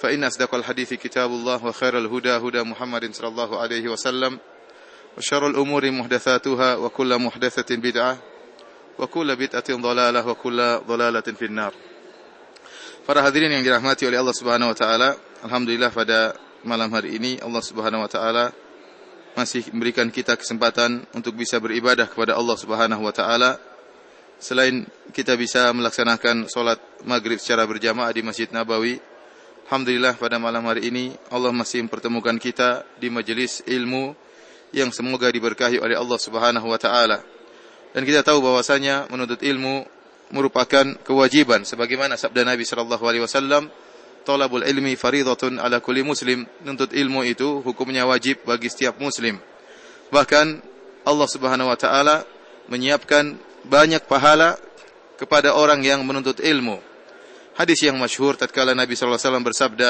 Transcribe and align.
فإن 0.00 0.24
أصدق 0.24 0.54
الحديث 0.54 0.94
كتاب 0.94 1.30
الله 1.30 1.64
وخير 1.64 1.98
الهدى 1.98 2.30
هدى 2.30 2.62
محمد 2.62 3.14
صلى 3.14 3.28
الله 3.28 3.50
عليه 3.60 3.88
وسلم 3.88 4.38
وشر 5.18 5.46
الأمور 5.46 5.90
محدثاتها 5.90 6.76
وكل 6.76 7.18
محدثة 7.18 7.76
بدعة 7.76 8.18
وكل 8.98 9.36
بدعة 9.36 9.68
ضلالة 9.70 10.26
وكل 10.28 10.58
ضلالة 10.88 11.26
في 11.38 11.44
النار 11.44 11.74
Para 13.06 13.22
hadirin 13.22 13.54
yang 13.54 13.62
dirahmati 13.62 14.02
oleh 14.02 14.18
Allah 14.18 14.34
Subhanahu 14.34 14.74
wa 14.74 14.78
taala, 14.78 15.14
alhamdulillah 15.46 15.94
pada 15.94 16.34
malam 16.66 16.90
hari 16.90 17.14
ini 17.14 17.38
Allah 17.38 17.62
Subhanahu 17.62 18.02
wa 18.02 18.10
taala 18.10 18.50
masih 19.38 19.62
memberikan 19.70 20.10
kita 20.10 20.34
kesempatan 20.34 21.06
untuk 21.14 21.38
bisa 21.38 21.62
beribadah 21.62 22.10
kepada 22.10 22.34
Allah 22.34 22.58
Subhanahu 22.58 23.06
wa 23.06 23.14
taala 23.14 23.62
selain 24.42 24.90
kita 25.14 25.38
bisa 25.38 25.70
melaksanakan 25.70 26.50
salat 26.50 26.82
maghrib 27.06 27.38
secara 27.38 27.62
berjamaah 27.62 28.10
di 28.10 28.26
Masjid 28.26 28.50
Nabawi 28.50 28.98
Alhamdulillah 29.71 30.19
pada 30.19 30.35
malam 30.35 30.67
hari 30.67 30.91
ini 30.91 31.15
Allah 31.31 31.55
masih 31.55 31.87
mempertemukan 31.87 32.35
kita 32.35 32.83
di 32.99 33.07
majelis 33.07 33.63
ilmu 33.63 34.11
yang 34.75 34.91
semoga 34.91 35.31
diberkahi 35.31 35.79
oleh 35.79 35.95
Allah 35.95 36.19
Subhanahu 36.19 36.67
wa 36.67 36.75
taala. 36.75 37.23
Dan 37.95 38.03
kita 38.03 38.19
tahu 38.19 38.43
bahwasanya 38.43 39.07
menuntut 39.07 39.39
ilmu 39.39 39.87
merupakan 40.35 40.83
kewajiban 41.07 41.63
sebagaimana 41.63 42.19
sabda 42.19 42.43
Nabi 42.43 42.67
sallallahu 42.67 42.99
alaihi 42.99 43.23
wasallam, 43.23 43.71
"Talabul 44.27 44.67
ilmi 44.67 44.99
faridatun 44.99 45.55
ala 45.55 45.79
kulli 45.79 46.03
muslim." 46.03 46.43
Menuntut 46.67 46.91
ilmu 46.91 47.23
itu 47.23 47.63
hukumnya 47.63 48.03
wajib 48.03 48.43
bagi 48.43 48.67
setiap 48.67 48.99
muslim. 48.99 49.39
Bahkan 50.11 50.59
Allah 51.07 51.27
Subhanahu 51.31 51.71
wa 51.71 51.79
taala 51.79 52.27
menyiapkan 52.67 53.39
banyak 53.63 54.03
pahala 54.03 54.59
kepada 55.15 55.55
orang 55.55 55.79
yang 55.79 56.03
menuntut 56.03 56.43
ilmu. 56.43 56.90
Hadis 57.51 57.83
yang 57.83 57.99
masyhur 57.99 58.39
tatkala 58.39 58.71
Nabi 58.71 58.95
sallallahu 58.95 59.19
alaihi 59.19 59.27
wasallam 59.27 59.45
bersabda, 59.45 59.89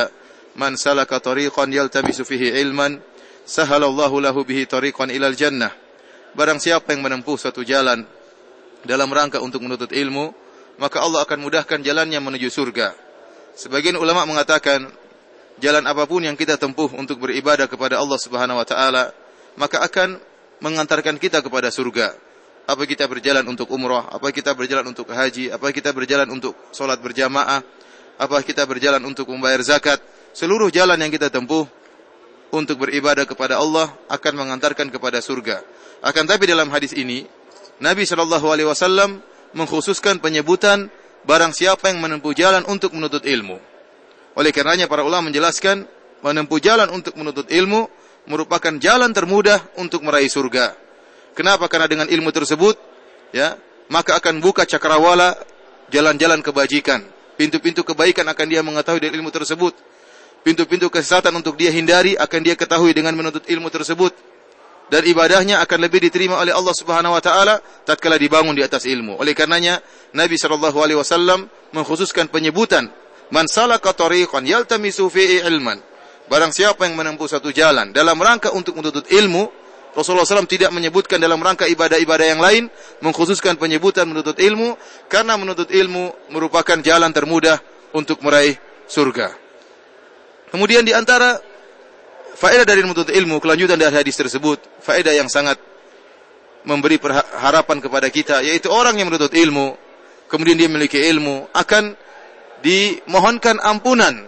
"Man 0.58 0.74
salaka 0.82 1.22
tariqan 1.22 1.70
yaltamisu 1.70 2.26
fihi 2.26 2.58
ilman, 2.58 2.98
sahalallahu 3.46 4.18
lahu 4.18 4.42
bihi 4.42 4.66
tariqan 4.66 5.14
ilal 5.14 5.38
jannah." 5.38 5.70
Barang 6.34 6.58
siapa 6.58 6.96
yang 6.96 7.06
menempuh 7.06 7.38
suatu 7.38 7.62
jalan 7.62 8.02
dalam 8.82 9.10
rangka 9.14 9.38
untuk 9.44 9.62
menuntut 9.62 9.94
ilmu, 9.94 10.34
maka 10.82 11.06
Allah 11.06 11.22
akan 11.22 11.38
mudahkan 11.38 11.86
jalannya 11.86 12.18
menuju 12.18 12.50
surga. 12.50 12.98
Sebagian 13.54 14.00
ulama 14.00 14.26
mengatakan, 14.26 14.90
jalan 15.62 15.86
apa 15.86 16.10
pun 16.10 16.26
yang 16.26 16.34
kita 16.34 16.58
tempuh 16.58 16.90
untuk 16.98 17.22
beribadah 17.22 17.70
kepada 17.70 18.02
Allah 18.02 18.18
Subhanahu 18.18 18.58
wa 18.58 18.66
taala, 18.66 19.14
maka 19.54 19.86
akan 19.86 20.18
mengantarkan 20.64 21.22
kita 21.22 21.46
kepada 21.46 21.70
surga 21.70 22.31
apa 22.68 22.84
kita 22.86 23.10
berjalan 23.10 23.44
untuk 23.48 23.70
umrah, 23.74 24.08
apa 24.10 24.30
kita 24.30 24.54
berjalan 24.54 24.86
untuk 24.90 25.10
haji, 25.10 25.50
apa 25.52 25.74
kita 25.74 25.92
berjalan 25.92 26.30
untuk 26.30 26.54
solat 26.72 27.02
berjamaah, 27.02 27.62
apa 28.22 28.38
kita 28.46 28.64
berjalan 28.70 29.02
untuk 29.02 29.30
membayar 29.34 29.62
zakat, 29.66 29.98
seluruh 30.32 30.70
jalan 30.70 30.98
yang 30.98 31.10
kita 31.10 31.34
tempuh 31.34 31.66
untuk 32.52 32.84
beribadah 32.86 33.26
kepada 33.26 33.58
Allah 33.58 33.90
akan 34.12 34.34
mengantarkan 34.46 34.92
kepada 34.92 35.24
surga. 35.24 35.64
Akan 36.04 36.28
tapi 36.28 36.46
dalam 36.46 36.70
hadis 36.70 36.94
ini, 36.94 37.26
Nabi 37.82 38.06
Shallallahu 38.06 38.48
Alaihi 38.52 38.68
Wasallam 38.70 39.24
mengkhususkan 39.58 40.22
penyebutan 40.22 40.92
barang 41.26 41.54
siapa 41.54 41.90
yang 41.90 42.02
menempuh 42.02 42.34
jalan 42.34 42.66
untuk 42.68 42.94
menuntut 42.94 43.26
ilmu. 43.26 43.58
Oleh 44.38 44.52
karenanya 44.56 44.88
para 44.88 45.04
ulama 45.04 45.30
menjelaskan 45.30 45.86
menempuh 46.24 46.60
jalan 46.62 46.88
untuk 46.94 47.18
menuntut 47.18 47.50
ilmu 47.50 47.90
merupakan 48.30 48.72
jalan 48.78 49.10
termudah 49.12 49.60
untuk 49.82 50.06
meraih 50.06 50.30
surga. 50.30 50.91
Kenapa? 51.38 51.68
Karena 51.72 51.88
dengan 51.88 52.08
ilmu 52.12 52.30
tersebut, 52.32 52.76
ya, 53.32 53.56
maka 53.88 54.20
akan 54.20 54.40
buka 54.44 54.68
cakrawala 54.68 55.36
jalan-jalan 55.92 56.40
kebajikan. 56.44 57.04
Pintu-pintu 57.40 57.84
kebaikan 57.84 58.28
akan 58.28 58.46
dia 58.48 58.62
mengetahui 58.62 59.00
dari 59.02 59.14
ilmu 59.18 59.32
tersebut. 59.32 59.74
Pintu-pintu 60.42 60.90
kesesatan 60.90 61.32
untuk 61.38 61.56
dia 61.56 61.70
hindari 61.70 62.18
akan 62.18 62.40
dia 62.42 62.58
ketahui 62.58 62.92
dengan 62.98 63.14
menuntut 63.14 63.46
ilmu 63.46 63.70
tersebut. 63.70 64.14
Dan 64.92 65.08
ibadahnya 65.08 65.64
akan 65.64 65.80
lebih 65.88 66.04
diterima 66.04 66.36
oleh 66.36 66.52
Allah 66.52 66.76
Subhanahu 66.76 67.16
wa 67.16 67.24
taala 67.24 67.64
tatkala 67.88 68.20
dibangun 68.20 68.52
di 68.52 68.60
atas 68.60 68.84
ilmu. 68.84 69.16
Oleh 69.24 69.32
karenanya 69.32 69.80
Nabi 70.12 70.36
sallallahu 70.36 70.76
alaihi 70.84 71.00
wasallam 71.00 71.48
mengkhususkan 71.72 72.28
penyebutan 72.28 72.92
man 73.32 73.48
salaka 73.48 73.96
tariqan 73.96 74.44
yaltamisu 74.44 75.08
ilman. 75.48 75.80
Barang 76.28 76.52
siapa 76.52 76.88
yang 76.88 77.00
menempuh 77.00 77.28
satu 77.28 77.56
jalan 77.56 77.96
dalam 77.96 78.20
rangka 78.20 78.52
untuk 78.52 78.76
menuntut 78.76 79.08
ilmu, 79.08 79.48
Rasulullah 79.92 80.24
SAW 80.24 80.48
tidak 80.48 80.72
menyebutkan 80.72 81.20
dalam 81.20 81.44
rangka 81.44 81.68
ibadah-ibadah 81.68 82.28
yang 82.32 82.40
lain, 82.40 82.64
mengkhususkan 83.04 83.60
penyebutan 83.60 84.08
menuntut 84.08 84.40
ilmu, 84.40 84.80
karena 85.12 85.36
menuntut 85.36 85.68
ilmu 85.68 86.32
merupakan 86.32 86.80
jalan 86.80 87.12
termudah 87.12 87.60
untuk 87.92 88.24
meraih 88.24 88.56
surga. 88.88 89.36
Kemudian 90.52 90.88
di 90.88 90.96
antara 90.96 91.40
faedah 92.40 92.64
dari 92.64 92.88
menuntut 92.88 93.12
ilmu, 93.12 93.44
kelanjutan 93.44 93.76
dari 93.76 93.92
hadis 93.92 94.16
tersebut, 94.16 94.64
faedah 94.80 95.12
yang 95.12 95.28
sangat 95.28 95.60
memberi 96.64 96.96
harapan 97.36 97.84
kepada 97.84 98.08
kita, 98.08 98.40
yaitu 98.48 98.72
orang 98.72 98.96
yang 98.96 99.12
menuntut 99.12 99.36
ilmu, 99.36 99.76
kemudian 100.32 100.56
dia 100.56 100.72
memiliki 100.72 101.04
ilmu, 101.04 101.52
akan 101.52 102.00
dimohonkan 102.64 103.60
ampunan, 103.60 104.24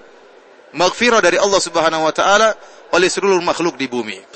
maghfirah 0.75 1.23
dari 1.23 1.39
Allah 1.39 1.61
Subhanahu 1.61 2.03
wa 2.03 2.11
taala 2.11 2.57
oleh 2.91 3.07
seluruh 3.07 3.39
makhluk 3.39 3.77
di 3.79 3.87
bumi. 3.87 4.32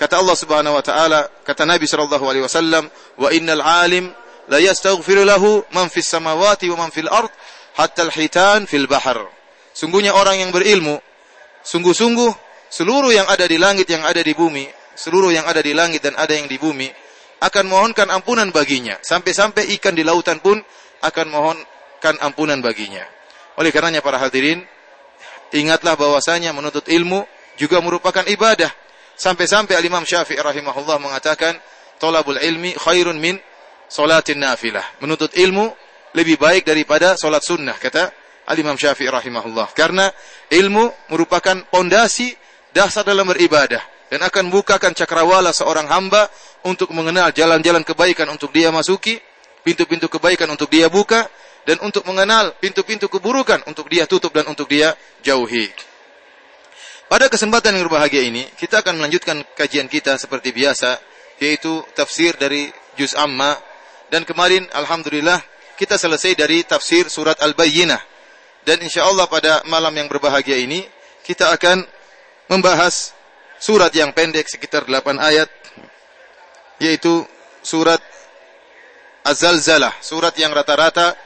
Kata 0.00 0.16
Allah 0.16 0.32
Subhanahu 0.32 0.80
wa 0.80 0.80
taala, 0.80 1.28
kata 1.44 1.68
Nabi 1.68 1.84
sallallahu 1.84 2.24
alaihi 2.24 2.40
wasallam, 2.40 2.88
"Wa 3.20 3.28
innal 3.36 3.60
alim 3.60 4.08
la 4.48 4.56
yastaghfiru 4.56 5.28
lahu 5.28 5.60
man 5.76 5.92
fis 5.92 6.08
samawati 6.08 6.72
wa 6.72 6.88
man 6.88 6.88
fil 6.88 7.04
ard 7.12 7.28
hatta 7.76 8.08
al-hitan 8.08 8.64
fil 8.64 8.88
bahr." 8.88 9.28
Sungguhnya 9.76 10.16
orang 10.16 10.40
yang 10.40 10.56
berilmu, 10.56 10.96
sungguh-sungguh 11.60 12.32
seluruh 12.72 13.12
yang 13.12 13.28
ada 13.28 13.44
di 13.44 13.60
langit 13.60 13.92
yang 13.92 14.00
ada 14.00 14.24
di 14.24 14.32
bumi, 14.32 14.64
seluruh 14.96 15.36
yang 15.36 15.44
ada 15.44 15.60
di 15.60 15.76
langit 15.76 16.00
dan 16.00 16.16
ada 16.16 16.32
yang 16.32 16.48
di 16.48 16.56
bumi 16.56 16.88
akan 17.44 17.64
mohonkan 17.68 18.08
ampunan 18.08 18.48
baginya. 18.48 18.96
Sampai-sampai 19.04 19.68
ikan 19.76 19.92
di 19.92 20.00
lautan 20.00 20.40
pun 20.40 20.64
akan 21.04 21.26
mohonkan 21.28 22.16
ampunan 22.24 22.56
baginya. 22.64 23.04
Oleh 23.60 23.68
karenanya 23.68 24.00
para 24.00 24.16
hadirin, 24.16 24.64
ingatlah 25.52 25.92
bahwasanya 25.92 26.56
menuntut 26.56 26.88
ilmu 26.88 27.28
juga 27.60 27.84
merupakan 27.84 28.24
ibadah. 28.24 28.72
Sampai-sampai 29.20 29.76
Al-Imam 29.76 30.00
Syafi'i 30.00 30.40
rahimahullah 30.40 30.96
mengatakan, 30.96 31.52
"Thalabul 32.00 32.40
ilmi 32.40 32.72
khairun 32.72 33.20
min 33.20 33.36
salatin 33.84 34.40
nafilah." 34.40 34.96
Menuntut 35.04 35.36
ilmu 35.36 35.68
lebih 36.16 36.40
baik 36.40 36.64
daripada 36.64 37.20
salat 37.20 37.44
sunnah, 37.44 37.76
kata 37.76 38.08
Al-Imam 38.48 38.80
Syafi'i 38.80 39.12
rahimahullah. 39.12 39.76
Karena 39.76 40.08
ilmu 40.48 41.12
merupakan 41.12 41.52
pondasi 41.68 42.32
dasar 42.72 43.04
dalam 43.04 43.28
beribadah 43.28 43.84
dan 44.08 44.24
akan 44.24 44.48
bukakan 44.48 44.96
cakrawala 44.96 45.52
seorang 45.52 45.84
hamba 45.92 46.32
untuk 46.64 46.88
mengenal 46.96 47.28
jalan-jalan 47.28 47.84
kebaikan 47.84 48.24
untuk 48.32 48.56
dia 48.56 48.72
masuki, 48.72 49.20
pintu-pintu 49.60 50.08
kebaikan 50.08 50.48
untuk 50.48 50.72
dia 50.72 50.88
buka 50.88 51.28
dan 51.68 51.76
untuk 51.84 52.08
mengenal 52.08 52.56
pintu-pintu 52.56 53.12
keburukan 53.12 53.68
untuk 53.68 53.84
dia 53.92 54.08
tutup 54.08 54.32
dan 54.32 54.48
untuk 54.48 54.64
dia 54.64 54.96
jauhi. 55.20 55.89
Pada 57.10 57.26
kesempatan 57.26 57.74
yang 57.74 57.90
berbahagia 57.90 58.22
ini, 58.22 58.46
kita 58.54 58.86
akan 58.86 59.02
melanjutkan 59.02 59.42
kajian 59.58 59.90
kita 59.90 60.14
seperti 60.14 60.54
biasa, 60.54 60.94
yaitu 61.42 61.82
tafsir 61.98 62.38
dari 62.38 62.70
Juz 62.94 63.18
Amma. 63.18 63.58
Dan 64.14 64.22
kemarin, 64.22 64.70
Alhamdulillah, 64.70 65.42
kita 65.74 65.98
selesai 65.98 66.38
dari 66.38 66.62
tafsir 66.62 67.10
surat 67.10 67.34
Al-Bayyinah. 67.42 67.98
Dan 68.62 68.78
insya 68.86 69.10
Allah 69.10 69.26
pada 69.26 69.58
malam 69.66 69.90
yang 69.90 70.06
berbahagia 70.06 70.54
ini, 70.54 70.86
kita 71.26 71.50
akan 71.50 71.82
membahas 72.46 73.10
surat 73.58 73.90
yang 73.90 74.14
pendek 74.14 74.46
sekitar 74.46 74.86
8 74.86 75.18
ayat 75.18 75.50
yaitu 76.78 77.26
surat 77.60 77.98
Az-Zalzalah, 79.26 79.98
surat 79.98 80.32
yang 80.38 80.54
rata-rata 80.54 81.18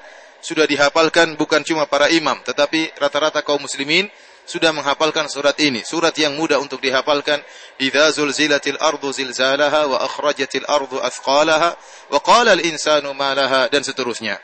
sudah 0.45 0.69
dihafalkan 0.69 1.39
bukan 1.41 1.65
cuma 1.65 1.89
para 1.89 2.13
imam 2.13 2.37
tetapi 2.45 2.93
rata-rata 3.01 3.41
kaum 3.41 3.65
muslimin 3.65 4.11
sudah 4.45 4.77
menghafalkan 4.77 5.25
surat 5.27 5.57
ini. 5.61 5.81
Surat 5.83 6.13
yang 6.21 6.37
mudah 6.37 6.61
untuk 6.61 6.81
dihafalkan. 6.85 7.41
Idza 7.81 8.13
zulzilatil 8.13 8.77
ardu 8.77 9.09
zilzalaha 9.11 9.89
wa 9.89 9.99
akhrajatil 10.05 10.69
ardu 10.69 11.01
athqalaha 11.01 11.77
wa 12.13 12.19
qala 12.21 12.53
al 12.53 12.63
insanu 12.63 13.17
ma 13.17 13.33
laha 13.33 13.73
dan 13.73 13.81
seterusnya. 13.81 14.37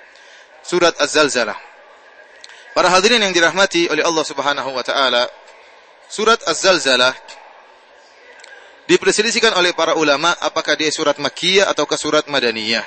Surat 0.65 0.97
Az-Zalzalah. 0.97 1.57
Para 2.73 2.89
hadirin 2.93 3.21
yang 3.21 3.33
dirahmati 3.33 3.93
oleh 3.93 4.05
Allah 4.05 4.25
Subhanahu 4.25 4.71
wa 4.73 4.85
taala, 4.85 5.29
surat 6.09 6.41
Az-Zalzalah 6.49 7.13
diperselisihkan 8.89 9.55
oleh 9.55 9.77
para 9.77 9.95
ulama 9.95 10.33
apakah 10.41 10.75
dia 10.75 10.89
surat 10.91 11.17
Makkiyah 11.21 11.69
atau 11.69 11.85
surat 11.95 12.25
Madaniyah. 12.27 12.83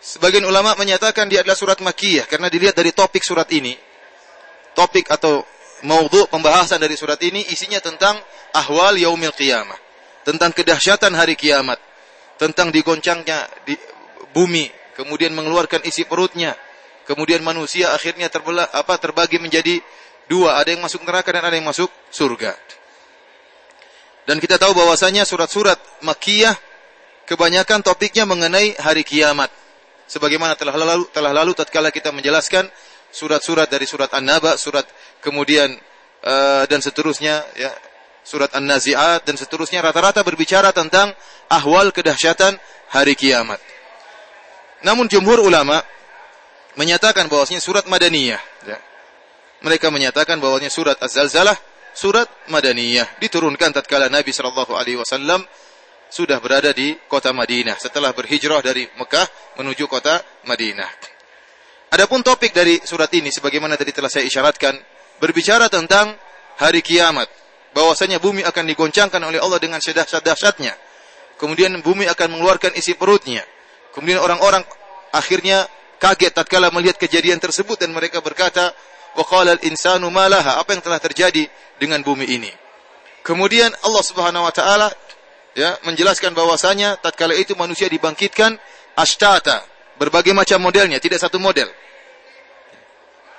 Sebagian 0.00 0.46
ulama 0.46 0.78
menyatakan 0.78 1.26
dia 1.26 1.42
adalah 1.42 1.58
surat 1.58 1.82
Makkiyah 1.82 2.30
karena 2.30 2.46
dilihat 2.46 2.78
dari 2.78 2.94
topik 2.94 3.26
surat 3.26 3.50
ini. 3.50 3.74
Topik 4.76 5.08
atau 5.08 5.55
maudhu 5.84 6.24
pembahasan 6.30 6.80
dari 6.80 6.96
surat 6.96 7.20
ini 7.20 7.44
isinya 7.52 7.82
tentang 7.82 8.16
ahwal 8.56 8.96
yaumil 8.96 9.34
qiyamah, 9.36 9.76
tentang 10.24 10.54
kedahsyatan 10.56 11.12
hari 11.12 11.36
kiamat, 11.36 11.76
tentang 12.40 12.72
digoncangnya 12.72 13.48
di 13.68 13.76
bumi, 14.32 14.68
kemudian 14.96 15.36
mengeluarkan 15.36 15.84
isi 15.84 16.08
perutnya, 16.08 16.56
kemudian 17.04 17.44
manusia 17.44 17.92
akhirnya 17.92 18.32
terbelah 18.32 18.68
apa 18.72 18.96
terbagi 18.96 19.36
menjadi 19.36 19.80
dua, 20.30 20.56
ada 20.56 20.72
yang 20.72 20.80
masuk 20.80 21.04
neraka 21.04 21.32
dan 21.32 21.44
ada 21.44 21.56
yang 21.56 21.68
masuk 21.68 21.88
surga. 22.08 22.56
Dan 24.26 24.42
kita 24.42 24.58
tahu 24.58 24.74
bahwasanya 24.74 25.22
surat-surat 25.22 25.78
Makkiyah 26.02 26.58
kebanyakan 27.30 27.86
topiknya 27.86 28.26
mengenai 28.26 28.74
hari 28.74 29.06
kiamat. 29.06 29.54
Sebagaimana 30.06 30.58
telah 30.58 30.74
lalu 30.74 31.06
telah 31.10 31.30
lalu 31.34 31.54
tatkala 31.54 31.90
kita 31.94 32.10
menjelaskan 32.10 32.66
surat-surat 33.16 33.64
dari 33.64 33.88
surat 33.88 34.12
An-Naba, 34.12 34.60
surat 34.60 34.84
kemudian 35.24 35.72
uh, 36.20 36.68
dan 36.68 36.84
seterusnya 36.84 37.40
ya 37.56 37.72
surat 38.20 38.52
An-Nazi'at 38.52 39.24
dan 39.24 39.40
seterusnya 39.40 39.80
rata-rata 39.80 40.20
berbicara 40.20 40.76
tentang 40.76 41.16
ahwal 41.48 41.88
kedahsyatan 41.96 42.60
hari 42.92 43.16
kiamat. 43.16 43.56
Namun 44.84 45.08
jumhur 45.08 45.40
ulama 45.40 45.80
menyatakan 46.76 47.32
bahwasanya 47.32 47.64
surat 47.64 47.88
Madaniyah 47.88 48.42
ya. 48.68 48.78
Mereka 49.64 49.88
menyatakan 49.88 50.36
bahwasanya 50.36 50.68
surat 50.68 51.00
Az-Zalzalah 51.00 51.56
surat 51.96 52.28
Madaniyah 52.52 53.16
diturunkan 53.16 53.72
tatkala 53.72 54.12
Nabi 54.12 54.28
sallallahu 54.36 54.76
alaihi 54.76 55.00
wasallam 55.00 55.40
sudah 56.12 56.38
berada 56.44 56.70
di 56.76 56.92
kota 57.08 57.32
Madinah 57.32 57.80
setelah 57.80 58.12
berhijrah 58.12 58.60
dari 58.60 58.84
Mekah 59.00 59.26
menuju 59.56 59.88
kota 59.88 60.20
Madinah. 60.44 61.15
Adapun 61.92 62.20
topik 62.26 62.50
dari 62.50 62.82
surat 62.82 63.08
ini 63.14 63.30
sebagaimana 63.30 63.78
tadi 63.78 63.94
telah 63.94 64.10
saya 64.10 64.26
isyaratkan 64.26 64.74
berbicara 65.22 65.70
tentang 65.70 66.18
hari 66.58 66.82
kiamat, 66.82 67.30
bahwasanya 67.76 68.18
bumi 68.18 68.42
akan 68.42 68.64
digoncangkan 68.66 69.22
oleh 69.22 69.38
Allah 69.38 69.62
dengan 69.62 69.78
sedahsyat-dahsyatnya. 69.78 70.74
Kemudian 71.36 71.78
bumi 71.84 72.08
akan 72.08 72.36
mengeluarkan 72.36 72.74
isi 72.74 72.96
perutnya. 72.96 73.44
Kemudian 73.92 74.18
orang-orang 74.18 74.64
akhirnya 75.12 75.68
kaget 76.00 76.32
tatkala 76.32 76.72
melihat 76.72 76.96
kejadian 76.96 77.38
tersebut 77.38 77.76
dan 77.76 77.92
mereka 77.92 78.24
berkata, 78.24 78.72
"Wa 79.14 79.24
qala 79.24 79.56
al-insanu 79.56 80.08
ma 80.08 80.26
laha?" 80.26 80.56
Apa 80.60 80.72
yang 80.74 80.82
telah 80.82 81.00
terjadi 81.00 81.48
dengan 81.76 82.00
bumi 82.00 82.24
ini? 82.24 82.50
Kemudian 83.20 83.68
Allah 83.84 84.04
Subhanahu 84.04 84.44
wa 84.48 84.52
taala 84.54 84.88
ya 85.56 85.76
menjelaskan 85.84 86.32
bahwasanya 86.32 87.00
tatkala 87.00 87.36
itu 87.36 87.56
manusia 87.56 87.88
dibangkitkan 87.88 88.56
ashtata 88.96 89.75
Berbagai 89.96 90.36
macam 90.36 90.60
modelnya, 90.60 91.00
tidak 91.00 91.20
satu 91.20 91.40
model. 91.40 91.68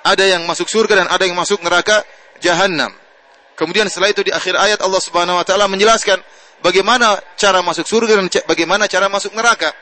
Ada 0.02 0.24
yang 0.24 0.42
masuk 0.46 0.66
surga 0.66 1.04
dan 1.04 1.08
ada 1.10 1.24
yang 1.26 1.36
masuk 1.38 1.62
neraka 1.62 2.02
jahanam. 2.42 2.90
Kemudian 3.58 3.90
setelah 3.90 4.14
itu 4.14 4.22
di 4.22 4.30
akhir 4.30 4.54
ayat 4.54 4.78
Allah 4.82 5.02
Subhanahu 5.02 5.38
wa 5.38 5.44
taala 5.44 5.66
menjelaskan 5.66 6.22
bagaimana 6.62 7.18
cara 7.34 7.58
masuk 7.58 7.84
surga 7.84 8.14
dan 8.14 8.30
bagaimana 8.46 8.86
cara 8.86 9.10
masuk 9.10 9.34
neraka. 9.34 9.74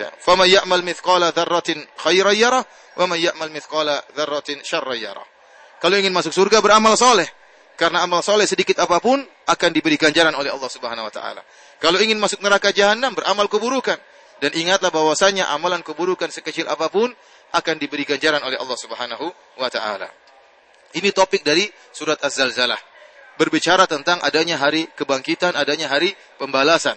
Ya, 0.00 0.08
"Fama 0.16 0.48
ya'mal 0.48 0.80
mithqala 0.80 1.34
dzarratin 1.36 1.84
khairan 2.00 2.32
yarah 2.32 2.64
wa 2.96 3.04
man 3.04 3.20
ya'mal 3.20 3.52
mithqala 3.52 4.00
dzarratin 4.16 4.64
syarran 4.64 4.96
yarah." 4.96 5.26
Kalau 5.78 5.94
ingin 5.94 6.10
masuk 6.10 6.32
surga 6.32 6.58
beramal 6.64 6.96
soleh. 6.96 7.28
Karena 7.78 8.02
amal 8.02 8.26
soleh 8.26 8.42
sedikit 8.42 8.82
apa 8.82 8.98
pun 8.98 9.22
akan 9.22 9.70
diberikan 9.70 10.10
jalan 10.10 10.34
oleh 10.34 10.50
Allah 10.50 10.66
Subhanahu 10.66 11.06
wa 11.06 11.14
taala. 11.14 11.46
Kalau 11.78 11.94
ingin 12.02 12.18
masuk 12.18 12.42
neraka 12.42 12.74
jahanam 12.74 13.14
beramal 13.14 13.46
keburukan. 13.46 13.94
Dan 14.38 14.54
ingatlah 14.54 14.94
bahwasanya 14.94 15.50
amalan 15.50 15.82
keburukan 15.82 16.30
sekecil 16.30 16.70
apa 16.70 16.86
pun 16.86 17.10
akan 17.50 17.74
diberi 17.80 18.06
ganjaran 18.06 18.38
oleh 18.44 18.54
Allah 18.54 18.78
Subhanahu 18.78 19.26
wa 19.58 19.68
taala. 19.72 20.06
Ini 20.94 21.10
topik 21.12 21.42
dari 21.44 21.68
surat 21.92 22.16
Az-Zalzalah. 22.22 22.78
Berbicara 23.38 23.86
tentang 23.86 24.18
adanya 24.22 24.58
hari 24.58 24.90
kebangkitan, 24.98 25.54
adanya 25.54 25.90
hari 25.90 26.14
pembalasan. 26.40 26.96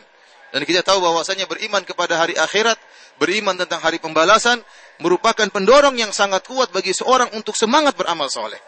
Dan 0.52 0.68
kita 0.68 0.84
tahu 0.84 1.00
bahwasanya 1.02 1.48
beriman 1.48 1.82
kepada 1.86 2.18
hari 2.18 2.36
akhirat, 2.36 2.76
beriman 3.22 3.56
tentang 3.56 3.80
hari 3.80 4.02
pembalasan 4.02 4.60
merupakan 5.00 5.48
pendorong 5.48 5.96
yang 5.98 6.12
sangat 6.12 6.46
kuat 6.46 6.70
bagi 6.70 6.92
seorang 6.92 7.32
untuk 7.38 7.56
semangat 7.56 7.96
beramal 7.96 8.28
soleh. 8.28 8.60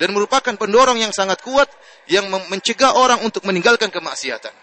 Dan 0.00 0.16
merupakan 0.16 0.56
pendorong 0.56 0.98
yang 0.98 1.12
sangat 1.12 1.44
kuat 1.44 1.68
yang 2.08 2.26
mencegah 2.50 2.96
orang 2.96 3.22
untuk 3.22 3.44
meninggalkan 3.44 3.92
kemaksiatan. 3.92 4.61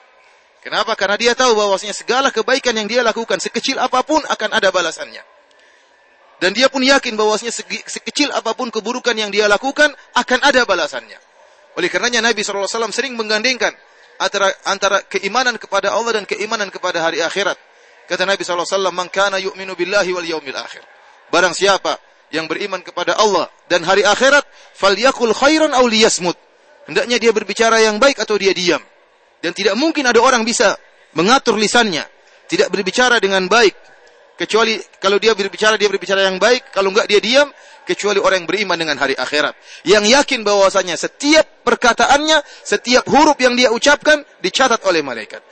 Kenapa? 0.60 0.92
Karena 1.00 1.16
dia 1.16 1.34
tahu 1.36 1.56
bahwasanya 1.56 1.96
segala 1.96 2.36
kebaikan 2.36 2.76
yang 2.76 2.88
dia 2.88 3.00
lakukan 3.00 3.40
sekecil 3.40 3.80
apa 3.80 4.04
pun 4.04 4.20
akan 4.28 4.50
ada 4.52 4.70
balasannya. 4.76 5.24
Dan 6.40 6.56
dia 6.56 6.72
pun 6.72 6.80
yakin 6.80 7.20
bahwasanya 7.20 7.52
sekecil 7.88 8.32
apa 8.32 8.56
pun 8.56 8.72
keburukan 8.72 9.12
yang 9.16 9.32
dia 9.32 9.48
lakukan 9.48 9.92
akan 10.16 10.40
ada 10.44 10.64
balasannya. 10.64 11.20
Oleh 11.76 11.88
karenanya 11.92 12.24
Nabi 12.24 12.44
SAW 12.44 12.68
sering 12.92 13.16
menggandengkan 13.16 13.72
antara, 14.20 14.52
antara 14.68 15.04
keimanan 15.08 15.56
kepada 15.56 15.96
Allah 15.96 16.20
dan 16.20 16.26
keimanan 16.28 16.68
kepada 16.72 17.04
hari 17.04 17.24
akhirat. 17.24 17.56
Kata 18.08 18.28
Nabi 18.28 18.44
SAW, 18.44 18.92
Man 18.92 19.08
kana 19.08 19.40
yu'minu 19.40 19.76
billahi 19.80 20.12
wal 20.12 20.28
yaumil 20.28 20.60
akhir. 20.60 20.84
Barang 21.32 21.56
siapa 21.56 22.00
yang 22.36 22.50
beriman 22.50 22.84
kepada 22.84 23.16
Allah 23.16 23.48
dan 23.72 23.86
hari 23.88 24.04
akhirat, 24.04 24.44
falyakul 24.76 25.32
khairan 25.32 25.72
aw 25.72 25.86
liyasmut. 25.88 26.36
Hendaknya 26.90 27.22
dia 27.22 27.32
berbicara 27.32 27.80
yang 27.86 28.02
baik 28.02 28.18
atau 28.18 28.36
dia 28.36 28.50
diam. 28.52 28.82
Dan 29.40 29.56
tidak 29.56 29.76
mungkin 29.80 30.04
ada 30.04 30.20
orang 30.20 30.44
bisa 30.44 30.76
mengatur 31.16 31.56
lisannya, 31.56 32.04
tidak 32.52 32.70
berbicara 32.70 33.18
dengan 33.24 33.48
baik. 33.48 33.76
Kecuali 34.40 34.80
kalau 35.04 35.20
dia 35.20 35.36
berbicara, 35.36 35.76
dia 35.76 35.92
berbicara 35.92 36.24
yang 36.24 36.40
baik. 36.40 36.72
Kalau 36.72 36.96
enggak 36.96 37.12
dia 37.12 37.20
diam, 37.20 37.52
kecuali 37.84 38.22
orang 38.24 38.46
yang 38.46 38.50
beriman 38.50 38.78
dengan 38.80 38.96
hari 38.96 39.18
akhirat. 39.18 39.52
Yang 39.84 40.16
yakin 40.16 40.46
bahwasanya 40.46 40.96
setiap 40.96 41.66
perkataannya, 41.66 42.40
setiap 42.64 43.04
huruf 43.10 43.36
yang 43.42 43.58
dia 43.58 43.74
ucapkan, 43.74 44.22
dicatat 44.40 44.80
oleh 44.88 45.04
malaikat. 45.04 45.44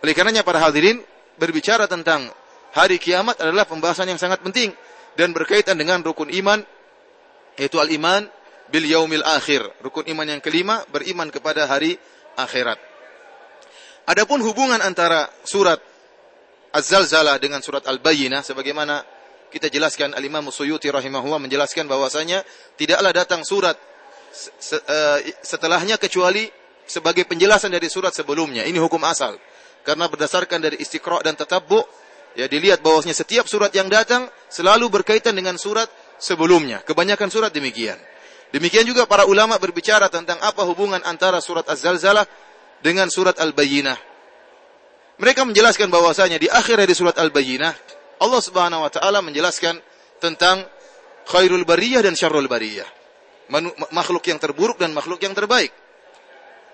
Oleh 0.00 0.14
karenanya 0.14 0.40
para 0.46 0.62
hadirin, 0.62 1.02
berbicara 1.36 1.90
tentang 1.90 2.30
hari 2.72 2.96
kiamat 2.96 3.36
adalah 3.42 3.66
pembahasan 3.66 4.08
yang 4.08 4.20
sangat 4.22 4.40
penting. 4.40 4.72
Dan 5.12 5.36
berkaitan 5.36 5.76
dengan 5.76 6.00
rukun 6.00 6.32
iman, 6.32 6.64
yaitu 7.60 7.76
al-iman 7.76 8.24
bil 8.72 8.86
yaumil 8.88 9.20
akhir. 9.26 9.68
Rukun 9.84 10.08
iman 10.08 10.24
yang 10.24 10.40
kelima, 10.40 10.80
beriman 10.88 11.28
kepada 11.28 11.68
hari 11.68 12.00
akhirat. 12.36 12.78
Adapun 14.08 14.42
hubungan 14.42 14.82
antara 14.82 15.30
surat 15.46 15.78
Az-Zalzalah 16.72 17.36
dengan 17.36 17.60
surat 17.60 17.84
Al-Bayyinah 17.84 18.40
sebagaimana 18.40 19.04
kita 19.52 19.68
jelaskan 19.68 20.16
Al-Imam 20.16 20.48
Suyuti 20.48 20.88
rahimahullah 20.88 21.36
menjelaskan 21.36 21.84
bahwasanya 21.84 22.40
tidaklah 22.80 23.12
datang 23.12 23.44
surat 23.44 23.76
eh, 24.72 25.18
setelahnya 25.44 26.00
kecuali 26.00 26.48
sebagai 26.88 27.28
penjelasan 27.28 27.68
dari 27.70 27.92
surat 27.92 28.16
sebelumnya. 28.16 28.64
Ini 28.64 28.80
hukum 28.80 29.04
asal. 29.04 29.36
Karena 29.84 30.08
berdasarkan 30.08 30.62
dari 30.64 30.80
istiqra' 30.80 31.20
dan 31.20 31.36
tatabbu' 31.36 31.84
ya 32.38 32.48
dilihat 32.48 32.80
bahwasanya 32.80 33.12
setiap 33.12 33.44
surat 33.44 33.70
yang 33.76 33.92
datang 33.92 34.26
selalu 34.48 34.88
berkaitan 34.88 35.36
dengan 35.36 35.60
surat 35.60 35.90
sebelumnya. 36.16 36.80
Kebanyakan 36.86 37.28
surat 37.28 37.52
demikian. 37.52 38.00
Demikian 38.52 38.84
juga 38.84 39.08
para 39.08 39.24
ulama 39.24 39.56
berbicara 39.56 40.12
tentang 40.12 40.36
apa 40.44 40.60
hubungan 40.68 41.00
antara 41.08 41.40
surat 41.40 41.64
Az-Zalzalah 41.64 42.28
dengan 42.84 43.08
surat 43.08 43.40
Al-Bayyinah. 43.40 43.96
Mereka 45.16 45.48
menjelaskan 45.48 45.88
bahwasanya 45.88 46.36
di 46.36 46.52
akhir 46.52 46.76
dari 46.76 46.92
surat 46.92 47.16
Al-Bayyinah 47.16 48.02
Allah 48.22 48.42
Subhanahu 48.44 48.86
wa 48.86 48.90
taala 48.92 49.18
menjelaskan 49.18 49.82
tentang 50.22 50.62
khairul 51.26 51.66
bariyah 51.66 52.06
dan 52.06 52.14
syarrul 52.14 52.46
bariyah. 52.46 52.86
Makhluk 53.90 54.22
yang 54.30 54.38
terburuk 54.38 54.78
dan 54.78 54.94
makhluk 54.94 55.18
yang 55.18 55.34
terbaik. 55.34 55.74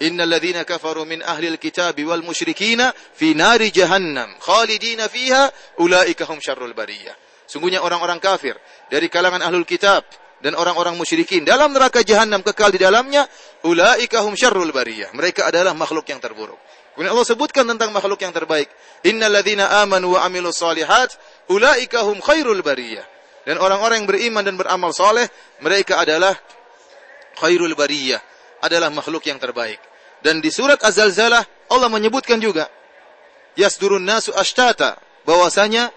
Innal 0.04 0.30
ladzina 0.30 0.62
kafaru 0.62 1.02
min 1.08 1.24
ahli 1.24 1.50
al-kitabi 1.50 2.06
wal 2.06 2.22
musyrikina 2.22 2.92
fi 2.94 3.34
nari 3.34 3.72
jahannam 3.74 4.30
khalidina 4.38 5.10
fiha 5.10 5.50
ulaika 5.82 6.28
hum 6.28 6.38
syarrul 6.38 6.76
bariyah. 6.76 7.16
Sungguhnya 7.48 7.80
orang-orang 7.80 8.20
kafir 8.20 8.54
dari 8.92 9.08
kalangan 9.08 9.40
ahlul 9.40 9.64
kitab 9.64 10.04
dan 10.38 10.54
orang-orang 10.54 10.94
musyrikin 10.94 11.42
dalam 11.42 11.74
neraka 11.74 12.06
jahanam 12.06 12.46
kekal 12.46 12.70
di 12.70 12.78
dalamnya, 12.78 13.26
ulaika 13.66 14.22
hum 14.22 14.38
syarrul 14.38 14.70
bariyah. 14.70 15.10
Mereka 15.14 15.50
adalah 15.50 15.74
makhluk 15.74 16.06
yang 16.06 16.22
terburuk. 16.22 16.58
Kemudian 16.94 17.14
Allah 17.14 17.26
sebutkan 17.26 17.66
tentang 17.66 17.90
makhluk 17.94 18.18
yang 18.22 18.34
terbaik. 18.34 18.70
Innal 19.06 19.34
ladzina 19.34 19.82
amanu 19.82 20.18
wa 20.18 20.22
amilus 20.26 20.58
solihat 20.58 21.14
ulaika 21.50 22.06
hum 22.06 22.22
khairul 22.22 22.62
bariyah. 22.62 23.06
Dan 23.46 23.58
orang-orang 23.58 24.02
yang 24.04 24.08
beriman 24.10 24.42
dan 24.44 24.54
beramal 24.58 24.90
soleh, 24.92 25.26
mereka 25.62 26.02
adalah 26.02 26.34
khairul 27.38 27.74
bariyah, 27.74 28.20
adalah 28.62 28.90
makhluk 28.90 29.26
yang 29.26 29.38
terbaik. 29.38 29.78
Dan 30.18 30.42
di 30.42 30.50
surat 30.50 30.82
Az-Zalzalah 30.82 31.70
Allah 31.70 31.88
menyebutkan 31.90 32.42
juga 32.42 32.66
yasdurun 33.54 34.02
nasu 34.02 34.34
ashtata 34.34 34.98
bahwasanya 35.22 35.90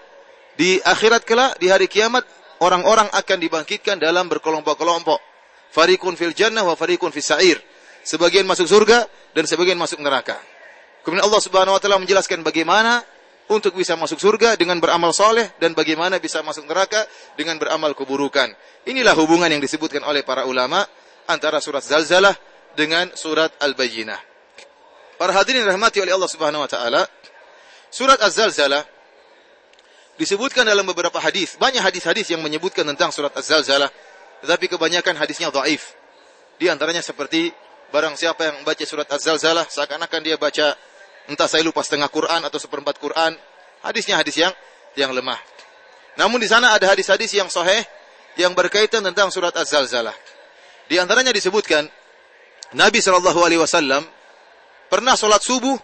di 0.54 0.78
akhirat 0.82 1.22
kelak 1.26 1.58
di 1.58 1.66
hari 1.70 1.86
kiamat 1.90 2.22
orang-orang 2.62 3.10
akan 3.10 3.38
dibangkitkan 3.42 3.98
dalam 3.98 4.30
berkelompok-kelompok. 4.30 5.18
Farikun 5.74 6.14
fil 6.14 6.32
jannah 6.32 6.62
wa 6.62 6.78
farikun 6.78 7.10
fis 7.10 7.26
sa'ir. 7.26 7.58
Sebagian 8.06 8.46
masuk 8.46 8.70
surga 8.70 9.04
dan 9.34 9.44
sebagian 9.50 9.78
masuk 9.78 9.98
neraka. 9.98 10.38
Kemudian 11.02 11.26
Allah 11.26 11.42
Subhanahu 11.42 11.74
wa 11.74 11.80
taala 11.82 11.98
menjelaskan 11.98 12.46
bagaimana 12.46 13.02
untuk 13.50 13.74
bisa 13.74 13.98
masuk 13.98 14.22
surga 14.22 14.54
dengan 14.54 14.78
beramal 14.78 15.10
soleh 15.10 15.50
dan 15.58 15.74
bagaimana 15.74 16.22
bisa 16.22 16.40
masuk 16.46 16.64
neraka 16.70 17.02
dengan 17.34 17.58
beramal 17.58 17.92
keburukan. 17.98 18.54
Inilah 18.86 19.14
hubungan 19.18 19.50
yang 19.50 19.58
disebutkan 19.58 20.06
oleh 20.06 20.22
para 20.22 20.46
ulama 20.46 20.86
antara 21.26 21.58
surat 21.58 21.82
Zalzalah 21.82 22.34
dengan 22.78 23.10
surat 23.18 23.50
Al-Bayyinah. 23.58 24.20
Para 25.18 25.34
hadirin 25.34 25.62
rahmati 25.66 26.02
oleh 26.02 26.14
Allah 26.14 26.30
Subhanahu 26.30 26.66
wa 26.66 26.70
taala, 26.70 27.02
surat 27.90 28.18
Az-Zalzalah 28.18 28.82
disebutkan 30.20 30.68
dalam 30.68 30.84
beberapa 30.84 31.16
hadis. 31.20 31.56
Banyak 31.56 31.80
hadis-hadis 31.80 32.32
yang 32.32 32.42
menyebutkan 32.44 32.84
tentang 32.88 33.12
surat 33.14 33.32
Az-Zalzalah, 33.32 33.88
tetapi 34.44 34.66
kebanyakan 34.68 35.16
hadisnya 35.16 35.48
dhaif. 35.48 35.94
Di 36.58 36.68
antaranya 36.68 37.00
seperti 37.00 37.52
barang 37.92 38.16
siapa 38.16 38.48
yang 38.48 38.54
membaca 38.62 38.84
surat 38.84 39.08
Az-Zalzalah 39.08 39.68
seakan-akan 39.68 40.20
dia 40.24 40.36
baca 40.36 40.76
entah 41.28 41.48
saya 41.48 41.62
lupa 41.64 41.84
setengah 41.84 42.08
Quran 42.08 42.40
atau 42.44 42.58
seperempat 42.58 42.96
Quran. 42.98 43.36
Hadisnya 43.82 44.20
hadis 44.20 44.38
yang 44.38 44.52
yang 44.94 45.10
lemah. 45.10 45.38
Namun 46.20 46.38
di 46.38 46.48
sana 46.48 46.76
ada 46.76 46.92
hadis-hadis 46.92 47.32
yang 47.32 47.48
sahih 47.48 47.82
yang 48.36 48.52
berkaitan 48.52 49.04
tentang 49.04 49.32
surat 49.32 49.52
Az-Zalzalah. 49.56 50.14
Di 50.88 51.00
antaranya 51.00 51.32
disebutkan 51.32 51.88
Nabi 52.76 53.00
Shallallahu 53.00 53.40
alaihi 53.44 53.60
wasallam 53.60 54.04
pernah 54.88 55.16
sholat 55.16 55.40
subuh 55.40 55.76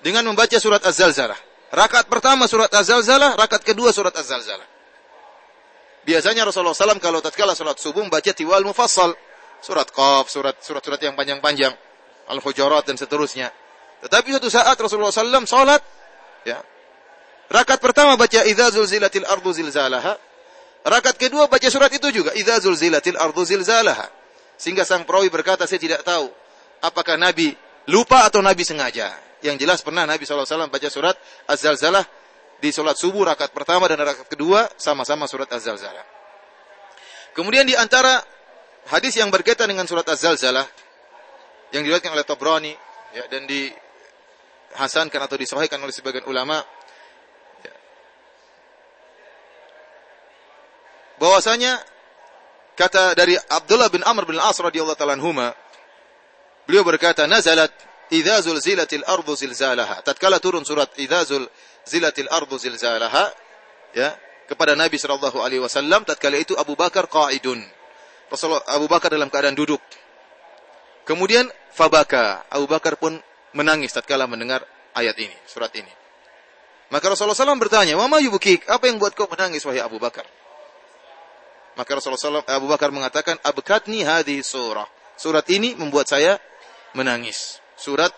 dengan 0.00 0.24
membaca 0.24 0.56
surat 0.56 0.80
Az-Zalzalah. 0.84 1.51
Rakaat 1.72 2.04
pertama 2.04 2.44
surat 2.44 2.68
Az-Zalzalah, 2.68 3.32
rakaat 3.32 3.64
kedua 3.64 3.96
surat 3.96 4.12
Az-Zalzalah. 4.12 4.68
Biasanya 6.04 6.44
Rasulullah 6.44 6.76
SAW 6.76 6.98
kalau 6.98 7.24
tatkala 7.24 7.54
salat 7.54 7.78
subuh 7.78 8.02
membaca 8.04 8.28
tiwal 8.34 8.60
mufassal, 8.66 9.14
surat 9.62 9.88
Qaf, 9.88 10.28
surat 10.28 10.58
surat-surat 10.60 11.00
yang 11.00 11.14
panjang-panjang, 11.16 11.72
Al-Hujurat 12.28 12.84
dan 12.84 12.98
seterusnya. 12.98 13.48
Tetapi 14.04 14.34
suatu 14.36 14.50
saat 14.50 14.76
Rasulullah 14.76 15.14
SAW 15.14 15.48
salat, 15.48 15.80
ya. 16.44 16.58
Rakaat 17.48 17.80
pertama 17.80 18.18
baca 18.18 18.42
idza 18.44 18.68
zulzilatil 18.74 19.24
ardu 19.24 19.50
zilzalaha. 19.54 20.18
Rakaat 20.82 21.16
kedua 21.16 21.46
baca 21.46 21.68
surat 21.70 21.88
itu 21.94 22.10
juga 22.10 22.34
idza 22.34 22.58
zulzilatil 22.60 23.16
ardu 23.16 23.48
zilzalaha. 23.48 24.10
Sehingga 24.58 24.82
sang 24.84 25.08
perawi 25.08 25.32
berkata, 25.32 25.64
saya 25.64 25.78
tidak 25.78 26.04
tahu 26.04 26.28
apakah 26.82 27.14
Nabi 27.14 27.54
lupa 27.86 28.26
atau 28.26 28.42
Nabi 28.42 28.66
sengaja. 28.66 29.31
Yang 29.42 29.56
jelas 29.66 29.78
pernah 29.82 30.06
Nabi 30.06 30.22
SAW 30.22 30.70
baca 30.70 30.88
surat 30.88 31.18
Az-Zalzalah 31.50 32.06
di 32.62 32.70
sholat 32.70 32.94
subuh 32.94 33.26
rakaat 33.26 33.50
pertama 33.50 33.90
dan 33.90 33.98
rakaat 33.98 34.30
kedua 34.30 34.70
sama-sama 34.78 35.26
surat 35.26 35.50
Az-Zalzalah. 35.50 36.06
Kemudian 37.34 37.66
di 37.66 37.74
antara 37.74 38.22
hadis 38.86 39.18
yang 39.18 39.34
berkaitan 39.34 39.66
dengan 39.66 39.82
surat 39.90 40.06
Az-Zalzalah 40.06 40.62
yang 41.74 41.82
diriwayatkan 41.82 42.14
oleh 42.14 42.22
Tabrani 42.22 42.72
ya, 43.18 43.26
dan 43.26 43.50
dihasankan 43.50 45.20
atau 45.26 45.34
disahihkan 45.34 45.82
oleh 45.82 45.90
sebagian 45.90 46.22
ulama 46.30 46.62
ya, 47.66 47.74
bahwasanya 51.18 51.82
kata 52.78 53.18
dari 53.18 53.34
Abdullah 53.34 53.90
bin 53.90 54.06
Amr 54.06 54.22
bin 54.28 54.38
As 54.38 54.60
radhiyallahu 54.60 54.94
taala 54.94 55.18
anhuma 55.18 55.50
beliau 56.68 56.84
berkata 56.86 57.24
nazalat 57.26 57.72
idza 58.12 58.44
zulzilatil 58.44 59.02
ardu 59.08 59.32
zilzalaha. 59.32 60.04
Tatkala 60.04 60.36
turun 60.36 60.62
surat 60.62 60.92
idza 61.00 61.24
zulzilatil 61.24 62.28
ardu 62.28 62.60
zilzalaha 62.60 63.32
ya 63.96 64.12
kepada 64.44 64.76
Nabi 64.76 65.00
sallallahu 65.00 65.40
alaihi 65.40 65.64
wasallam 65.64 66.04
tatkala 66.04 66.36
itu 66.36 66.52
Abu 66.60 66.76
Bakar 66.76 67.08
qaidun. 67.08 67.64
Rasulullah 68.28 68.64
Abu 68.68 68.86
Bakar 68.86 69.08
dalam 69.08 69.32
keadaan 69.32 69.56
duduk. 69.56 69.80
Kemudian 71.08 71.48
fabaka. 71.72 72.44
Abu 72.52 72.68
Bakar 72.68 73.00
pun 73.00 73.16
menangis 73.56 73.90
tatkala 73.96 74.28
mendengar 74.28 74.62
ayat 74.94 75.16
ini, 75.18 75.34
surat 75.48 75.72
ini. 75.74 75.90
Maka 76.92 77.08
Rasulullah 77.08 77.36
SAW 77.36 77.56
bertanya, 77.56 77.96
"Mama 77.96 78.20
yubukik? 78.20 78.68
Apa 78.68 78.84
yang 78.84 79.00
buat 79.00 79.16
kau 79.16 79.24
menangis 79.24 79.64
wahai 79.64 79.80
Abu 79.80 79.96
Bakar?" 79.96 80.28
Maka 81.72 81.88
Rasulullah 81.96 82.44
SAW, 82.44 82.44
Abu 82.44 82.68
Bakar 82.68 82.92
mengatakan, 82.92 83.40
"Abkatni 83.40 84.04
hadhi 84.04 84.44
surah." 84.44 84.84
Surat 85.16 85.48
ini 85.48 85.72
membuat 85.72 86.12
saya 86.12 86.36
menangis 86.92 87.61
surat 87.82 88.14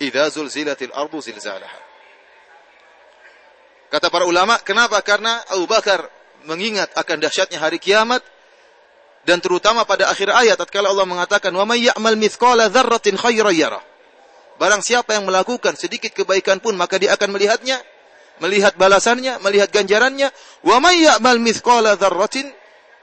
Idza 0.00 0.26
zulzilatil 0.32 0.90
ardu 0.90 1.22
zilzalaha. 1.22 1.78
Kata 3.92 4.10
para 4.10 4.26
ulama, 4.26 4.58
kenapa? 4.58 4.98
Karena 5.06 5.38
Abu 5.54 5.70
Bakar 5.70 6.10
mengingat 6.50 6.90
akan 6.98 7.22
dahsyatnya 7.22 7.62
hari 7.62 7.78
kiamat 7.78 8.20
dan 9.22 9.38
terutama 9.38 9.86
pada 9.86 10.10
akhir 10.10 10.34
ayat 10.34 10.58
tatkala 10.58 10.90
Allah 10.90 11.06
mengatakan 11.06 11.54
wa 11.54 11.62
may 11.64 11.86
ya'mal 11.86 12.18
mithqala 12.18 12.68
dzarratin 12.68 13.14
khairan 13.14 13.54
yara. 13.54 13.80
Barang 14.58 14.82
siapa 14.82 15.14
yang 15.14 15.30
melakukan 15.30 15.78
sedikit 15.78 16.10
kebaikan 16.10 16.58
pun 16.58 16.74
maka 16.74 16.98
dia 16.98 17.14
akan 17.14 17.38
melihatnya, 17.38 17.78
melihat 18.42 18.74
balasannya, 18.74 19.38
melihat 19.46 19.70
ganjarannya. 19.70 20.34
Wa 20.66 20.82
may 20.82 21.06
ya'mal 21.06 21.38
mithqala 21.38 21.94
dzarratin 21.94 22.50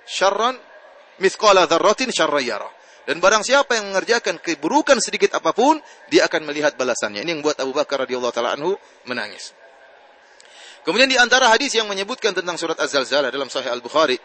syarran 0.04 0.60
mithqala 1.24 1.72
dzarratin 1.72 2.12
syarran 2.12 2.44
yara. 2.44 2.70
Dan 3.02 3.18
barang 3.18 3.42
siapa 3.42 3.78
yang 3.78 3.90
mengerjakan 3.90 4.38
keburukan 4.38 5.02
sedikit 5.02 5.34
apa 5.34 5.52
pun, 5.58 5.82
dia 6.14 6.30
akan 6.30 6.46
melihat 6.46 6.78
balasannya. 6.78 7.26
Ini 7.26 7.34
yang 7.34 7.42
buat 7.42 7.58
Abu 7.58 7.74
Bakar 7.74 8.06
radhiyallahu 8.06 8.34
taala 8.34 8.54
anhu 8.54 8.78
menangis. 9.10 9.58
Kemudian 10.86 11.10
di 11.10 11.18
antara 11.18 11.50
hadis 11.50 11.74
yang 11.78 11.86
menyebutkan 11.90 12.34
tentang 12.34 12.58
surat 12.58 12.78
Az-Zalzalah 12.78 13.30
dalam 13.30 13.50
Sahih 13.50 13.70
Al-Bukhari, 13.70 14.18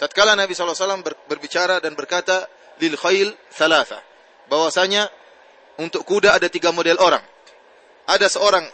tatkala 0.00 0.32
Nabi 0.32 0.56
SAW 0.56 1.04
berbicara 1.28 1.80
dan 1.84 1.92
berkata, 1.92 2.48
lil 2.80 2.96
khail 2.96 3.32
thalatha. 3.52 4.00
Bahwasanya 4.48 5.08
untuk 5.80 6.04
kuda 6.04 6.36
ada 6.36 6.48
tiga 6.48 6.72
model 6.72 6.96
orang. 7.00 7.20
Ada 8.08 8.28
seorang 8.28 8.64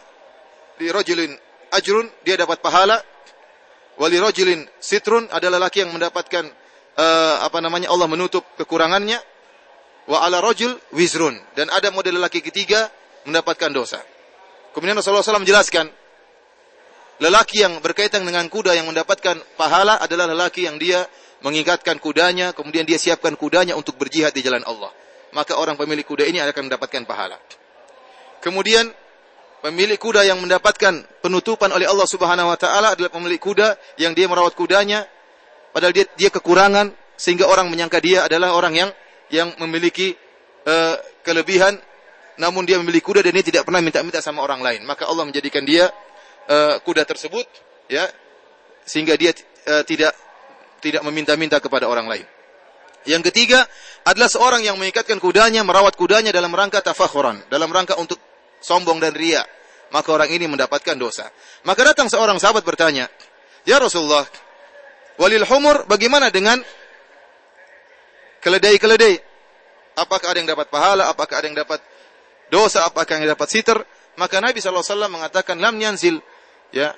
di 0.79 0.87
rojulin 0.87 1.31
ajrun, 1.75 2.07
dia 2.23 2.39
dapat 2.39 2.63
pahala. 2.63 2.99
Wali 3.99 4.15
rojulin 4.15 4.63
sitrun, 4.79 5.27
adalah 5.31 5.59
laki 5.59 5.83
yang 5.83 5.91
mendapatkan 5.91 6.47
uh, 6.97 7.35
apa 7.45 7.59
namanya 7.59 7.91
Allah 7.91 8.07
menutup 8.09 8.41
kekurangannya 8.57 9.19
wa 10.09 10.25
ala 10.25 10.41
rajul 10.41 10.73
wizrun 10.95 11.37
dan 11.53 11.69
ada 11.69 11.93
model 11.93 12.17
lelaki 12.17 12.41
ketiga 12.41 12.89
mendapatkan 13.29 13.69
dosa. 13.69 14.01
Kemudian 14.73 14.97
Rasulullah 14.97 15.25
SAW 15.25 15.43
menjelaskan 15.43 15.85
lelaki 17.19 17.61
yang 17.61 17.77
berkaitan 17.83 18.25
dengan 18.25 18.47
kuda 18.47 18.73
yang 18.73 18.89
mendapatkan 18.89 19.37
pahala 19.59 20.01
adalah 20.01 20.29
lelaki 20.29 20.65
yang 20.65 20.81
dia 20.81 21.05
mengikatkan 21.39 21.97
kudanya, 21.99 22.51
kemudian 22.51 22.83
dia 22.83 22.99
siapkan 22.99 23.35
kudanya 23.35 23.75
untuk 23.75 23.95
berjihad 23.95 24.35
di 24.35 24.43
jalan 24.43 24.63
Allah. 24.67 24.91
Maka 25.31 25.55
orang 25.61 25.77
pemilik 25.77 26.03
kuda 26.03 26.25
ini 26.25 26.41
akan 26.41 26.67
mendapatkan 26.67 27.05
pahala. 27.05 27.37
Kemudian 28.39 28.89
pemilik 29.61 29.99
kuda 29.99 30.25
yang 30.25 30.39
mendapatkan 30.39 31.05
penutupan 31.21 31.69
oleh 31.69 31.85
Allah 31.85 32.07
Subhanahu 32.07 32.49
wa 32.49 32.57
taala 32.59 32.95
adalah 32.95 33.11
pemilik 33.11 33.39
kuda 33.39 33.75
yang 33.99 34.15
dia 34.15 34.25
merawat 34.25 34.55
kudanya 34.55 35.05
padahal 35.71 35.93
dia 35.93 36.05
dia 36.15 36.29
kekurangan 36.33 36.91
sehingga 37.19 37.45
orang 37.45 37.67
menyangka 37.67 37.99
dia 37.99 38.25
adalah 38.25 38.55
orang 38.55 38.73
yang 38.75 38.89
yang 39.29 39.51
memiliki 39.59 40.15
uh, 40.65 40.95
kelebihan 41.21 41.77
namun 42.39 42.63
dia 42.63 42.79
memiliki 42.79 43.03
kuda 43.03 43.19
dan 43.19 43.35
dia 43.35 43.43
tidak 43.43 43.67
pernah 43.67 43.83
minta-minta 43.83 44.23
sama 44.23 44.39
orang 44.39 44.63
lain. 44.63 44.87
Maka 44.87 45.05
Allah 45.05 45.27
menjadikan 45.27 45.67
dia 45.67 45.91
uh, 46.47 46.79
kuda 46.79 47.03
tersebut 47.03 47.43
ya 47.91 48.07
sehingga 48.87 49.19
dia 49.19 49.35
uh, 49.67 49.83
tidak 49.83 50.15
tidak 50.79 51.03
meminta-minta 51.03 51.59
kepada 51.59 51.85
orang 51.85 52.07
lain. 52.07 52.23
Yang 53.03 53.31
ketiga 53.31 53.67
adalah 54.07 54.31
seorang 54.31 54.63
yang 54.63 54.75
mengikatkan 54.79 55.19
kudanya, 55.19 55.63
merawat 55.63 55.95
kudanya 55.99 56.31
dalam 56.31 56.51
rangka 56.51 56.83
tafakhuran, 56.83 57.43
dalam 57.51 57.71
rangka 57.71 57.95
untuk 57.99 58.19
sombong 58.63 58.99
dan 59.03 59.15
ria. 59.15 59.43
Maka 59.91 60.13
orang 60.15 60.29
ini 60.31 60.45
mendapatkan 60.47 60.95
dosa. 60.95 61.27
Maka 61.67 61.91
datang 61.91 62.07
seorang 62.11 62.37
sahabat 62.37 62.61
bertanya, 62.61 63.09
"Ya 63.65 63.81
Rasulullah, 63.81 64.27
walil 65.19 65.45
humur 65.45 65.83
bagaimana 65.85 66.31
dengan 66.31 66.57
keledai-keledai. 68.39 69.19
Apakah 69.99 70.31
ada 70.31 70.39
yang 70.39 70.47
dapat 70.47 70.71
pahala, 70.71 71.11
apakah 71.11 71.43
ada 71.43 71.45
yang 71.51 71.59
dapat 71.59 71.83
dosa, 72.47 72.87
apakah 72.87 73.19
yang 73.19 73.27
dapat 73.27 73.47
sitar? 73.51 73.83
Maka 74.15 74.39
Nabi 74.39 74.63
SAW 74.63 75.11
mengatakan, 75.11 75.59
Lam 75.59 75.75
yanzil, 75.75 76.23
ya, 76.71 76.95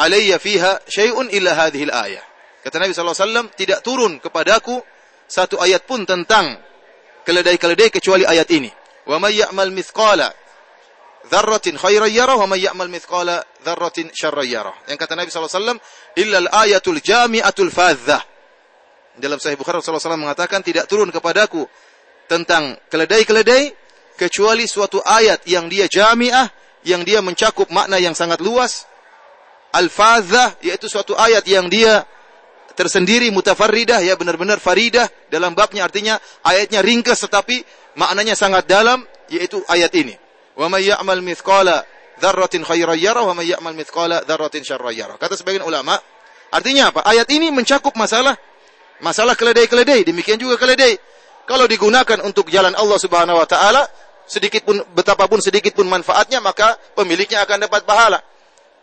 alayya 0.00 0.40
fiha 0.40 0.80
syai'un 0.88 1.28
illa 1.28 1.52
hadhil 1.52 1.92
ayah. 1.92 2.24
Kata 2.64 2.80
Nabi 2.80 2.96
SAW, 2.96 3.52
tidak 3.56 3.84
turun 3.84 4.16
kepadaku 4.20 4.80
satu 5.28 5.60
ayat 5.60 5.84
pun 5.84 6.08
tentang 6.08 6.56
keledai-keledai 7.28 7.92
kecuali 7.92 8.24
ayat 8.24 8.48
ini. 8.52 8.72
Wa 9.04 9.20
may 9.20 9.36
ya'mal 9.36 9.72
mithqala 9.72 10.32
dzarratin 11.28 11.76
khairan 11.76 12.08
yarah 12.08 12.36
wa 12.40 12.46
may 12.48 12.64
ya'mal 12.64 12.88
mithqala 12.88 13.44
dzarratin 13.60 14.08
syarran 14.14 14.48
yarah. 14.48 14.76
Yang 14.88 14.98
kata 15.04 15.12
Nabi 15.18 15.28
SAW, 15.28 15.76
illa 16.16 16.36
al-ayatul 16.46 17.00
jami'atul 17.02 17.68
fadzah. 17.68 18.22
Dalam 19.20 19.36
Sahih 19.36 19.58
Bukhari 19.60 19.82
Rasulullah 19.82 20.00
SAW 20.00 20.16
mengatakan 20.16 20.64
tidak 20.64 20.88
turun 20.88 21.12
kepadaku 21.12 21.66
tentang 22.30 22.78
keledai-keledai 22.88 23.74
kecuali 24.16 24.64
suatu 24.64 25.02
ayat 25.02 25.44
yang 25.44 25.68
dia 25.68 25.90
jami'ah, 25.90 26.48
yang 26.86 27.04
dia 27.04 27.20
mencakup 27.20 27.68
makna 27.68 28.00
yang 28.00 28.16
sangat 28.16 28.40
luas. 28.40 28.88
Al-fadzah 29.70 30.58
yaitu 30.66 30.90
suatu 30.90 31.14
ayat 31.14 31.46
yang 31.46 31.70
dia 31.70 32.02
tersendiri 32.74 33.28
mutafarridah 33.28 34.00
ya 34.00 34.16
benar-benar 34.16 34.56
faridah 34.56 35.04
dalam 35.28 35.52
babnya 35.52 35.84
artinya 35.84 36.16
ayatnya 36.42 36.80
ringkas 36.80 37.22
tetapi 37.22 37.62
maknanya 37.94 38.32
sangat 38.34 38.64
dalam 38.66 39.04
yaitu 39.28 39.62
ayat 39.68 39.92
ini. 39.94 40.16
Wa 40.58 40.66
may 40.66 40.88
ya'mal 40.88 41.22
mithqala 41.22 41.84
dzarratin 42.20 42.66
khairan 42.66 42.98
yara 42.98 43.22
wa 43.24 43.34
may 43.34 43.50
ya'mal 43.50 43.74
mithqala 43.74 44.22
dzarratin 44.26 44.62
syarran 44.66 44.94
yara. 44.94 45.14
Kata 45.16 45.38
sebagian 45.38 45.64
ulama, 45.64 45.96
artinya 46.52 46.90
apa? 46.90 47.06
Ayat 47.06 47.28
ini 47.32 47.48
mencakup 47.54 47.94
masalah 47.96 48.36
masalah 49.00 49.34
keledai-keledai, 49.34 50.04
demikian 50.04 50.36
juga 50.36 50.60
keledai. 50.60 50.96
Kalau 51.48 51.66
digunakan 51.66 52.20
untuk 52.22 52.46
jalan 52.52 52.76
Allah 52.76 52.98
Subhanahu 53.00 53.40
wa 53.40 53.48
taala, 53.48 53.82
sedikit 54.28 54.62
pun 54.62 54.78
betapapun 54.94 55.42
sedikit 55.42 55.74
pun 55.74 55.88
manfaatnya 55.90 56.38
maka 56.38 56.78
pemiliknya 56.94 57.42
akan 57.42 57.66
dapat 57.66 57.82
pahala. 57.82 58.22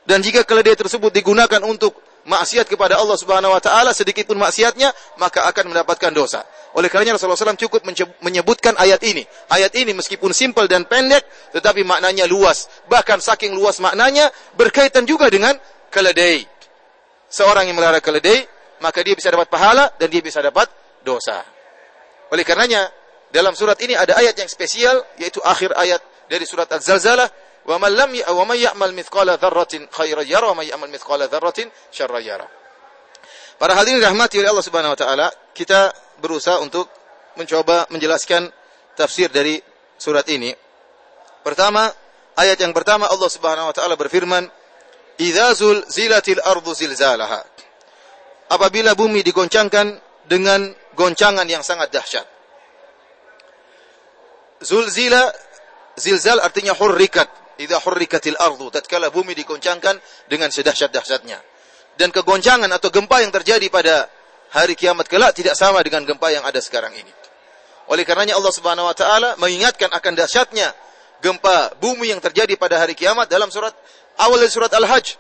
Dan 0.04 0.20
jika 0.20 0.44
keledai 0.44 0.76
tersebut 0.76 1.12
digunakan 1.12 1.64
untuk 1.64 1.96
maksiat 2.28 2.68
kepada 2.68 3.00
Allah 3.00 3.16
Subhanahu 3.16 3.56
wa 3.56 3.62
taala 3.64 3.96
sedikit 3.96 4.28
pun 4.28 4.36
maksiatnya 4.36 4.92
maka 5.18 5.48
akan 5.48 5.72
mendapatkan 5.72 6.12
dosa. 6.12 6.44
Oleh 6.76 6.92
karenanya 6.92 7.16
Rasulullah 7.18 7.40
SAW 7.40 7.58
cukup 7.58 7.88
menyebutkan 8.22 8.76
ayat 8.78 9.02
ini. 9.08 9.24
Ayat 9.50 9.74
ini 9.80 9.96
meskipun 9.96 10.36
simpel 10.36 10.68
dan 10.68 10.86
pendek 10.86 11.24
tetapi 11.56 11.88
maknanya 11.88 12.28
luas. 12.30 12.70
Bahkan 12.92 13.24
saking 13.24 13.56
luas 13.56 13.80
maknanya 13.80 14.30
berkaitan 14.60 15.08
juga 15.08 15.32
dengan 15.32 15.56
keledai. 15.90 16.46
Seorang 17.32 17.66
yang 17.72 17.80
melihara 17.80 18.04
keledai 18.04 18.46
maka 18.84 19.02
dia 19.02 19.18
bisa 19.18 19.32
dapat 19.34 19.50
pahala 19.50 19.90
dan 19.98 20.12
dia 20.12 20.22
bisa 20.22 20.44
dapat 20.44 20.70
dosa. 21.02 21.42
Oleh 22.30 22.44
karenanya 22.44 22.92
dalam 23.32 23.56
surat 23.56 23.80
ini 23.82 23.96
ada 23.96 24.20
ayat 24.20 24.36
yang 24.36 24.52
spesial 24.52 25.02
yaitu 25.18 25.40
akhir 25.42 25.74
ayat 25.74 26.04
dari 26.28 26.44
surat 26.44 26.68
Az-Zalzalah 26.68 27.47
Wa 27.68 27.76
man 27.76 27.92
lam 27.92 28.16
wa 28.16 28.46
man 28.48 28.58
ya'mal 28.58 28.96
mithqala 28.96 29.36
dzarratin 29.36 29.92
khairan 29.92 30.24
yara 30.24 30.48
wa 30.56 30.64
man 30.64 30.66
ya'mal 30.66 30.88
mithqala 30.88 31.28
dzarratin. 31.28 31.68
Para 33.60 33.74
hadirin 33.76 34.00
rahmati 34.00 34.40
oleh 34.40 34.50
Allah 34.54 34.66
Subhanahu 34.66 34.96
wa 34.96 35.00
taala, 35.00 35.28
kita 35.52 35.92
berusaha 36.24 36.64
untuk 36.64 36.88
mencoba 37.36 37.90
menjelaskan 37.92 38.48
tafsir 38.96 39.28
dari 39.28 39.60
surat 40.00 40.24
ini. 40.32 40.56
Pertama, 41.44 41.92
ayat 42.40 42.56
yang 42.62 42.72
pertama 42.72 43.10
Allah 43.12 43.30
Subhanahu 43.30 43.70
wa 43.70 43.76
taala 43.76 44.00
berfirman, 44.00 44.48
"Idza 45.20 45.52
zulzilatil 45.58 46.40
ardu 46.40 46.72
zilzalaha." 46.72 47.44
Apabila 48.48 48.96
bumi 48.96 49.28
digoncangkan 49.28 50.00
dengan 50.24 50.72
goncangan 50.96 51.44
yang 51.50 51.68
sangat 51.68 51.92
dahsyat. 51.92 52.26
Zulzila 54.64 55.30
zilzal 56.00 56.40
artinya 56.40 56.72
hurrikat, 56.74 57.28
idza 57.58 57.82
hurrikatil 57.82 58.38
ardu 58.38 58.70
tatkala 58.70 59.10
bumi 59.10 59.34
digoncangkan 59.38 59.98
dengan 60.30 60.50
sedahsyat-dahsyatnya. 60.50 61.38
Dan 61.98 62.14
kegoncangan 62.14 62.70
atau 62.70 62.94
gempa 62.94 63.26
yang 63.26 63.34
terjadi 63.34 63.68
pada 63.74 64.06
hari 64.54 64.78
kiamat 64.78 65.10
kelak 65.10 65.34
tidak 65.34 65.58
sama 65.58 65.82
dengan 65.82 66.06
gempa 66.06 66.30
yang 66.30 66.46
ada 66.46 66.62
sekarang 66.62 66.94
ini. 66.94 67.10
Oleh 67.88 68.04
karenanya 68.04 68.36
Allah 68.36 68.54
Subhanahu 68.54 68.88
wa 68.88 68.96
taala 68.96 69.36
mengingatkan 69.40 69.90
akan 69.90 70.14
dahsyatnya 70.14 70.72
gempa 71.24 71.74
bumi 71.82 72.14
yang 72.14 72.22
terjadi 72.22 72.54
pada 72.60 72.78
hari 72.78 72.94
kiamat 72.94 73.32
dalam 73.32 73.50
surat 73.50 73.74
awal 74.22 74.38
dari 74.38 74.52
surat 74.52 74.70
Al-Hajj. 74.72 75.18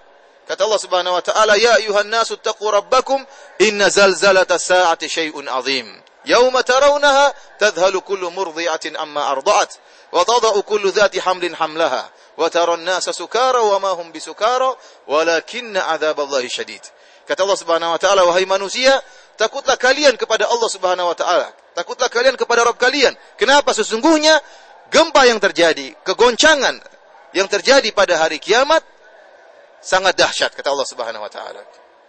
Kata 0.47 0.63
Allah 0.63 0.79
Subhanahu 0.79 1.15
wa 1.15 1.23
taala 1.23 1.59
ya 1.59 1.75
ayuhan 1.79 2.07
nasu 2.07 2.39
taqu 2.39 2.67
rabbakum 2.67 3.19
inna 3.59 3.89
zalzalata 3.91 4.59
sa'ati 4.59 5.07
syai'un 5.09 5.47
azim. 5.47 5.87
Yauma 6.27 6.63
tarawnaha 6.63 7.31
tadhhalu 7.59 8.03
kullu 8.03 8.31
murdi'atin 8.35 8.99
amma 8.99 9.31
arda'at 9.31 9.79
wa 10.11 10.23
tada'u 10.27 10.59
kullu 10.63 10.91
dhati 10.91 11.23
hamlin 11.23 11.55
hamlaha 11.55 12.03
taran 12.45 12.85
nasa 12.85 13.09
sukara 13.09 13.57
wa 13.65 13.77
ma 13.81 13.91
hum 13.97 14.13
bisukara 14.13 14.69
walakinna 15.09 15.89
adzaballahi 15.97 16.45
syadid. 16.45 16.85
Kata 17.25 17.43
Allah 17.43 17.59
Subhanahu 17.59 17.91
wa 17.91 17.99
taala, 17.99 18.21
wahai 18.23 18.45
manusia, 18.45 18.93
takutlah 19.35 19.75
kalian 19.75 20.13
kepada 20.15 20.45
Allah 20.45 20.69
Subhanahu 20.69 21.09
wa 21.09 21.17
taala. 21.17 21.49
Takutlah 21.73 22.07
kalian 22.07 22.37
kepada 22.37 22.63
Rabb 22.63 22.79
kalian. 22.79 23.11
Kenapa? 23.35 23.73
Sesungguhnya 23.73 24.37
gempa 24.93 25.25
yang 25.27 25.41
terjadi, 25.41 25.97
kegoncangan 26.05 26.77
yang 27.35 27.49
terjadi 27.49 27.89
pada 27.91 28.21
hari 28.21 28.39
kiamat 28.39 28.85
sangat 29.83 30.15
dahsyat 30.15 30.53
kata 30.55 30.71
Allah 30.71 30.87
Subhanahu 30.87 31.25
wa 31.25 31.31
taala. 31.33 31.61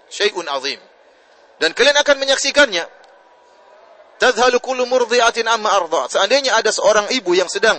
Syai'un 0.09 0.47
azim. 0.49 0.81
Dan 1.59 1.75
kalian 1.75 1.99
akan 1.99 2.17
menyaksikannya. 2.23 2.85
Tadhalu 4.19 4.59
kullu 4.63 4.87
murdi'atin 4.87 5.47
amma 5.51 5.75
ardha. 5.75 6.07
Seandainya 6.11 6.55
ada 6.55 6.71
seorang 6.71 7.11
ibu 7.11 7.35
yang 7.35 7.51
sedang 7.51 7.79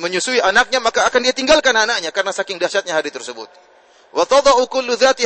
menyusui 0.00 0.40
anaknya 0.40 0.80
maka 0.80 1.04
akan 1.04 1.20
dia 1.20 1.34
tinggalkan 1.36 1.76
anaknya 1.76 2.08
karena 2.10 2.32
saking 2.32 2.56
dahsyatnya 2.56 2.96
hari 2.96 3.12
tersebut. 3.12 3.48
Wa 4.14 4.24
tada'u 4.24 4.64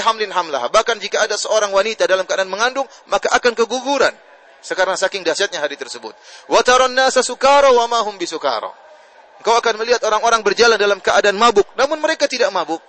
hamlin 0.03 0.31
hamlaha. 0.33 0.73
Bahkan 0.73 0.97
jika 0.99 1.23
ada 1.23 1.37
seorang 1.37 1.71
wanita 1.71 2.09
dalam 2.09 2.25
keadaan 2.25 2.51
mengandung 2.51 2.89
maka 3.07 3.31
akan 3.37 3.53
keguguran 3.55 4.15
sekarang 4.59 4.99
saking 4.99 5.23
dahsyatnya 5.23 5.63
hari 5.63 5.79
tersebut. 5.79 6.17
Wa 6.51 6.61
taran 6.67 6.95
nasa 6.97 7.23
wa 7.23 7.85
ma 7.87 8.01
hum 8.03 8.19
bisukara. 8.19 8.71
Akan 9.39 9.79
melihat 9.79 10.03
orang-orang 10.03 10.43
berjalan 10.43 10.75
dalam 10.75 10.99
keadaan 10.99 11.39
mabuk 11.39 11.67
namun 11.79 12.03
mereka 12.03 12.27
tidak 12.27 12.51
mabuk. 12.51 12.83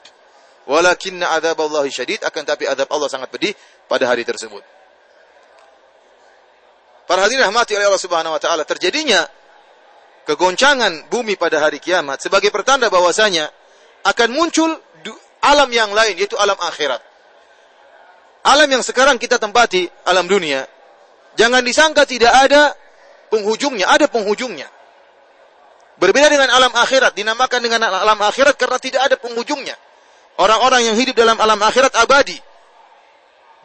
Walakinna 0.69 1.33
adzaballahi 1.37 1.89
syadid 1.89 2.21
akan 2.25 2.41
tapi 2.45 2.69
azab 2.69 2.89
Allah 2.89 3.09
sangat 3.09 3.29
pedih 3.33 3.53
pada 3.89 4.05
hari 4.05 4.21
tersebut. 4.25 4.61
Para 7.09 7.25
hadirin 7.25 7.41
rahmati 7.41 7.73
oleh 7.73 7.89
Allah 7.89 7.97
Subhanahu 7.97 8.37
wa 8.37 8.41
taala, 8.41 8.61
terjadinya 8.69 9.25
kegoncangan 10.29 11.09
bumi 11.09 11.33
pada 11.41 11.57
hari 11.57 11.81
kiamat 11.81 12.21
sebagai 12.21 12.53
pertanda 12.53 12.85
bahwasanya 12.93 13.49
akan 14.05 14.29
muncul 14.29 14.69
alam 15.41 15.69
yang 15.73 15.89
lain 15.89 16.13
yaitu 16.21 16.37
alam 16.37 16.53
akhirat. 16.61 17.01
Alam 18.45 18.69
yang 18.69 18.83
sekarang 18.85 19.17
kita 19.17 19.41
tempati, 19.41 19.89
alam 20.05 20.29
dunia, 20.29 20.69
jangan 21.33 21.65
disangka 21.65 22.05
tidak 22.05 22.29
ada 22.29 22.77
penghujungnya, 23.33 23.89
ada 23.89 24.05
penghujungnya. 24.05 24.69
Berbeda 25.99 26.31
dengan 26.31 26.47
alam 26.53 26.71
akhirat, 26.71 27.11
dinamakan 27.17 27.59
dengan 27.59 27.89
alam 27.89 28.19
akhirat 28.23 28.55
karena 28.55 28.77
tidak 28.79 29.01
ada 29.03 29.15
penghujungnya. 29.19 29.75
Orang-orang 30.39 30.87
yang 30.87 30.95
hidup 30.95 31.17
dalam 31.17 31.35
alam 31.35 31.59
akhirat 31.59 31.91
abadi. 31.99 32.39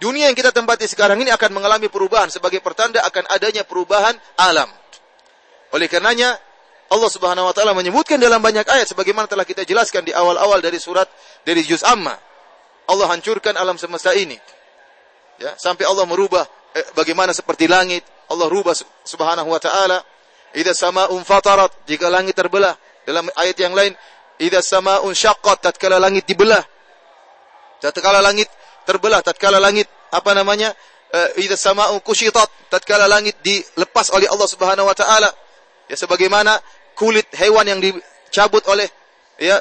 Dunia 0.02 0.26
yang 0.26 0.34
kita 0.34 0.50
tempati 0.50 0.90
sekarang 0.90 1.22
ini 1.22 1.30
akan 1.30 1.54
mengalami 1.54 1.86
perubahan 1.86 2.26
sebagai 2.26 2.58
pertanda 2.58 2.98
akan 3.06 3.30
adanya 3.30 3.62
perubahan 3.62 4.18
alam. 4.34 4.66
Oleh 5.70 5.86
karenanya, 5.86 6.34
Allah 6.94 7.10
Subhanahu 7.10 7.50
wa 7.50 7.54
taala 7.54 7.74
menyebutkan 7.74 8.22
dalam 8.22 8.38
banyak 8.38 8.62
ayat 8.70 8.86
sebagaimana 8.86 9.26
telah 9.26 9.42
kita 9.42 9.66
jelaskan 9.66 10.06
di 10.06 10.14
awal-awal 10.14 10.62
dari 10.62 10.78
surat 10.78 11.10
dari 11.42 11.66
juz 11.66 11.82
amma. 11.82 12.14
Allah 12.86 13.10
hancurkan 13.10 13.58
alam 13.58 13.74
semesta 13.74 14.14
ini. 14.14 14.38
Ya, 15.42 15.58
sampai 15.58 15.82
Allah 15.90 16.06
merubah 16.06 16.46
eh, 16.70 16.86
bagaimana 16.94 17.34
seperti 17.34 17.66
langit, 17.66 18.06
Allah 18.30 18.46
rubah 18.46 18.78
Subhanahu 19.02 19.50
wa 19.50 19.58
taala. 19.58 19.98
Idza 20.54 20.70
sama'un 20.70 21.18
fatarat, 21.26 21.82
jika 21.82 22.06
langit 22.06 22.38
terbelah. 22.38 22.78
Dalam 23.02 23.26
ayat 23.42 23.58
yang 23.58 23.74
lain, 23.74 23.90
idza 24.38 24.62
sama'un 24.62 25.10
syaqqat, 25.10 25.66
tatkala 25.66 25.98
langit 25.98 26.30
dibelah. 26.30 26.62
Tatkala 27.82 28.22
langit 28.22 28.46
terbelah, 28.86 29.18
tatkala 29.18 29.58
langit 29.58 29.90
apa 30.14 30.30
namanya? 30.30 30.70
Uh, 31.10 31.42
idza 31.42 31.58
sama'un 31.58 31.98
kushitat, 31.98 32.70
tatkala 32.70 33.10
langit 33.10 33.34
dilepas 33.42 34.14
oleh 34.14 34.30
Allah 34.30 34.46
Subhanahu 34.46 34.86
wa 34.86 34.94
taala 34.94 35.34
Ya 35.88 35.96
sebagaimana 36.00 36.60
kulit 36.94 37.26
hewan 37.36 37.66
yang 37.66 37.80
dicabut 37.82 38.62
oleh 38.70 38.86
ya 39.38 39.58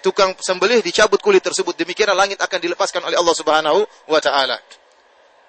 tukang 0.00 0.34
sembelih 0.38 0.80
dicabut 0.80 1.18
kulit 1.18 1.42
tersebut 1.42 1.74
demikian 1.74 2.14
langit 2.14 2.38
akan 2.38 2.58
dilepaskan 2.62 3.02
oleh 3.04 3.18
Allah 3.18 3.34
Subhanahu 3.34 3.80
wa 4.08 4.20
taala. 4.22 4.56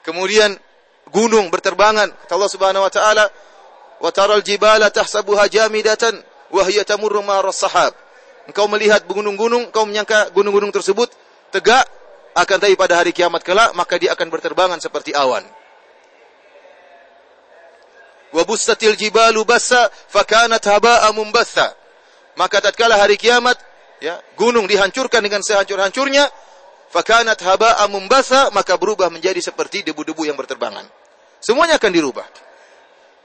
Kemudian 0.01 0.57
gunung 1.09 1.53
berterbangan 1.53 2.09
kata 2.25 2.33
Allah 2.33 2.51
Subhanahu 2.51 2.83
wa 2.85 2.91
taala 2.91 3.25
wa 3.99 4.11
taral 4.13 4.41
jibala 4.41 4.89
tahsabuha 4.89 5.45
jamidatan 5.47 6.17
wa 6.49 6.61
hiya 6.65 6.83
tamurru 6.83 7.21
sahab. 7.53 7.93
Engkau 8.49 8.65
melihat 8.65 9.05
gunung-gunung, 9.05 9.69
engkau 9.69 9.85
menyangka 9.85 10.33
gunung-gunung 10.33 10.73
tersebut 10.73 11.13
tegak 11.53 11.85
akan 12.33 12.57
tapi 12.61 12.73
pada 12.77 12.97
hari 13.01 13.11
kiamat 13.13 13.41
kelak 13.41 13.73
maka 13.73 13.97
dia 13.97 14.13
akan 14.13 14.29
berterbangan 14.29 14.79
seperti 14.81 15.13
awan 15.17 15.41
wa 18.33 18.43
bussatil 18.45 18.95
jibalu 18.95 19.41
bassa 19.45 19.89
fakanat 20.09 20.61
haba'a 20.65 21.09
mumbatha. 21.13 21.73
Maka 22.37 22.63
tatkala 22.63 22.95
hari 22.95 23.19
kiamat 23.19 23.57
ya, 23.99 24.15
gunung 24.39 24.69
dihancurkan 24.69 25.19
dengan 25.19 25.43
sehancur-hancurnya, 25.43 26.29
fakanat 26.93 27.39
haba'a 27.41 27.85
mumbasa 27.91 28.49
maka 28.55 28.79
berubah 28.79 29.11
menjadi 29.11 29.39
seperti 29.43 29.83
debu-debu 29.83 30.25
yang 30.25 30.37
berterbangan. 30.39 30.85
Semuanya 31.39 31.79
akan 31.79 31.91
dirubah. 31.91 32.27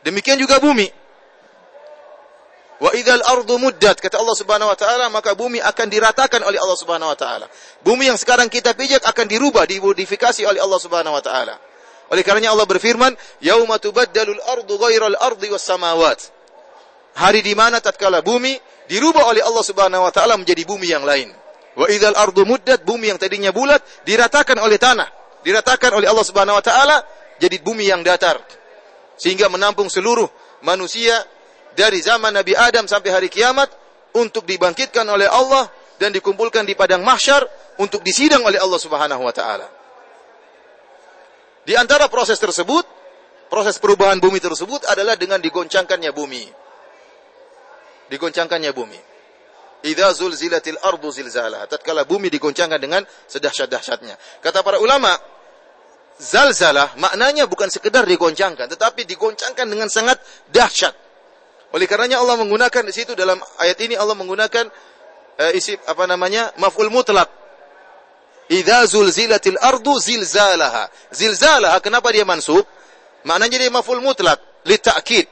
Demikian 0.04 0.36
juga 0.36 0.60
bumi. 0.60 0.86
Wa 2.82 2.90
idzal 2.92 3.22
ardu 3.22 3.56
muddat 3.56 4.02
kata 4.02 4.18
Allah 4.18 4.36
Subhanahu 4.36 4.68
wa 4.68 4.76
taala 4.76 5.06
maka 5.08 5.32
bumi 5.32 5.62
akan 5.62 5.86
diratakan 5.88 6.42
oleh 6.42 6.58
Allah 6.58 6.78
Subhanahu 6.78 7.08
wa 7.08 7.18
taala. 7.18 7.46
Bumi 7.80 8.10
yang 8.10 8.18
sekarang 8.18 8.50
kita 8.50 8.74
pijak 8.74 9.00
akan 9.06 9.26
dirubah, 9.30 9.64
dimodifikasi 9.64 10.42
oleh 10.44 10.60
Allah 10.60 10.80
Subhanahu 10.82 11.14
wa 11.14 11.22
taala. 11.22 11.54
Oleh 12.14 12.22
karenanya 12.22 12.54
Allah 12.54 12.62
berfirman, 12.62 13.10
"Yauma 13.42 13.82
tubaddalul 13.82 14.38
ardu 14.54 14.78
ghairal 14.78 15.18
ardi 15.18 15.50
was 15.50 15.66
samawat." 15.66 16.30
Hari 17.18 17.42
di 17.42 17.58
mana 17.58 17.82
tatkala 17.82 18.22
bumi 18.22 18.54
dirubah 18.86 19.34
oleh 19.34 19.42
Allah 19.42 19.64
Subhanahu 19.66 20.06
wa 20.06 20.14
taala 20.14 20.38
menjadi 20.38 20.62
bumi 20.62 20.94
yang 20.94 21.02
lain. 21.02 21.34
Wa 21.74 21.90
idzal 21.90 22.14
ardu 22.14 22.46
muddat, 22.46 22.86
bumi 22.86 23.10
yang 23.10 23.18
tadinya 23.18 23.50
bulat 23.50 23.82
diratakan 24.06 24.62
oleh 24.62 24.78
tanah, 24.78 25.10
diratakan 25.42 25.90
oleh 25.98 26.06
Allah 26.06 26.22
Subhanahu 26.22 26.54
wa 26.54 26.62
taala 26.62 27.02
jadi 27.42 27.58
bumi 27.58 27.90
yang 27.90 28.06
datar. 28.06 28.38
Sehingga 29.18 29.50
menampung 29.50 29.90
seluruh 29.90 30.30
manusia 30.62 31.18
dari 31.74 31.98
zaman 31.98 32.30
Nabi 32.30 32.54
Adam 32.54 32.86
sampai 32.86 33.10
hari 33.10 33.26
kiamat 33.26 33.74
untuk 34.14 34.46
dibangkitkan 34.46 35.02
oleh 35.02 35.26
Allah 35.26 35.66
dan 35.98 36.14
dikumpulkan 36.14 36.62
di 36.62 36.78
padang 36.78 37.02
mahsyar 37.02 37.42
untuk 37.82 38.06
disidang 38.06 38.46
oleh 38.46 38.62
Allah 38.62 38.78
Subhanahu 38.78 39.26
wa 39.26 39.34
taala. 39.34 39.66
Di 41.64 41.74
antara 41.76 42.12
proses 42.12 42.36
tersebut, 42.36 42.84
proses 43.48 43.80
perubahan 43.80 44.20
bumi 44.20 44.40
tersebut 44.40 44.84
adalah 44.88 45.16
dengan 45.16 45.40
digoncangkannya 45.40 46.12
bumi. 46.12 46.44
Digoncangkannya 48.12 48.72
bumi. 48.76 49.00
Idza 49.84 50.12
zulzilatil 50.16 50.80
ardu 50.80 51.08
zilzalaha. 51.12 51.68
Tatkala 51.68 52.08
bumi 52.08 52.32
digoncangkan 52.32 52.80
dengan 52.80 53.04
sedahsyat-dahsyatnya. 53.04 54.40
Kata 54.40 54.64
para 54.64 54.80
ulama, 54.80 55.12
zalzalah 56.20 56.96
maknanya 56.96 57.44
bukan 57.44 57.68
sekedar 57.68 58.08
digoncangkan, 58.08 58.68
tetapi 58.70 59.04
digoncangkan 59.04 59.66
dengan 59.68 59.88
sangat 59.92 60.20
dahsyat. 60.52 60.96
Oleh 61.74 61.90
karenanya 61.90 62.22
Allah 62.22 62.38
menggunakan 62.38 62.82
di 62.86 62.94
situ 62.94 63.18
dalam 63.18 63.36
ayat 63.58 63.76
ini 63.82 63.98
Allah 63.98 64.14
menggunakan 64.14 64.64
uh, 65.42 65.52
isi 65.58 65.74
apa 65.74 66.06
namanya 66.06 66.54
maf'ul 66.56 66.88
mutlak. 66.88 67.43
Idza 68.48 68.84
zulzilatil 68.86 69.56
ardu 69.56 69.96
zilzalaha. 69.96 70.88
Zilzalaha 71.12 71.80
kenapa 71.80 72.12
dia 72.12 72.28
mansub? 72.28 72.64
Maknanya 73.24 73.56
dia 73.56 73.72
maf'ul 73.72 74.04
mutlak 74.04 74.36
li 74.68 74.76
ta'kid. 74.76 75.26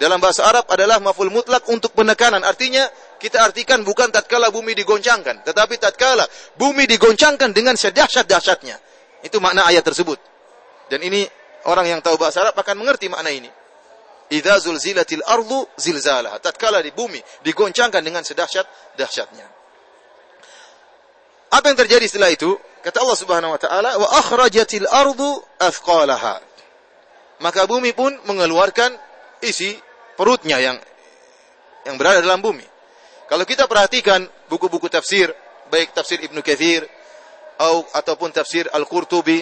Dalam 0.00 0.16
bahasa 0.16 0.48
Arab 0.48 0.66
adalah 0.72 0.98
maf'ul 0.98 1.30
mutlak 1.30 1.68
untuk 1.70 1.94
penekanan. 1.94 2.42
Artinya 2.42 2.88
kita 3.20 3.44
artikan 3.44 3.84
bukan 3.84 4.08
tatkala 4.10 4.48
bumi 4.48 4.72
digoncangkan, 4.74 5.44
tetapi 5.44 5.76
tatkala 5.76 6.24
bumi 6.56 6.88
digoncangkan 6.88 7.52
dengan 7.52 7.76
sedahsyat-dahsyatnya. 7.76 8.80
Itu 9.22 9.38
makna 9.38 9.68
ayat 9.68 9.84
tersebut. 9.84 10.18
Dan 10.88 11.04
ini 11.04 11.22
orang 11.68 11.86
yang 11.86 12.00
tahu 12.00 12.16
bahasa 12.16 12.42
Arab 12.42 12.56
akan 12.56 12.80
mengerti 12.80 13.06
makna 13.12 13.30
ini. 13.30 13.52
Idza 14.32 14.58
zulzilatil 14.58 15.22
ardu 15.22 15.68
zilzalaha. 15.78 16.42
Tatkala 16.42 16.82
di 16.82 16.90
bumi 16.90 17.20
digoncangkan 17.44 18.02
dengan 18.02 18.24
sedahsyat 18.24 18.96
dahsyatnya. 18.96 19.59
Apa 21.50 21.74
yang 21.74 21.78
terjadi 21.78 22.06
setelah 22.06 22.30
itu? 22.30 22.54
Kata 22.80 23.02
Allah 23.02 23.18
Subhanahu 23.18 23.52
wa 23.52 23.60
taala, 23.60 23.90
"Wa 23.98 24.08
akhrajatil 24.22 24.86
ardu 24.88 25.30
athqalaha." 25.58 26.40
Maka 27.42 27.66
bumi 27.66 27.92
pun 27.92 28.14
mengeluarkan 28.24 28.94
isi 29.42 29.76
perutnya 30.14 30.60
yang 30.60 30.76
yang 31.88 31.96
berada 31.96 32.20
dalam 32.20 32.40
bumi. 32.44 32.64
Kalau 33.26 33.44
kita 33.48 33.64
perhatikan 33.64 34.26
buku-buku 34.50 34.90
tafsir, 34.92 35.32
baik 35.72 35.96
tafsir 35.96 36.20
Ibnu 36.20 36.44
Katsir 36.44 36.84
atau 37.56 37.86
ataupun 37.94 38.34
tafsir 38.34 38.68
Al-Qurtubi, 38.68 39.40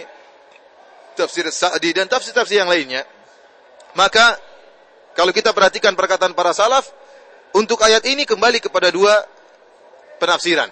tafsir 1.18 1.50
Sa'di 1.50 1.90
dan 1.94 2.06
tafsir-tafsir 2.06 2.62
yang 2.62 2.70
lainnya, 2.70 3.02
maka 3.98 4.38
kalau 5.18 5.34
kita 5.34 5.50
perhatikan 5.50 5.98
perkataan 5.98 6.30
para 6.30 6.54
salaf, 6.54 6.86
untuk 7.56 7.82
ayat 7.82 8.06
ini 8.06 8.22
kembali 8.22 8.62
kepada 8.62 8.94
dua 8.94 9.26
penafsiran. 10.22 10.70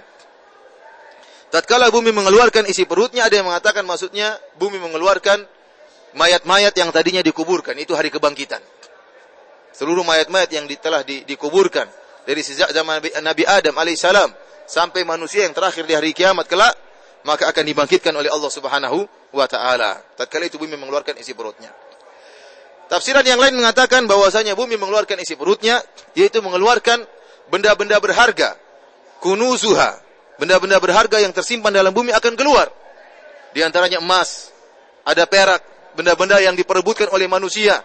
Tatkala 1.57 1.89
bumi 1.89 2.13
mengeluarkan 2.13 2.69
isi 2.69 2.85
perutnya, 2.85 3.25
ada 3.25 3.41
yang 3.41 3.49
mengatakan 3.49 3.81
maksudnya 3.89 4.37
bumi 4.61 4.77
mengeluarkan 4.77 5.41
mayat-mayat 6.13 6.77
yang 6.77 6.93
tadinya 6.93 7.25
dikuburkan. 7.25 7.73
Itu 7.81 7.97
hari 7.97 8.13
kebangkitan. 8.13 8.61
Seluruh 9.73 10.05
mayat-mayat 10.05 10.53
yang 10.53 10.69
telah 10.77 11.01
di, 11.01 11.25
dikuburkan 11.25 11.89
dari 12.29 12.45
sejak 12.45 12.77
zaman 12.77 13.01
Nabi 13.25 13.49
Adam 13.49 13.73
alaihissalam 13.73 14.37
sampai 14.69 15.09
manusia 15.09 15.49
yang 15.49 15.57
terakhir 15.57 15.89
di 15.89 15.97
hari 15.97 16.13
kiamat 16.13 16.45
kelak, 16.45 16.77
maka 17.25 17.49
akan 17.49 17.65
dibangkitkan 17.65 18.13
oleh 18.13 18.29
Allah 18.29 18.53
Subhanahu 18.53 19.09
wa 19.33 19.49
taala. 19.49 19.97
Tatkala 20.13 20.53
itu 20.53 20.61
bumi 20.61 20.77
mengeluarkan 20.77 21.17
isi 21.17 21.33
perutnya. 21.33 21.73
Tafsiran 22.93 23.25
yang 23.25 23.41
lain 23.41 23.57
mengatakan 23.57 24.05
bahwasanya 24.05 24.53
bumi 24.53 24.77
mengeluarkan 24.77 25.25
isi 25.25 25.41
perutnya, 25.41 25.81
yaitu 26.13 26.45
mengeluarkan 26.45 27.01
benda-benda 27.49 27.97
berharga. 27.97 28.61
Kunuzuha. 29.25 30.06
Benda-benda 30.37 30.77
berharga 30.77 31.17
yang 31.17 31.33
tersimpan 31.33 31.73
dalam 31.73 31.93
bumi 31.97 32.13
akan 32.13 32.33
keluar. 32.37 32.69
Di 33.57 33.65
antaranya 33.65 34.05
emas, 34.05 34.53
ada 35.01 35.25
perak, 35.25 35.65
benda-benda 35.97 36.37
yang 36.45 36.53
diperebutkan 36.53 37.09
oleh 37.09 37.25
manusia, 37.25 37.81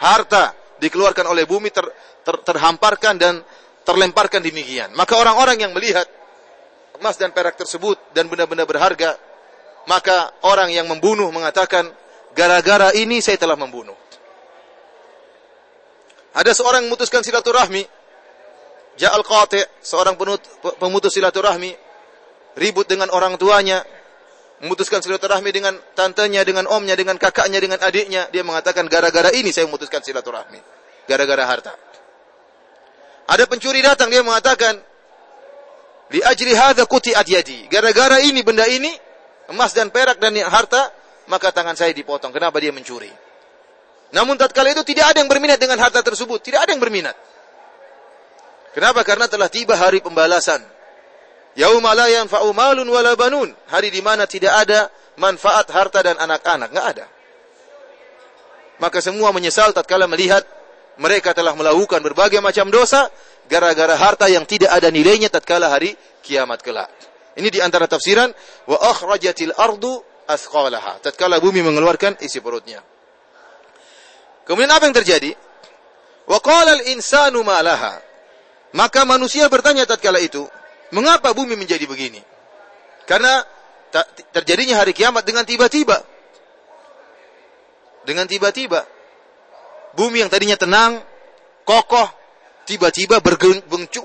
harta 0.00 0.56
dikeluarkan 0.80 1.28
oleh 1.28 1.44
bumi 1.44 1.68
ter, 1.68 1.84
ter, 2.24 2.40
terhamparkan 2.40 3.20
dan 3.20 3.44
terlemparkan 3.84 4.40
demikian. 4.40 4.96
Maka 4.96 5.20
orang-orang 5.20 5.60
yang 5.60 5.72
melihat 5.76 6.08
emas 6.96 7.20
dan 7.20 7.36
perak 7.36 7.60
tersebut 7.60 8.00
dan 8.16 8.32
benda-benda 8.32 8.64
berharga, 8.64 9.20
maka 9.84 10.32
orang 10.48 10.72
yang 10.72 10.88
membunuh 10.88 11.28
mengatakan, 11.28 11.84
gara-gara 12.32 12.96
ini 12.96 13.20
saya 13.20 13.36
telah 13.36 13.60
membunuh. 13.60 13.96
Ada 16.32 16.56
seorang 16.56 16.88
memutuskan 16.88 17.20
silaturahmi. 17.20 17.84
Ja'al 18.96 19.24
qati' 19.24 19.84
seorang 19.84 20.16
pemutus 20.76 21.12
silaturahmi 21.12 21.89
ribut 22.58 22.86
dengan 22.86 23.10
orang 23.10 23.38
tuanya, 23.38 23.82
memutuskan 24.60 25.00
silaturahmi 25.00 25.50
dengan 25.50 25.74
tantenya, 25.96 26.44
dengan 26.44 26.68
omnya, 26.68 26.94
dengan 26.94 27.16
kakaknya, 27.16 27.58
dengan 27.58 27.78
adiknya. 27.80 28.28
Dia 28.30 28.44
mengatakan 28.44 28.86
gara-gara 28.86 29.32
ini 29.32 29.50
saya 29.50 29.66
memutuskan 29.66 30.04
silaturahmi. 30.04 30.60
Gara-gara 31.08 31.44
harta. 31.46 31.72
Ada 33.30 33.46
pencuri 33.46 33.78
datang 33.80 34.10
dia 34.10 34.26
mengatakan 34.26 34.78
li 36.10 36.20
ajri 36.22 36.52
hadza 36.54 36.84
quti'at 36.86 37.26
yadi. 37.26 37.70
Gara-gara 37.70 38.18
ini 38.22 38.42
benda 38.42 38.66
ini 38.66 38.90
emas 39.50 39.70
dan 39.74 39.90
perak 39.90 40.18
dan 40.18 40.34
harta 40.46 40.90
maka 41.30 41.54
tangan 41.54 41.78
saya 41.78 41.94
dipotong. 41.94 42.34
Kenapa 42.34 42.58
dia 42.58 42.74
mencuri? 42.74 43.10
Namun 44.10 44.34
tatkala 44.34 44.74
itu 44.74 44.82
tidak 44.82 45.14
ada 45.14 45.22
yang 45.22 45.30
berminat 45.30 45.62
dengan 45.62 45.78
harta 45.78 46.02
tersebut, 46.02 46.42
tidak 46.42 46.66
ada 46.66 46.74
yang 46.74 46.82
berminat. 46.82 47.14
Kenapa? 48.74 49.06
Karena 49.06 49.30
telah 49.30 49.46
tiba 49.46 49.78
hari 49.78 50.02
pembalasan. 50.02 50.62
Yauma 51.58 51.94
la 51.94 52.06
yanfa'u 52.06 52.54
malun 52.54 52.86
wala 52.86 53.16
banun. 53.18 53.50
Hari 53.70 53.90
di 53.90 54.02
mana 54.02 54.26
tidak 54.26 54.54
ada 54.54 54.90
manfaat 55.18 55.66
harta 55.70 56.00
dan 56.00 56.16
anak-anak, 56.16 56.68
enggak 56.70 56.86
ada. 56.96 57.06
Maka 58.80 59.02
semua 59.04 59.34
menyesal 59.34 59.76
tatkala 59.76 60.08
melihat 60.08 60.46
mereka 60.96 61.36
telah 61.36 61.52
melakukan 61.52 62.00
berbagai 62.00 62.40
macam 62.40 62.72
dosa 62.72 63.12
gara-gara 63.50 63.92
harta 63.98 64.30
yang 64.30 64.46
tidak 64.48 64.72
ada 64.72 64.88
nilainya 64.88 65.28
tatkala 65.28 65.68
hari 65.68 65.92
kiamat 66.24 66.64
kelak. 66.64 66.88
Ini 67.36 67.48
di 67.50 67.60
antara 67.60 67.84
tafsiran 67.90 68.30
wa 68.70 68.78
akhrajatil 68.80 69.52
ardu 69.58 70.00
athqalaha. 70.28 71.02
Tatkala 71.04 71.42
bumi 71.42 71.60
mengeluarkan 71.60 72.22
isi 72.24 72.40
perutnya. 72.40 72.80
Kemudian 74.48 74.70
apa 74.72 74.88
yang 74.88 74.96
terjadi? 74.96 75.30
Wa 76.30 76.38
qala 76.40 76.78
al-insanu 76.78 77.42
ma 77.42 77.60
laha. 77.60 78.00
Maka 78.70 79.02
manusia 79.02 79.50
bertanya 79.50 79.82
tatkala 79.82 80.22
itu, 80.22 80.46
mengapa 80.94 81.34
bumi 81.34 81.54
menjadi 81.58 81.86
begini? 81.86 82.22
Karena 83.06 83.42
terjadinya 84.30 84.78
hari 84.78 84.94
kiamat 84.94 85.26
dengan 85.26 85.42
tiba-tiba. 85.42 85.98
Dengan 88.06 88.26
tiba-tiba. 88.30 88.86
Bumi 89.98 90.22
yang 90.22 90.30
tadinya 90.30 90.54
tenang, 90.54 91.02
kokoh, 91.66 92.06
tiba-tiba 92.62 93.18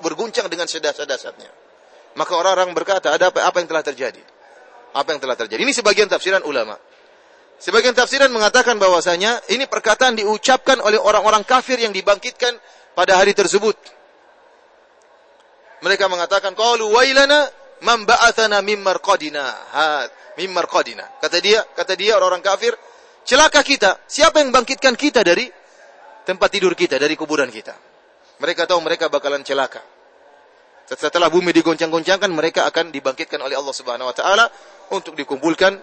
berguncang 0.01 0.49
dengan 0.49 0.65
sedas-sedasatnya. 0.65 1.51
Maka 2.17 2.31
orang-orang 2.33 2.73
berkata, 2.73 3.13
ada 3.13 3.29
apa, 3.29 3.45
apa 3.45 3.61
yang 3.61 3.69
telah 3.69 3.83
terjadi? 3.85 4.23
Apa 4.95 5.13
yang 5.13 5.21
telah 5.21 5.37
terjadi? 5.37 5.61
Ini 5.61 5.73
sebagian 5.75 6.07
tafsiran 6.09 6.41
ulama. 6.47 6.79
Sebagian 7.59 7.95
tafsiran 7.95 8.31
mengatakan 8.31 8.75
bahwasanya 8.79 9.45
ini 9.51 9.67
perkataan 9.67 10.15
diucapkan 10.15 10.81
oleh 10.81 10.99
orang-orang 10.99 11.43
kafir 11.47 11.79
yang 11.79 11.91
dibangkitkan 11.91 12.55
pada 12.95 13.15
hari 13.19 13.31
tersebut. 13.31 13.75
Mereka 15.83 16.07
mengatakan 16.07 16.55
qalu 16.55 16.87
wailana 16.87 17.51
man 17.83 18.07
ba'athana 18.07 18.63
mim 18.63 18.79
marqadina. 18.79 19.43
Ha, 19.73 19.83
mim 20.39 20.51
marqadina. 20.55 21.19
Kata 21.19 21.37
dia, 21.43 21.63
kata 21.75 21.93
dia 21.99 22.15
orang-orang 22.15 22.43
kafir, 22.43 22.75
celaka 23.27 23.59
kita. 23.65 23.99
Siapa 24.07 24.39
yang 24.39 24.53
bangkitkan 24.55 24.95
kita 24.95 25.25
dari 25.25 25.49
tempat 26.23 26.49
tidur 26.53 26.77
kita, 26.77 26.95
dari 26.95 27.17
kuburan 27.19 27.51
kita? 27.51 27.75
Mereka 28.39 28.67
tahu 28.67 28.79
mereka 28.83 29.07
bakalan 29.07 29.43
celaka. 29.43 29.83
Setelah 30.85 31.33
bumi 31.33 31.49
digoncang-goncangkan, 31.49 32.29
mereka 32.29 32.69
akan 32.69 32.93
dibangkitkan 32.93 33.41
oleh 33.41 33.57
Allah 33.57 33.73
Subhanahu 33.73 34.05
wa 34.05 34.15
taala 34.15 34.45
untuk 34.93 35.17
dikumpulkan 35.17 35.73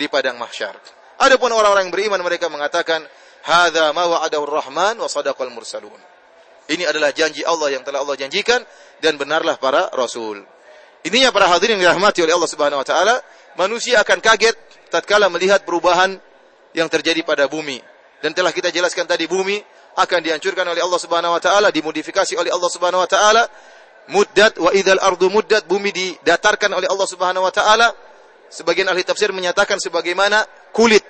di 0.00 0.08
padang 0.08 0.40
mahsyar. 0.40 0.72
Adapun 1.20 1.52
orang-orang 1.52 1.88
yang 1.88 1.92
beriman 1.92 2.20
mereka 2.24 2.48
mengatakan, 2.48 3.04
"Hadza 3.44 3.92
ma 3.92 4.08
wa'adahu 4.08 4.44
rahman 4.48 4.96
wa 4.96 5.08
sadaqal 5.08 5.52
mursalun." 5.52 6.15
Ini 6.66 6.84
adalah 6.90 7.14
janji 7.14 7.46
Allah 7.46 7.78
yang 7.78 7.82
telah 7.86 8.02
Allah 8.02 8.18
janjikan 8.18 8.58
dan 8.98 9.14
benarlah 9.14 9.54
para 9.58 9.86
rasul. 9.94 10.42
Ininya 11.06 11.30
para 11.30 11.46
hadirin 11.46 11.78
yang 11.78 11.94
dirahmati 11.94 12.26
oleh 12.26 12.34
Allah 12.34 12.50
Subhanahu 12.50 12.82
wa 12.82 12.86
taala, 12.86 13.22
manusia 13.54 14.02
akan 14.02 14.18
kaget 14.18 14.58
tatkala 14.90 15.30
melihat 15.30 15.62
perubahan 15.62 16.18
yang 16.74 16.90
terjadi 16.90 17.22
pada 17.22 17.46
bumi. 17.46 17.78
Dan 18.18 18.34
telah 18.34 18.50
kita 18.50 18.74
jelaskan 18.74 19.06
tadi 19.06 19.30
bumi 19.30 19.62
akan 19.94 20.18
dihancurkan 20.18 20.66
oleh 20.66 20.82
Allah 20.82 20.98
Subhanahu 20.98 21.38
wa 21.38 21.42
taala, 21.42 21.70
dimodifikasi 21.70 22.34
oleh 22.34 22.50
Allah 22.50 22.70
Subhanahu 22.74 23.06
wa 23.06 23.10
taala 23.10 23.46
muddat 24.10 24.58
wa 24.58 24.70
idzal 24.70 24.98
ardu 25.02 25.26
muddat 25.30 25.66
bumi 25.66 25.90
didatarkan 25.90 26.70
oleh 26.74 26.86
Allah 26.86 27.06
Subhanahu 27.06 27.46
wa 27.46 27.52
taala 27.54 27.90
sebagian 28.50 28.86
ahli 28.86 29.02
tafsir 29.02 29.34
menyatakan 29.34 29.82
sebagaimana 29.82 30.46
kulit 30.70 31.02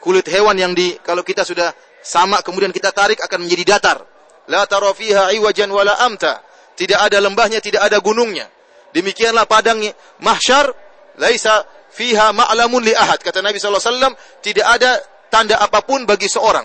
kulit 0.00 0.24
hewan 0.32 0.56
yang 0.56 0.72
di 0.72 0.96
kalau 1.04 1.20
kita 1.20 1.44
sudah 1.44 1.72
sama 2.00 2.40
kemudian 2.40 2.72
kita 2.72 2.88
tarik 2.94 3.20
akan 3.20 3.44
menjadi 3.44 3.76
datar 3.76 4.00
la 4.48 4.64
tara 4.66 4.92
fiha 4.96 5.32
iwajan 5.36 5.68
wala 5.70 5.94
amta 6.04 6.42
tidak 6.74 6.98
ada 7.04 7.20
lembahnya 7.20 7.60
tidak 7.60 7.84
ada 7.84 8.00
gunungnya 8.00 8.48
demikianlah 8.96 9.44
padang 9.44 9.80
mahsyar 10.24 10.72
laisa 11.20 11.64
fiha 11.92 12.32
ma'lamun 12.32 12.84
li 12.84 12.94
ahad 12.96 13.20
kata 13.20 13.44
Nabi 13.44 13.60
sallallahu 13.60 13.82
alaihi 13.84 13.92
wasallam 13.94 14.14
tidak 14.40 14.66
ada 14.66 14.90
tanda 15.28 15.56
apa 15.60 15.84
pun 15.84 16.08
bagi 16.08 16.26
seorang 16.26 16.64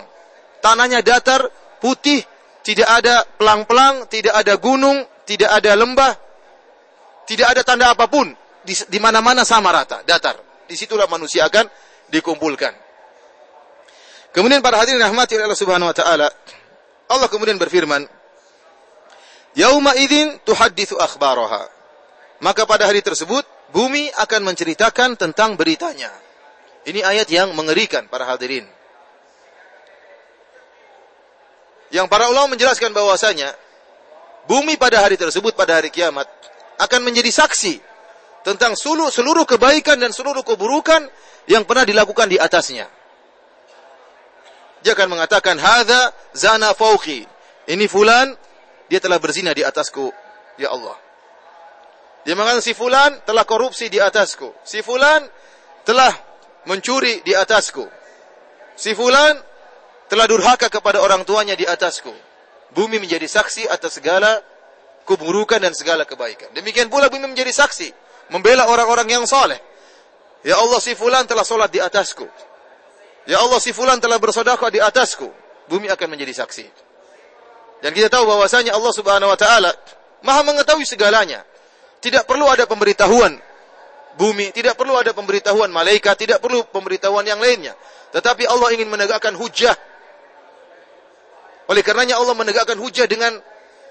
tanahnya 0.64 1.04
datar 1.04 1.44
putih 1.80 2.24
tidak 2.64 2.88
ada 2.88 3.28
pelang-pelang 3.36 4.08
tidak 4.08 4.32
ada 4.32 4.56
gunung 4.56 5.04
tidak 5.24 5.50
ada 5.50 5.72
lembah, 5.74 6.12
tidak 7.24 7.46
ada 7.56 7.60
tanda 7.64 7.86
apa 7.90 8.06
pun. 8.06 8.28
Di, 8.64 8.96
mana-mana 8.96 9.44
sama 9.44 9.68
rata, 9.72 10.00
datar. 10.08 10.40
Di 10.64 10.72
situlah 10.72 11.04
manusia 11.04 11.44
akan 11.44 11.68
dikumpulkan. 12.08 12.72
Kemudian 14.32 14.64
para 14.64 14.80
hadirin 14.80 15.04
rahmati 15.04 15.36
Allah 15.36 15.56
Subhanahu 15.56 15.92
wa 15.92 15.96
taala, 15.96 16.28
Allah 17.08 17.28
kemudian 17.28 17.60
berfirman, 17.60 18.08
"Yauma 19.56 19.92
idzin 19.96 20.40
tuhadditsu 20.44 20.96
akhbaraha." 20.96 21.68
Maka 22.42 22.66
pada 22.68 22.88
hari 22.90 23.00
tersebut 23.00 23.46
bumi 23.72 24.10
akan 24.14 24.40
menceritakan 24.52 25.16
tentang 25.16 25.56
beritanya. 25.56 26.10
Ini 26.84 27.00
ayat 27.00 27.28
yang 27.32 27.56
mengerikan 27.56 28.04
para 28.12 28.28
hadirin. 28.28 28.68
Yang 31.88 32.06
para 32.10 32.28
ulama 32.28 32.58
menjelaskan 32.58 32.90
bahwasanya 32.90 33.54
bumi 34.50 34.76
pada 34.76 35.00
hari 35.00 35.16
tersebut 35.16 35.54
pada 35.56 35.80
hari 35.80 35.88
kiamat 35.88 36.26
akan 36.76 37.00
menjadi 37.06 37.30
saksi 37.30 37.80
tentang 38.44 38.76
seluruh, 38.76 39.08
seluruh 39.08 39.48
kebaikan 39.48 39.96
dan 39.96 40.12
seluruh 40.12 40.44
keburukan 40.44 41.08
yang 41.48 41.64
pernah 41.64 41.86
dilakukan 41.88 42.28
di 42.28 42.36
atasnya. 42.36 42.90
Dia 44.84 44.92
akan 44.92 45.16
mengatakan, 45.16 45.56
"Hadza 45.56 46.12
zana 46.36 46.76
fauqi." 46.76 47.24
Ini 47.64 47.88
fulan 47.88 48.36
dia 48.92 49.00
telah 49.00 49.16
berzina 49.16 49.56
di 49.56 49.64
atasku, 49.64 50.12
ya 50.60 50.68
Allah. 50.68 51.00
Dia 52.28 52.36
mengatakan 52.36 52.64
si 52.64 52.76
fulan 52.76 53.24
telah 53.24 53.44
korupsi 53.48 53.88
di 53.88 53.96
atasku. 53.96 54.52
Si 54.64 54.84
fulan 54.84 55.24
telah 55.84 56.12
mencuri 56.68 57.24
di 57.24 57.32
atasku. 57.32 57.84
Si 58.76 58.92
fulan 58.96 59.36
telah 60.08 60.28
durhaka 60.28 60.68
kepada 60.68 61.00
orang 61.00 61.24
tuanya 61.24 61.56
di 61.56 61.64
atasku. 61.64 62.12
Bumi 62.72 63.00
menjadi 63.00 63.28
saksi 63.28 63.68
atas 63.68 64.00
segala 64.00 64.40
keburukan 65.04 65.60
dan 65.60 65.76
segala 65.76 66.08
kebaikan. 66.08 66.52
Demikian 66.56 66.88
pula 66.88 67.12
bumi 67.12 67.28
menjadi 67.28 67.52
saksi. 67.52 67.92
Membela 68.32 68.72
orang-orang 68.72 69.08
yang 69.20 69.24
soleh. 69.28 69.60
Ya 70.44 70.56
Allah 70.60 70.80
si 70.80 70.96
fulan 70.96 71.28
telah 71.28 71.44
solat 71.44 71.72
di 71.72 71.80
atasku. 71.80 72.24
Ya 73.24 73.40
Allah 73.40 73.58
si 73.60 73.72
fulan 73.72 74.00
telah 74.00 74.20
bersedekah 74.20 74.68
di 74.68 74.80
atasku. 74.80 75.28
Bumi 75.68 75.88
akan 75.88 76.12
menjadi 76.12 76.44
saksi. 76.44 76.66
Dan 77.80 77.92
kita 77.96 78.12
tahu 78.12 78.28
bahwasanya 78.28 78.76
Allah 78.76 78.92
Subhanahu 78.92 79.32
wa 79.32 79.38
taala 79.38 79.72
Maha 80.24 80.40
mengetahui 80.44 80.88
segalanya. 80.88 81.44
Tidak 82.00 82.24
perlu 82.24 82.48
ada 82.48 82.64
pemberitahuan 82.68 83.36
bumi, 84.16 84.52
tidak 84.52 84.76
perlu 84.76 84.96
ada 84.96 85.12
pemberitahuan 85.12 85.68
malaikat, 85.68 86.16
tidak 86.16 86.40
perlu 86.40 86.64
pemberitahuan 86.68 87.24
yang 87.24 87.40
lainnya. 87.40 87.76
Tetapi 88.12 88.48
Allah 88.48 88.68
ingin 88.76 88.88
menegakkan 88.88 89.36
hujah 89.36 89.72
oleh 91.64 91.80
karenanya 91.80 92.20
Allah 92.20 92.36
menegakkan 92.36 92.76
hujah 92.76 93.08
dengan 93.08 93.32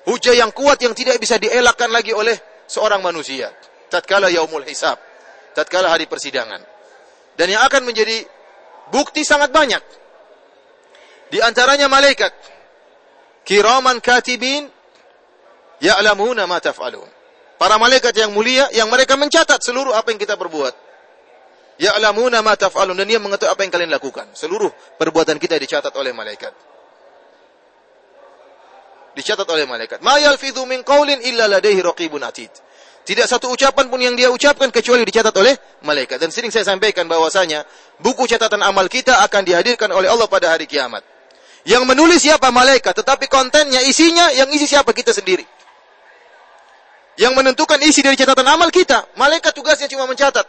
hujah 0.06 0.34
yang 0.38 0.54
kuat 0.54 0.78
yang 0.86 0.93
tidak 0.93 1.17
bisa 1.17 1.41
dielakkan 1.41 1.89
lagi 1.89 2.13
oleh 2.13 2.38
seorang 2.69 3.02
manusia. 3.02 3.50
Tatkala 3.89 4.30
yaumul 4.30 4.65
hisab. 4.65 4.98
Tatkala 5.58 5.89
hari 5.89 6.06
persidangan. 6.06 6.62
Dan 7.34 7.50
yang 7.50 7.65
akan 7.65 7.82
menjadi 7.82 8.26
bukti 8.93 9.25
sangat 9.25 9.49
banyak. 9.49 9.82
Di 11.34 11.41
antaranya 11.41 11.89
malaikat. 11.89 12.29
Kiraman 13.41 13.97
katibin 13.97 14.69
ya'lamuna 15.82 16.45
ma 16.45 16.62
taf'alun. 16.62 17.10
Para 17.58 17.82
malaikat 17.82 18.13
yang 18.13 18.29
mulia 18.29 18.69
yang 18.69 18.88
mereka 18.93 19.17
mencatat 19.17 19.58
seluruh 19.65 19.97
apa 19.97 20.13
yang 20.13 20.21
kita 20.21 20.38
perbuat. 20.38 20.77
Ya'lamuna 21.82 22.45
ma 22.45 22.53
taf'alun 22.53 22.93
dan 22.93 23.10
dia 23.10 23.17
mengetahui 23.17 23.49
apa 23.49 23.62
yang 23.65 23.73
kalian 23.73 23.91
lakukan. 23.91 24.29
Seluruh 24.38 24.69
perbuatan 25.01 25.41
kita 25.41 25.58
dicatat 25.58 25.97
oleh 25.97 26.13
malaikat 26.13 26.53
dicatat 29.13 29.47
oleh 29.49 29.65
malaikat. 29.69 30.01
Ma 30.01 30.17
yalfidhu 30.17 30.65
min 30.65 30.82
qaulin 30.82 31.21
illa 31.21 31.47
ladaihi 31.47 31.82
raqibun 31.82 32.21
atid. 32.25 32.49
Tidak 33.04 33.28
satu 33.28 33.52
ucapan 33.52 33.92
pun 33.92 34.00
yang 34.00 34.16
dia 34.16 34.32
ucapkan 34.32 34.72
kecuali 34.72 35.04
dicatat 35.04 35.36
oleh 35.36 35.52
malaikat. 35.84 36.24
Dan 36.24 36.32
sering 36.32 36.56
saya 36.56 36.63
sampaikan 36.63 37.04
bahwasanya 37.04 37.68
buku 38.00 38.24
catatan 38.24 38.63
amal 38.63 38.88
kita 38.88 39.20
akan 39.28 39.44
dihadirkan 39.44 39.92
oleh 39.92 40.08
Allah 40.08 40.28
pada 40.32 40.56
hari 40.56 40.63
kiamat. 40.63 41.04
Yang 41.68 41.84
menulis 41.84 42.24
siapa 42.24 42.48
malaikat, 42.52 42.96
tetapi 42.96 43.28
kontennya, 43.28 43.84
isinya 43.84 44.32
yang 44.32 44.48
isi 44.52 44.68
siapa 44.68 44.96
kita 44.96 45.12
sendiri. 45.12 45.44
Yang 47.20 47.34
menentukan 47.36 47.80
isi 47.84 48.00
dari 48.04 48.16
catatan 48.16 48.48
amal 48.48 48.72
kita, 48.72 49.12
malaikat 49.20 49.52
tugasnya 49.52 49.92
cuma 49.92 50.08
mencatat. 50.08 50.48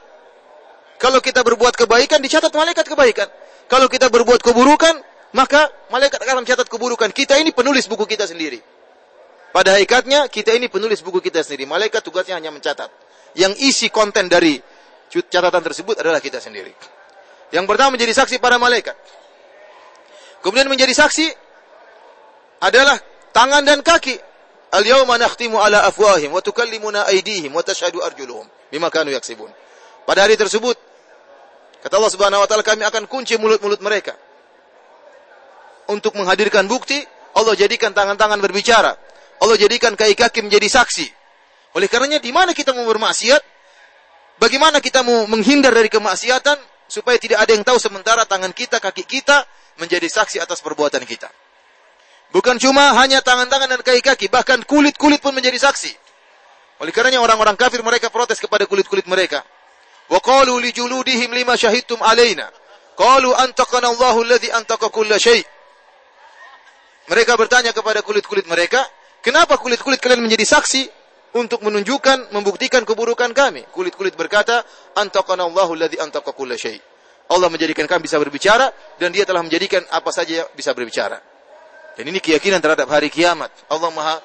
Kalau 0.98 1.18
kita 1.18 1.42
berbuat 1.42 1.74
kebaikan, 1.74 2.22
dicatat 2.22 2.54
malaikat 2.54 2.86
kebaikan. 2.86 3.28
Kalau 3.66 3.90
kita 3.90 4.10
berbuat 4.10 4.42
keburukan, 4.42 4.94
maka 5.34 5.70
malaikat 5.90 6.22
akan 6.22 6.46
mencatat 6.46 6.70
keburukan. 6.70 7.10
Kita 7.10 7.34
ini 7.34 7.50
penulis 7.50 7.90
buku 7.90 8.06
kita 8.06 8.30
sendiri. 8.30 8.62
Pada 9.54 9.78
hakikatnya, 9.78 10.26
kita 10.26 10.50
ini 10.50 10.66
penulis 10.66 10.98
buku 10.98 11.22
kita 11.22 11.46
sendiri. 11.46 11.62
Malaikat 11.70 12.02
tugasnya 12.02 12.34
hanya 12.34 12.50
mencatat. 12.50 12.90
Yang 13.38 13.54
isi 13.62 13.86
konten 13.86 14.26
dari 14.26 14.58
catatan 15.06 15.62
tersebut 15.62 16.02
adalah 16.02 16.18
kita 16.18 16.42
sendiri. 16.42 16.74
Yang 17.54 17.64
pertama 17.70 17.94
menjadi 17.94 18.18
saksi 18.18 18.42
para 18.42 18.58
malaikat. 18.58 18.98
Kemudian 20.42 20.66
menjadi 20.66 20.90
saksi 20.90 21.30
adalah 22.66 22.98
tangan 23.30 23.62
dan 23.62 23.78
kaki. 23.78 24.18
Al-yawma 24.74 25.22
nakhtimu 25.22 25.62
ala 25.62 25.86
afwahim 25.86 26.34
wa 26.34 26.42
tukallimuna 26.42 27.06
aydihim 27.06 27.54
wa 27.54 27.62
tashhadu 27.62 28.02
arjuluhum 28.02 28.50
bima 28.74 28.90
kanu 28.90 29.14
yaksibun. 29.14 29.46
Pada 30.02 30.26
hari 30.26 30.34
tersebut 30.34 30.74
kata 31.78 31.94
Allah 31.94 32.10
Subhanahu 32.10 32.42
wa 32.42 32.48
taala 32.50 32.66
kami 32.66 32.82
akan 32.82 33.06
kunci 33.06 33.38
mulut-mulut 33.38 33.78
mereka 33.78 34.18
untuk 35.86 36.18
menghadirkan 36.18 36.66
bukti, 36.66 37.06
Allah 37.38 37.54
jadikan 37.54 37.94
tangan-tangan 37.94 38.42
berbicara. 38.42 39.03
Allah 39.44 39.60
jadikan 39.60 39.92
kaki-kaki 39.92 40.40
menjadi 40.40 40.72
saksi. 40.72 41.06
Oleh 41.76 41.84
karenanya 41.92 42.24
di 42.24 42.32
mana 42.32 42.56
kita 42.56 42.72
mau 42.72 42.88
bermaksiat? 42.88 43.44
Bagaimana 44.40 44.80
kita 44.80 45.04
mau 45.04 45.28
menghindar 45.28 45.76
dari 45.76 45.92
kemaksiatan 45.92 46.56
supaya 46.88 47.20
tidak 47.20 47.44
ada 47.44 47.52
yang 47.52 47.60
tahu 47.60 47.76
sementara 47.76 48.24
tangan 48.24 48.56
kita, 48.56 48.80
kaki 48.80 49.04
kita 49.04 49.44
menjadi 49.76 50.08
saksi 50.08 50.40
atas 50.40 50.64
perbuatan 50.64 51.04
kita. 51.04 51.28
Bukan 52.32 52.58
cuma 52.58 52.96
hanya 52.98 53.22
tangan-tangan 53.22 53.68
dan 53.68 53.80
kaki-kaki, 53.84 54.26
bahkan 54.32 54.64
kulit-kulit 54.64 55.22
pun 55.22 55.36
menjadi 55.36 55.60
saksi. 55.60 55.92
Oleh 56.82 56.90
karenanya 56.90 57.22
orang-orang 57.22 57.54
kafir 57.54 57.84
mereka 57.84 58.10
protes 58.10 58.42
kepada 58.42 58.66
kulit-kulit 58.66 59.06
mereka. 59.06 59.44
Wa 60.10 60.18
qalu 60.18 60.58
li 60.58 60.74
juludihim 60.74 61.30
lima 61.30 61.54
syahidtum 61.54 62.02
alaina. 62.02 62.50
Qalu 62.98 63.30
antaqana 63.30 63.92
Allahu 63.92 64.26
alladhi 64.26 64.50
antaqa 64.50 64.90
kulla 64.90 65.14
syai'. 65.14 65.46
Mereka 67.06 67.36
bertanya 67.36 67.70
kepada 67.70 68.00
kulit-kulit 68.00 68.48
mereka, 68.48 68.82
kenapa 69.24 69.56
kulit-kulit 69.56 69.98
kalian 69.98 70.20
menjadi 70.20 70.44
saksi 70.44 70.82
untuk 71.40 71.64
menunjukkan, 71.64 72.30
membuktikan 72.30 72.84
keburukan 72.84 73.32
kami? 73.32 73.64
Kulit-kulit 73.72 74.12
berkata, 74.14 74.60
Antaqana 74.94 75.48
Allahu 75.48 75.72
alladhi 75.74 75.96
antaqa 75.96 76.36
kulla. 76.36 76.54
Allah 77.24 77.48
menjadikan 77.48 77.88
kami 77.88 78.04
bisa 78.04 78.20
berbicara 78.20 78.68
dan 79.00 79.08
dia 79.08 79.24
telah 79.24 79.40
menjadikan 79.40 79.80
apa 79.88 80.12
saja 80.12 80.44
bisa 80.52 80.76
berbicara. 80.76 81.16
Dan 81.96 82.04
ini 82.12 82.20
keyakinan 82.20 82.60
terhadap 82.60 82.84
hari 82.92 83.08
kiamat. 83.08 83.48
Allah 83.72 83.88
Maha 83.88 84.16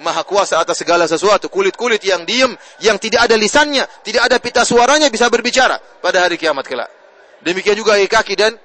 Maha 0.00 0.24
kuasa 0.24 0.56
atas 0.56 0.80
segala 0.80 1.04
sesuatu. 1.04 1.52
Kulit-kulit 1.52 2.00
yang 2.00 2.24
diam, 2.24 2.56
yang 2.80 2.96
tidak 2.96 3.28
ada 3.28 3.36
lisannya, 3.36 3.84
tidak 4.00 4.32
ada 4.32 4.36
pita 4.40 4.64
suaranya 4.64 5.12
bisa 5.12 5.28
berbicara 5.28 5.76
pada 6.00 6.24
hari 6.24 6.40
kiamat 6.40 6.64
kelak. 6.64 6.88
Demikian 7.44 7.76
juga 7.76 8.00
kaki 8.00 8.34
dan 8.34 8.56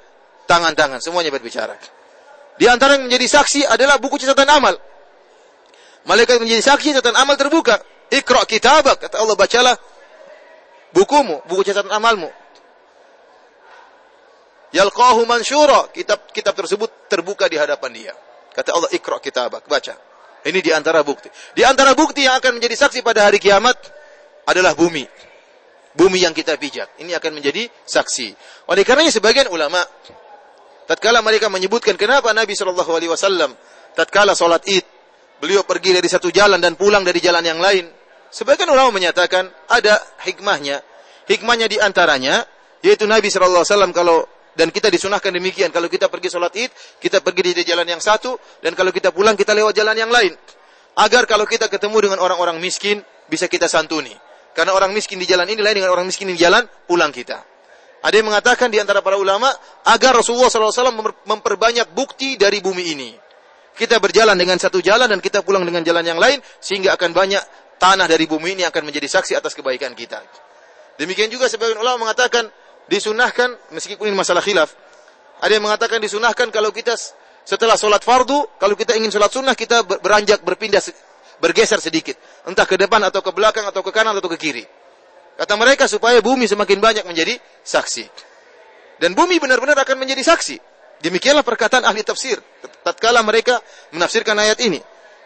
tangan-tangan, 0.48 1.04
semuanya 1.04 1.36
berbicara. 1.36 1.76
Di 2.56 2.66
antara 2.72 2.96
yang 2.96 3.12
menjadi 3.12 3.28
saksi 3.28 3.68
adalah 3.68 4.00
buku 4.00 4.16
catatan 4.16 4.48
amal. 4.48 4.76
Malaikat 6.06 6.38
menjadi 6.38 6.62
saksi 6.62 6.98
catatan 7.02 7.18
amal 7.18 7.34
terbuka. 7.34 7.82
Iqra 8.14 8.46
kitabak, 8.46 9.02
kata 9.02 9.18
Allah 9.18 9.34
bacalah 9.34 9.76
bukumu, 10.94 11.42
buku 11.50 11.66
catatan 11.66 11.90
amalmu. 11.90 12.30
Yalqahu 14.70 15.26
mansyura, 15.26 15.90
kitab 15.90 16.30
kitab 16.30 16.54
tersebut 16.54 17.10
terbuka 17.10 17.50
di 17.50 17.58
hadapan 17.58 17.92
dia. 17.96 18.14
Kata 18.54 18.76
Allah, 18.78 18.90
"Iqra 18.94 19.18
kitabak." 19.18 19.66
Baca. 19.66 19.96
Ini 20.46 20.60
di 20.62 20.70
antara 20.70 21.02
bukti. 21.02 21.26
Di 21.58 21.66
antara 21.66 21.98
bukti 21.98 22.22
yang 22.22 22.38
akan 22.38 22.62
menjadi 22.62 22.78
saksi 22.78 23.02
pada 23.02 23.26
hari 23.26 23.42
kiamat 23.42 23.74
adalah 24.46 24.78
bumi. 24.78 25.02
Bumi 25.98 26.22
yang 26.22 26.38
kita 26.38 26.54
pijak. 26.62 27.02
Ini 27.02 27.18
akan 27.18 27.42
menjadi 27.42 27.66
saksi. 27.88 28.36
Oleh 28.70 28.86
karenanya 28.86 29.10
sebagian 29.10 29.50
ulama 29.50 29.82
tatkala 30.86 31.26
mereka 31.26 31.50
menyebutkan 31.50 31.98
kenapa 31.98 32.30
Nabi 32.30 32.54
Shallallahu 32.54 32.92
alaihi 32.94 33.10
wasallam 33.10 33.58
tatkala 33.98 34.38
salat 34.38 34.62
Id 34.70 34.86
beliau 35.40 35.64
pergi 35.68 35.96
dari 35.96 36.08
satu 36.08 36.32
jalan 36.32 36.60
dan 36.60 36.80
pulang 36.80 37.04
dari 37.04 37.20
jalan 37.20 37.44
yang 37.44 37.60
lain. 37.60 37.88
Sebagian 38.32 38.68
ulama 38.72 38.96
menyatakan 38.96 39.48
ada 39.72 39.96
hikmahnya. 40.28 40.82
Hikmahnya 41.26 41.68
di 41.72 41.78
antaranya 41.80 42.46
yaitu 42.86 43.10
Nabi 43.10 43.34
Shallallahu 43.34 43.66
alaihi 43.66 43.74
wasallam 43.74 43.94
kalau 43.96 44.18
dan 44.56 44.72
kita 44.72 44.88
disunahkan 44.88 45.36
demikian. 45.36 45.70
Kalau 45.70 45.92
kita 45.92 46.08
pergi 46.08 46.32
sholat 46.32 46.56
id, 46.56 46.72
kita 46.98 47.20
pergi 47.20 47.52
di 47.52 47.64
jalan 47.68 47.86
yang 47.86 48.00
satu. 48.00 48.40
Dan 48.64 48.72
kalau 48.74 48.90
kita 48.96 49.12
pulang, 49.12 49.36
kita 49.36 49.52
lewat 49.52 49.76
jalan 49.76 49.94
yang 50.00 50.10
lain. 50.10 50.32
Agar 50.96 51.28
kalau 51.28 51.44
kita 51.44 51.68
ketemu 51.68 52.08
dengan 52.10 52.24
orang-orang 52.24 52.58
miskin, 52.64 53.04
bisa 53.28 53.52
kita 53.52 53.68
santuni. 53.68 54.16
Karena 54.56 54.72
orang 54.72 54.96
miskin 54.96 55.20
di 55.20 55.28
jalan 55.28 55.44
ini 55.52 55.60
lain 55.60 55.84
dengan 55.84 55.92
orang 55.92 56.08
miskin 56.08 56.32
di 56.32 56.40
jalan 56.40 56.64
pulang 56.88 57.12
kita. 57.12 57.44
Ada 58.00 58.16
yang 58.16 58.32
mengatakan 58.32 58.72
di 58.72 58.80
antara 58.80 59.04
para 59.04 59.20
ulama, 59.20 59.52
agar 59.84 60.16
Rasulullah 60.16 60.48
SAW 60.48 60.96
memperbanyak 61.28 61.92
bukti 61.92 62.40
dari 62.40 62.64
bumi 62.64 62.84
ini. 62.96 63.12
Kita 63.76 64.00
berjalan 64.00 64.40
dengan 64.40 64.56
satu 64.56 64.80
jalan 64.80 65.12
dan 65.12 65.20
kita 65.20 65.44
pulang 65.44 65.68
dengan 65.68 65.84
jalan 65.84 66.04
yang 66.04 66.20
lain, 66.20 66.40
sehingga 66.64 66.96
akan 66.96 67.12
banyak 67.12 67.44
tanah 67.76 68.08
dari 68.08 68.24
bumi 68.24 68.56
ini 68.56 68.64
akan 68.64 68.88
menjadi 68.88 69.20
saksi 69.20 69.36
atas 69.36 69.52
kebaikan 69.52 69.92
kita. 69.92 70.24
Demikian 70.96 71.28
juga 71.28 71.52
sebagian 71.52 71.76
ulama 71.84 72.08
mengatakan, 72.08 72.48
disunahkan 72.88 73.52
meskipun 73.76 74.08
ini 74.08 74.16
masalah 74.16 74.40
khilaf. 74.40 74.72
Ada 75.44 75.60
yang 75.60 75.68
mengatakan 75.68 76.00
disunahkan 76.00 76.48
kalau 76.56 76.72
kita 76.72 76.96
setelah 77.44 77.76
sholat 77.76 78.00
fardu, 78.00 78.58
kalau 78.58 78.80
kita 78.80 78.96
ingin 78.96 79.12
sholat 79.12 79.30
sunnah, 79.30 79.54
kita 79.54 79.84
beranjak, 79.84 80.40
berpindah, 80.42 80.80
bergeser 81.44 81.84
sedikit. 81.84 82.16
Entah 82.48 82.64
ke 82.64 82.80
depan 82.80 83.04
atau 83.04 83.20
ke 83.20 83.32
belakang 83.36 83.68
atau 83.68 83.84
ke 83.84 83.92
kanan 83.92 84.16
atau 84.16 84.32
ke 84.32 84.40
kiri. 84.40 84.64
Kata 85.36 85.60
mereka 85.60 85.84
supaya 85.92 86.24
bumi 86.24 86.48
semakin 86.48 86.80
banyak 86.80 87.04
menjadi 87.04 87.36
saksi. 87.60 88.08
Dan 89.04 89.12
bumi 89.12 89.36
benar-benar 89.44 89.76
akan 89.84 90.00
menjadi 90.00 90.24
saksi. 90.24 90.56
Demikianlah 91.04 91.44
perkataan 91.44 91.84
ahli 91.84 92.02
tafsir. 92.06 92.40
Tatkala 92.84 93.26
mereka 93.26 93.60
menafsirkan 93.92 94.38
ayat 94.40 94.62
ini. 94.64 94.80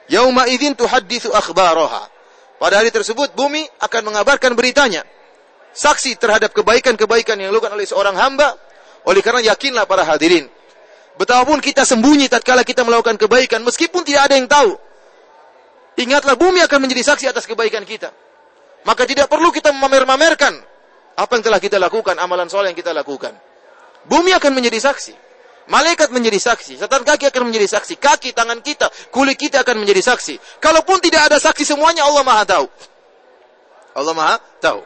Yauma 0.10 0.50
idzin 0.50 0.74
tuhadditsu 0.74 1.30
akhbaraha. 1.30 2.10
Pada 2.60 2.82
hari 2.82 2.92
tersebut 2.92 3.32
bumi 3.38 3.64
akan 3.80 4.12
mengabarkan 4.12 4.52
beritanya 4.58 5.06
saksi 5.74 6.18
terhadap 6.20 6.52
kebaikan-kebaikan 6.52 7.40
yang 7.40 7.54
dilakukan 7.54 7.72
oleh 7.72 7.88
seorang 7.88 8.18
hamba, 8.18 8.58
oleh 9.08 9.22
karena 9.24 9.54
yakinlah 9.54 9.86
para 9.88 10.04
hadirin. 10.04 10.50
Betapapun 11.16 11.60
kita 11.60 11.84
sembunyi 11.84 12.32
tatkala 12.32 12.64
kita 12.64 12.84
melakukan 12.84 13.20
kebaikan, 13.20 13.64
meskipun 13.64 14.04
tidak 14.08 14.32
ada 14.32 14.36
yang 14.40 14.48
tahu. 14.48 14.76
Ingatlah 16.00 16.40
bumi 16.40 16.64
akan 16.64 16.80
menjadi 16.88 17.12
saksi 17.12 17.28
atas 17.28 17.44
kebaikan 17.44 17.84
kita. 17.84 18.12
Maka 18.88 19.04
tidak 19.04 19.28
perlu 19.28 19.52
kita 19.52 19.76
memamer-mamerkan 19.76 20.56
apa 21.20 21.32
yang 21.36 21.44
telah 21.44 21.60
kita 21.60 21.76
lakukan, 21.76 22.16
amalan 22.16 22.48
soleh 22.48 22.72
yang 22.72 22.80
kita 22.80 22.96
lakukan. 22.96 23.36
Bumi 24.08 24.32
akan 24.32 24.52
menjadi 24.56 24.80
saksi. 24.80 25.29
Malaikat 25.70 26.10
menjadi 26.10 26.42
saksi. 26.42 26.82
Setan 26.82 27.06
kaki 27.06 27.30
akan 27.30 27.54
menjadi 27.54 27.70
saksi. 27.78 28.02
Kaki, 28.02 28.34
tangan 28.34 28.58
kita, 28.66 28.90
kulit 29.14 29.38
kita 29.38 29.62
akan 29.62 29.86
menjadi 29.86 30.02
saksi. 30.02 30.42
Kalaupun 30.58 30.98
tidak 30.98 31.30
ada 31.30 31.38
saksi 31.38 31.62
semuanya, 31.62 32.10
Allah 32.10 32.26
maha 32.26 32.44
tahu. 32.44 32.66
Allah 33.94 34.14
maha 34.18 34.36
tahu. 34.58 34.82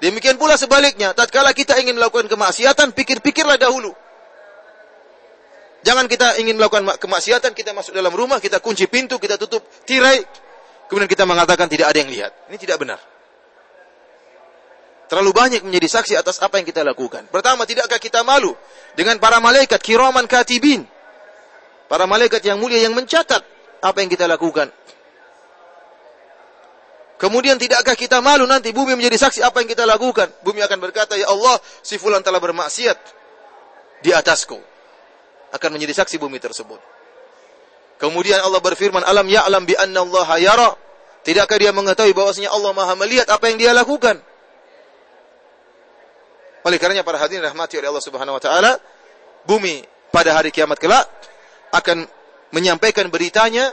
Demikian 0.00 0.40
pula 0.40 0.56
sebaliknya, 0.56 1.12
tatkala 1.12 1.52
kita 1.52 1.78
ingin 1.78 1.94
melakukan 1.94 2.26
kemaksiatan, 2.26 2.90
pikir-pikirlah 2.96 3.60
dahulu. 3.60 3.92
Jangan 5.84 6.08
kita 6.08 6.40
ingin 6.40 6.56
melakukan 6.56 6.88
kemaksiatan, 6.98 7.52
kita 7.52 7.70
masuk 7.76 7.92
dalam 7.92 8.10
rumah, 8.10 8.40
kita 8.40 8.58
kunci 8.64 8.88
pintu, 8.88 9.20
kita 9.20 9.38
tutup 9.38 9.62
tirai, 9.84 10.24
kemudian 10.88 11.06
kita 11.06 11.22
mengatakan 11.28 11.68
tidak 11.68 11.92
ada 11.92 11.98
yang 12.00 12.10
lihat. 12.10 12.32
Ini 12.50 12.56
tidak 12.58 12.80
benar. 12.80 13.11
Terlalu 15.12 15.32
banyak 15.36 15.60
menjadi 15.60 16.00
saksi 16.00 16.16
atas 16.16 16.40
apa 16.40 16.56
yang 16.56 16.64
kita 16.64 16.80
lakukan. 16.80 17.28
Pertama, 17.28 17.68
tidakkah 17.68 18.00
kita 18.00 18.24
malu 18.24 18.56
dengan 18.96 19.20
para 19.20 19.44
malaikat 19.44 19.76
kiraman 19.76 20.24
katibin? 20.24 20.88
Para 21.84 22.08
malaikat 22.08 22.40
yang 22.40 22.56
mulia 22.56 22.80
yang 22.80 22.96
mencatat 22.96 23.44
apa 23.84 23.98
yang 24.00 24.08
kita 24.08 24.24
lakukan. 24.24 24.72
Kemudian 27.20 27.60
tidakkah 27.60 27.92
kita 27.92 28.24
malu 28.24 28.48
nanti 28.48 28.72
bumi 28.72 28.96
menjadi 28.96 29.28
saksi 29.28 29.44
apa 29.44 29.60
yang 29.60 29.68
kita 29.68 29.84
lakukan? 29.84 30.32
Bumi 30.40 30.64
akan 30.64 30.80
berkata, 30.80 31.12
"Ya 31.20 31.28
Allah, 31.28 31.60
si 31.84 32.00
fulan 32.00 32.24
telah 32.24 32.40
bermaksiat 32.40 32.96
di 34.00 34.16
atasku." 34.16 34.56
Akan 35.52 35.76
menjadi 35.76 35.92
saksi 35.92 36.16
bumi 36.16 36.40
tersebut. 36.40 36.80
Kemudian 38.00 38.40
Allah 38.40 38.64
berfirman, 38.64 39.04
"Alam 39.04 39.28
ya'lam 39.28 39.68
bi 39.68 39.76
anna 39.76 40.08
Allah 40.08 40.28
yara?" 40.40 40.72
Tidakkah 41.20 41.60
dia 41.60 41.68
mengetahui 41.68 42.16
bahwasanya 42.16 42.48
Allah 42.48 42.72
Maha 42.72 42.96
melihat 42.96 43.28
apa 43.28 43.52
yang 43.52 43.60
dia 43.60 43.76
lakukan? 43.76 44.31
Oleh 46.62 46.78
karenanya 46.78 47.02
para 47.02 47.18
hadirin 47.18 47.42
rahmati 47.42 47.78
oleh 47.78 47.90
Allah 47.90 48.04
Subhanahu 48.04 48.38
wa 48.38 48.42
taala, 48.42 48.78
bumi 49.46 49.82
pada 50.14 50.36
hari 50.36 50.54
kiamat 50.54 50.78
kelak 50.78 51.04
akan 51.74 52.06
menyampaikan 52.54 53.10
beritanya 53.10 53.72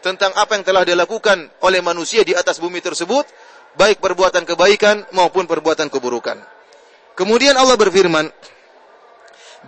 tentang 0.00 0.32
apa 0.32 0.56
yang 0.56 0.64
telah 0.64 0.82
dilakukan 0.86 1.50
oleh 1.60 1.84
manusia 1.84 2.24
di 2.24 2.32
atas 2.32 2.56
bumi 2.56 2.80
tersebut, 2.80 3.28
baik 3.76 4.00
perbuatan 4.00 4.48
kebaikan 4.48 5.04
maupun 5.12 5.44
perbuatan 5.44 5.92
keburukan. 5.92 6.40
Kemudian 7.12 7.52
Allah 7.60 7.76
berfirman, 7.76 8.24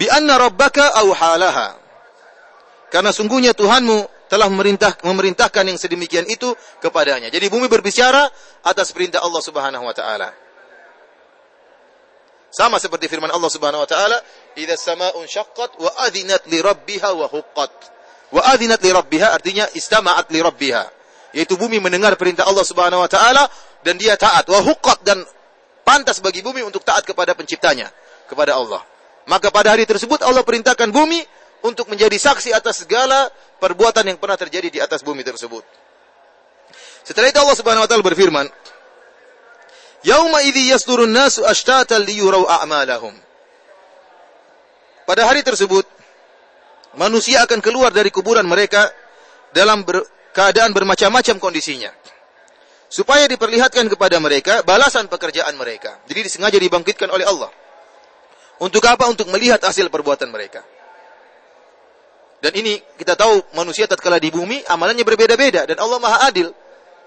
"Bi 0.01 0.09
anna 0.09 0.41
rabbaka 0.41 0.97
auhalaha." 1.05 1.77
Karena 2.89 3.13
sungguhnya 3.13 3.53
Tuhanmu 3.53 4.29
telah 4.33 4.49
memerintah, 4.49 4.97
memerintahkan 5.05 5.69
yang 5.69 5.77
sedemikian 5.77 6.25
itu 6.25 6.57
kepadanya. 6.81 7.29
Jadi 7.29 7.53
bumi 7.53 7.69
berbicara 7.69 8.25
atas 8.65 8.89
perintah 8.97 9.21
Allah 9.21 9.45
Subhanahu 9.45 9.85
wa 9.85 9.93
taala. 9.93 10.42
Sama 12.53 12.77
seperti 12.77 13.09
firman 13.09 13.33
Allah 13.33 13.49
Subhanahu 13.49 13.81
wa 13.81 13.89
taala, 13.89 14.21
"Idza 14.61 14.77
samaa'un 14.77 15.25
syaqqat 15.25 15.81
wa 15.81 15.89
adzinat 16.05 16.45
li 16.53 16.61
rabbiha 16.61 17.09
wa 17.17 17.25
huqqat." 17.25 17.73
Wa 18.29 18.53
adzinat 18.53 18.85
li 18.85 18.93
rabbiha 18.93 19.33
artinya 19.33 19.65
istama'at 19.73 20.29
li 20.29 20.45
rabbiha. 20.45 20.85
Yaitu 21.33 21.57
bumi 21.57 21.81
mendengar 21.81 22.13
perintah 22.21 22.45
Allah 22.45 22.61
Subhanahu 22.61 23.01
wa 23.01 23.09
taala 23.09 23.49
dan 23.81 23.97
dia 23.97 24.21
taat. 24.21 24.45
Wa 24.53 24.61
huqqat 24.61 25.01
dan 25.01 25.25
pantas 25.81 26.21
bagi 26.21 26.45
bumi 26.45 26.61
untuk 26.61 26.85
taat 26.85 27.09
kepada 27.09 27.33
penciptanya, 27.33 27.89
kepada 28.29 28.61
Allah. 28.61 28.85
Maka 29.33 29.49
pada 29.49 29.73
hari 29.73 29.89
tersebut 29.89 30.21
Allah 30.21 30.45
perintahkan 30.45 30.93
bumi 30.93 31.25
untuk 31.65 31.89
menjadi 31.89 32.21
saksi 32.21 32.53
atas 32.53 32.85
segala 32.85 33.33
perbuatan 33.63 34.13
yang 34.13 34.19
pernah 34.21 34.37
terjadi 34.37 34.69
di 34.69 34.81
atas 34.85 35.01
bumi 35.01 35.25
tersebut. 35.25 35.65
Setelah 37.01 37.33
itu 37.33 37.39
Allah 37.41 37.57
Subhanahu 37.57 37.85
wa 37.87 37.89
taala 37.89 38.05
berfirman, 38.05 38.47
"Yauma 40.03 40.43
idzi 40.43 40.71
yasdurun 40.71 41.11
nasu 41.11 41.47
ashtatan 41.47 42.03
liyurau 42.03 42.47
a'malahum." 42.47 43.15
Pada 45.07 45.27
hari 45.27 45.43
tersebut 45.43 45.85
manusia 46.95 47.43
akan 47.43 47.59
keluar 47.59 47.91
dari 47.91 48.09
kuburan 48.15 48.47
mereka 48.47 48.91
dalam 49.53 49.85
ber, 49.85 50.03
keadaan 50.33 50.73
bermacam-macam 50.73 51.37
kondisinya. 51.39 51.93
Supaya 52.93 53.25
diperlihatkan 53.25 53.89
kepada 53.89 54.21
mereka 54.21 54.61
balasan 54.69 55.09
pekerjaan 55.09 55.57
mereka. 55.57 55.97
Jadi 56.05 56.29
disengaja 56.29 56.61
dibangkitkan 56.61 57.09
oleh 57.09 57.25
Allah. 57.25 57.49
Untuk 58.61 58.85
apa? 58.85 59.09
Untuk 59.09 59.33
melihat 59.33 59.65
hasil 59.65 59.89
perbuatan 59.89 60.29
mereka. 60.29 60.61
Dan 62.43 62.53
ini 62.59 62.77
kita 62.99 63.15
tahu 63.15 63.55
manusia 63.55 63.87
tatkala 63.87 64.19
di 64.19 64.29
bumi 64.29 64.67
amalannya 64.67 65.07
berbeda-beda 65.07 65.63
dan 65.63 65.79
Allah 65.79 65.99
Maha 66.03 66.19
Adil. 66.27 66.51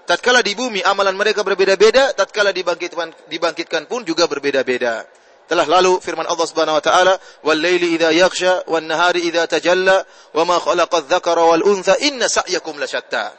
Tatkala 0.06 0.38
di 0.38 0.54
bumi 0.54 0.86
amalan 0.86 1.18
mereka 1.18 1.42
berbeda-beda, 1.42 2.14
tatkala 2.14 2.54
dibangkitkan 2.54 3.26
dibangkitkan 3.26 3.90
pun 3.90 4.06
juga 4.06 4.30
berbeda-beda. 4.30 5.02
Telah 5.46 5.66
lalu 5.66 5.98
firman 5.98 6.26
Allah 6.26 6.46
Subhanahu 6.46 6.78
wa 6.78 6.84
taala, 6.84 7.14
"Wal 7.42 7.58
laili 7.58 7.98
idza 7.98 8.14
yaghsha 8.14 8.66
wan 8.70 8.86
nahari 8.86 9.26
idza 9.26 9.46
tajalla 9.50 10.06
wa 10.34 10.42
ma 10.46 10.62
khalaqa 10.62 11.06
dzakara 11.10 11.42
wal 11.42 11.62
untha 11.66 11.98
inna 12.02 12.30
sa'yakum 12.30 12.78
lasyatta." 12.78 13.34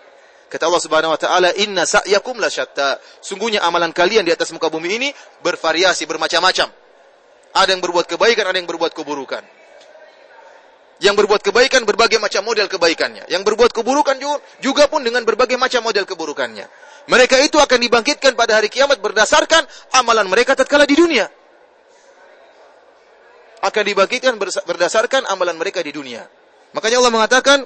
Kata 0.48 0.64
Allah 0.68 0.84
Subhanahu 0.84 1.12
wa 1.16 1.20
taala, 1.20 1.52
"Inna 1.56 1.84
sa'yakum 1.84 2.40
lasyatta." 2.40 3.00
Sungguhnya 3.20 3.64
amalan 3.64 3.92
kalian 3.92 4.24
di 4.24 4.32
atas 4.32 4.52
muka 4.56 4.72
bumi 4.72 4.96
ini 4.96 5.10
bervariasi, 5.44 6.08
bermacam-macam. 6.08 6.68
Ada 7.56 7.70
yang 7.76 7.84
berbuat 7.84 8.08
kebaikan, 8.08 8.48
ada 8.48 8.56
yang 8.60 8.68
berbuat 8.68 8.96
keburukan. 8.96 9.44
Yang 10.98 11.16
berbuat 11.24 11.42
kebaikan 11.46 11.86
berbagai 11.86 12.18
macam 12.18 12.42
model 12.42 12.66
kebaikannya. 12.66 13.30
Yang 13.30 13.46
berbuat 13.46 13.70
keburukan 13.70 14.18
juga 14.62 14.90
pun 14.90 15.06
dengan 15.06 15.22
berbagai 15.22 15.56
macam 15.56 15.86
model 15.86 16.10
keburukannya. 16.10 16.66
Mereka 17.08 17.40
itu 17.46 17.62
akan 17.62 17.80
dibangkitkan 17.80 18.34
pada 18.34 18.58
hari 18.58 18.68
kiamat 18.68 18.98
berdasarkan 19.00 19.64
amalan 19.94 20.28
mereka 20.28 20.58
tatkala 20.58 20.84
di 20.84 20.98
dunia 20.98 21.30
akan 23.62 23.84
dibagikan 23.84 24.38
berdasarkan 24.40 25.26
amalan 25.34 25.58
mereka 25.58 25.82
di 25.82 25.90
dunia. 25.90 26.26
Makanya 26.76 27.02
Allah 27.02 27.14
mengatakan, 27.14 27.58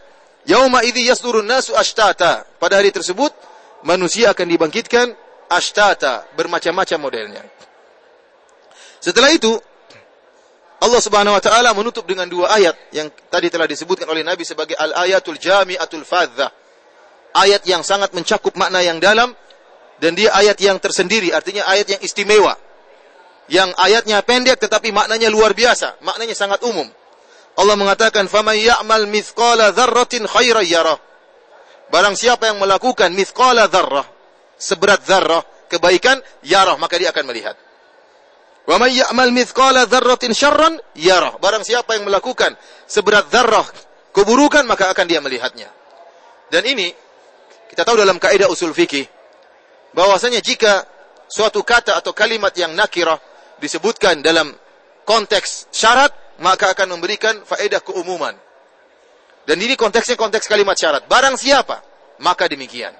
"Yauma 0.47 0.85
idzi 0.87 1.07
yasdurun 1.09 1.43
nasu 1.43 1.75
ashtata." 1.75 2.47
Pada 2.61 2.79
hari 2.79 2.93
tersebut, 2.93 3.33
manusia 3.83 4.31
akan 4.31 4.47
dibangkitkan 4.47 5.11
ashtata, 5.51 6.31
bermacam-macam 6.37 6.99
modelnya. 7.01 7.43
Setelah 9.01 9.33
itu, 9.33 9.57
Allah 10.81 10.97
Subhanahu 10.97 11.37
wa 11.37 11.43
taala 11.43 11.69
menutup 11.77 12.09
dengan 12.09 12.25
dua 12.25 12.57
ayat 12.57 12.73
yang 12.89 13.13
tadi 13.29 13.53
telah 13.53 13.69
disebutkan 13.69 14.09
oleh 14.09 14.25
Nabi 14.25 14.41
sebagai 14.41 14.73
al-ayatul 14.73 15.37
jami'atul 15.37 16.01
fadzah. 16.01 16.49
Ayat 17.37 17.61
yang 17.69 17.85
sangat 17.85 18.11
mencakup 18.17 18.57
makna 18.57 18.81
yang 18.81 18.97
dalam 18.97 19.31
dan 20.01 20.17
dia 20.17 20.33
ayat 20.33 20.57
yang 20.57 20.81
tersendiri, 20.81 21.29
artinya 21.29 21.69
ayat 21.69 21.85
yang 21.95 22.01
istimewa. 22.01 22.57
Yang 23.45 23.77
ayatnya 23.77 24.25
pendek 24.25 24.57
tetapi 24.57 24.89
maknanya 24.89 25.29
luar 25.29 25.53
biasa, 25.53 26.01
maknanya 26.01 26.33
sangat 26.33 26.65
umum. 26.65 26.89
Allah 27.61 27.75
mengatakan, 27.77 28.25
"Faman 28.25 28.57
ya'mal 28.57 29.05
mithqala 29.05 29.69
dzarratin 29.69 30.25
khairan 30.25 30.65
yarah." 30.65 30.97
Barang 31.93 32.17
siapa 32.17 32.49
yang 32.49 32.57
melakukan 32.57 33.13
mithqala 33.13 33.69
dzarrah, 33.69 34.07
seberat 34.57 35.05
zarrah 35.05 35.45
kebaikan, 35.69 36.17
yarah, 36.41 36.75
maka 36.81 36.97
dia 36.97 37.13
akan 37.13 37.29
melihat. 37.29 37.53
Wa 38.69 38.77
may 38.77 38.93
ya'mal 38.97 39.33
mithqala 39.33 39.89
dzarratin 39.89 40.31
syarran 40.37 40.77
yarah. 40.93 41.37
Barang 41.41 41.65
siapa 41.65 41.97
yang 41.97 42.05
melakukan 42.05 42.53
seberat 42.85 43.27
zarrah 43.33 43.65
keburukan, 44.13 44.63
maka 44.69 44.93
akan 44.93 45.05
dia 45.09 45.17
melihatnya. 45.17 45.69
Dan 46.51 46.67
ini 46.67 46.93
kita 47.71 47.87
tahu 47.87 48.03
dalam 48.03 48.19
kaidah 48.19 48.51
usul 48.51 48.75
fikih 48.75 49.07
bahwasanya 49.95 50.43
jika 50.43 50.83
suatu 51.31 51.63
kata 51.63 51.95
atau 51.95 52.11
kalimat 52.11 52.51
yang 52.53 52.75
nakirah 52.75 53.17
disebutkan 53.63 54.19
dalam 54.19 54.51
konteks 55.07 55.71
syarat, 55.71 56.11
maka 56.43 56.75
akan 56.75 56.97
memberikan 56.97 57.39
faedah 57.47 57.79
keumuman. 57.79 58.35
Dan 59.47 59.57
ini 59.57 59.73
konteksnya 59.73 60.19
konteks 60.19 60.45
kalimat 60.45 60.77
syarat. 60.77 61.07
Barang 61.09 61.33
siapa, 61.39 61.81
maka 62.21 62.45
demikian. 62.45 62.93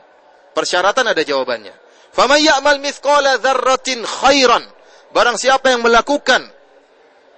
Persyaratan 0.51 1.13
ada 1.13 1.21
jawabannya. 1.21 1.73
Faman 2.11 2.41
ya'mal 2.41 2.81
mithqala 2.81 3.39
dzarratin 3.39 4.03
khairan. 4.03 4.63
Barang 5.11 5.35
siapa 5.35 5.71
yang 5.71 5.83
melakukan 5.83 6.47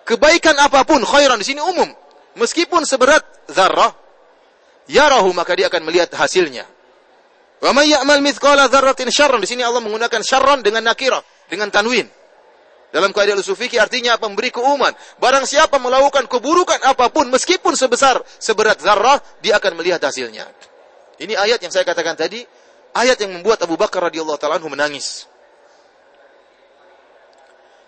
kebaikan 0.05 0.53
apa 0.61 0.85
pun 0.85 1.01
khairan 1.01 1.41
di 1.41 1.47
sini 1.47 1.61
umum. 1.61 1.89
Meskipun 2.33 2.85
seberat 2.85 3.21
zarrah, 3.49 3.93
yarahu 4.89 5.29
maka 5.33 5.53
dia 5.53 5.69
akan 5.69 5.85
melihat 5.85 6.09
hasilnya. 6.13 6.65
Wa 7.63 7.71
may 7.71 7.93
ya'mal 7.93 8.19
mithqala 8.19 8.67
dzarratin 8.67 9.09
syarran. 9.09 9.39
Di 9.39 9.49
sini 9.49 9.61
Allah 9.63 9.79
menggunakan 9.79 10.21
syarran 10.21 10.65
dengan 10.65 10.83
nakirah, 10.83 11.21
dengan 11.47 11.69
tanwin. 11.69 12.09
Dalam 12.93 13.09
kaidah 13.09 13.33
usul 13.33 13.57
fikih 13.57 13.81
artinya 13.81 14.13
memberi 14.21 14.53
keumuman. 14.53 14.93
Barang 15.17 15.49
siapa 15.49 15.81
melakukan 15.81 16.29
keburukan 16.29 16.77
apa 16.85 17.09
pun 17.09 17.25
meskipun 17.33 17.73
sebesar 17.73 18.21
seberat 18.37 18.77
zarrah, 18.85 19.17
dia 19.41 19.57
akan 19.57 19.81
melihat 19.81 19.97
hasilnya. 20.05 20.45
Ini 21.17 21.33
ayat 21.33 21.57
yang 21.63 21.73
saya 21.73 21.89
katakan 21.89 22.13
tadi, 22.13 22.45
ayat 22.93 23.17
yang 23.17 23.33
membuat 23.33 23.65
Abu 23.65 23.81
Bakar 23.81 24.13
radhiyallahu 24.13 24.37
taala 24.37 24.61
menangis. 24.61 25.25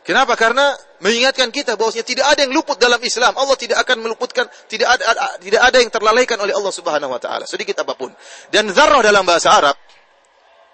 Kenapa? 0.06 0.38
Karena 0.38 0.70
mengingatkan 1.02 1.50
kita 1.50 1.74
bahwasanya 1.74 2.06
tidak 2.06 2.26
ada 2.30 2.46
yang 2.46 2.54
luput 2.54 2.78
dalam 2.78 3.02
Islam. 3.02 3.34
Allah 3.34 3.58
tidak 3.58 3.82
akan 3.82 4.06
meluputkan, 4.06 4.46
tidak 4.70 4.86
ada, 4.86 5.34
tidak 5.42 5.62
ada 5.66 5.78
yang 5.82 5.90
terlalaikan 5.90 6.38
oleh 6.38 6.54
Allah 6.54 6.70
Subhanahu 6.70 7.10
wa 7.10 7.18
taala, 7.18 7.50
sedikit 7.50 7.82
apa 7.82 7.98
pun. 7.98 8.14
Dan 8.54 8.70
zarrah 8.70 9.02
dalam 9.02 9.26
bahasa 9.26 9.50
Arab 9.50 9.74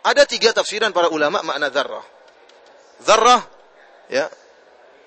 ada 0.03 0.27
tiga 0.27 0.51
tafsiran 0.51 0.91
para 0.91 1.07
ulama 1.07 1.39
makna 1.47 1.71
zarrah. 1.71 2.03
Zarrah 3.07 3.39
ya 4.11 4.27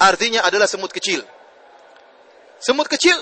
artinya 0.00 0.40
adalah 0.48 0.64
semut 0.72 0.88
kecil. 0.88 1.20
Semut 2.64 2.88
kecil, 2.88 3.20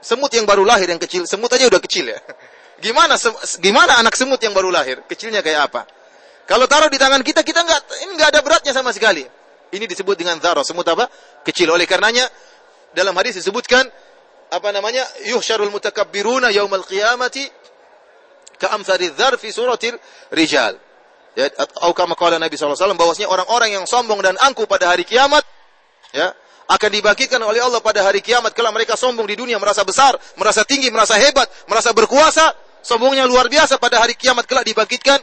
semut 0.00 0.32
yang 0.32 0.48
baru 0.48 0.64
lahir 0.64 0.88
yang 0.88 1.02
kecil, 1.02 1.28
semut 1.28 1.52
aja 1.52 1.68
udah 1.68 1.82
kecil 1.84 2.08
ya. 2.08 2.16
Gimana 2.84 3.20
gimana 3.60 4.00
anak 4.00 4.16
semut 4.16 4.40
yang 4.40 4.56
baru 4.56 4.72
lahir? 4.72 5.04
Kecilnya 5.04 5.44
kayak 5.44 5.68
apa? 5.68 5.84
Kalau 6.48 6.64
taruh 6.64 6.88
di 6.88 6.96
tangan 6.96 7.20
kita, 7.20 7.44
kita 7.44 7.60
nggak 7.62 7.80
ini 8.08 8.16
nggak 8.16 8.32
ada 8.32 8.40
beratnya 8.40 8.72
sama 8.72 8.96
sekali. 8.96 9.41
Ini 9.72 9.88
disebut 9.88 10.20
dengan 10.20 10.36
zarah, 10.36 10.60
semut 10.60 10.84
apa? 10.84 11.08
Kecil. 11.48 11.72
Oleh 11.72 11.88
karenanya 11.88 12.28
dalam 12.92 13.16
hadis 13.16 13.40
disebutkan 13.40 13.88
apa 14.52 14.68
namanya? 14.68 15.00
Yuhsyarul 15.32 15.72
mutakabbiruna 15.72 16.52
yaumal 16.52 16.84
qiyamati 16.84 17.48
ka'amsari 18.60 19.16
dzar 19.16 19.40
fi 19.40 19.48
suratil 19.48 19.96
rijal. 20.36 20.76
Ya, 21.32 21.48
atau 21.48 21.96
kama 21.96 22.12
qala 22.12 22.36
Nabi 22.36 22.60
SAW 22.60 22.76
bahwasanya 22.92 23.32
orang-orang 23.32 23.72
yang 23.80 23.84
sombong 23.88 24.20
dan 24.20 24.36
angkuh 24.36 24.68
pada 24.68 24.92
hari 24.92 25.08
kiamat 25.08 25.40
ya 26.12 26.28
akan 26.68 26.90
dibangkitkan 26.92 27.40
oleh 27.40 27.64
Allah 27.64 27.80
pada 27.80 28.04
hari 28.04 28.20
kiamat 28.20 28.52
kalau 28.52 28.68
mereka 28.68 29.00
sombong 29.00 29.24
di 29.24 29.40
dunia 29.40 29.56
merasa 29.56 29.80
besar, 29.80 30.12
merasa 30.36 30.60
tinggi, 30.68 30.92
merasa 30.92 31.16
hebat, 31.16 31.48
merasa 31.72 31.96
berkuasa, 31.96 32.52
sombongnya 32.84 33.24
luar 33.24 33.48
biasa 33.48 33.80
pada 33.80 34.04
hari 34.04 34.12
kiamat 34.12 34.44
kelak 34.44 34.68
dibangkitkan 34.68 35.16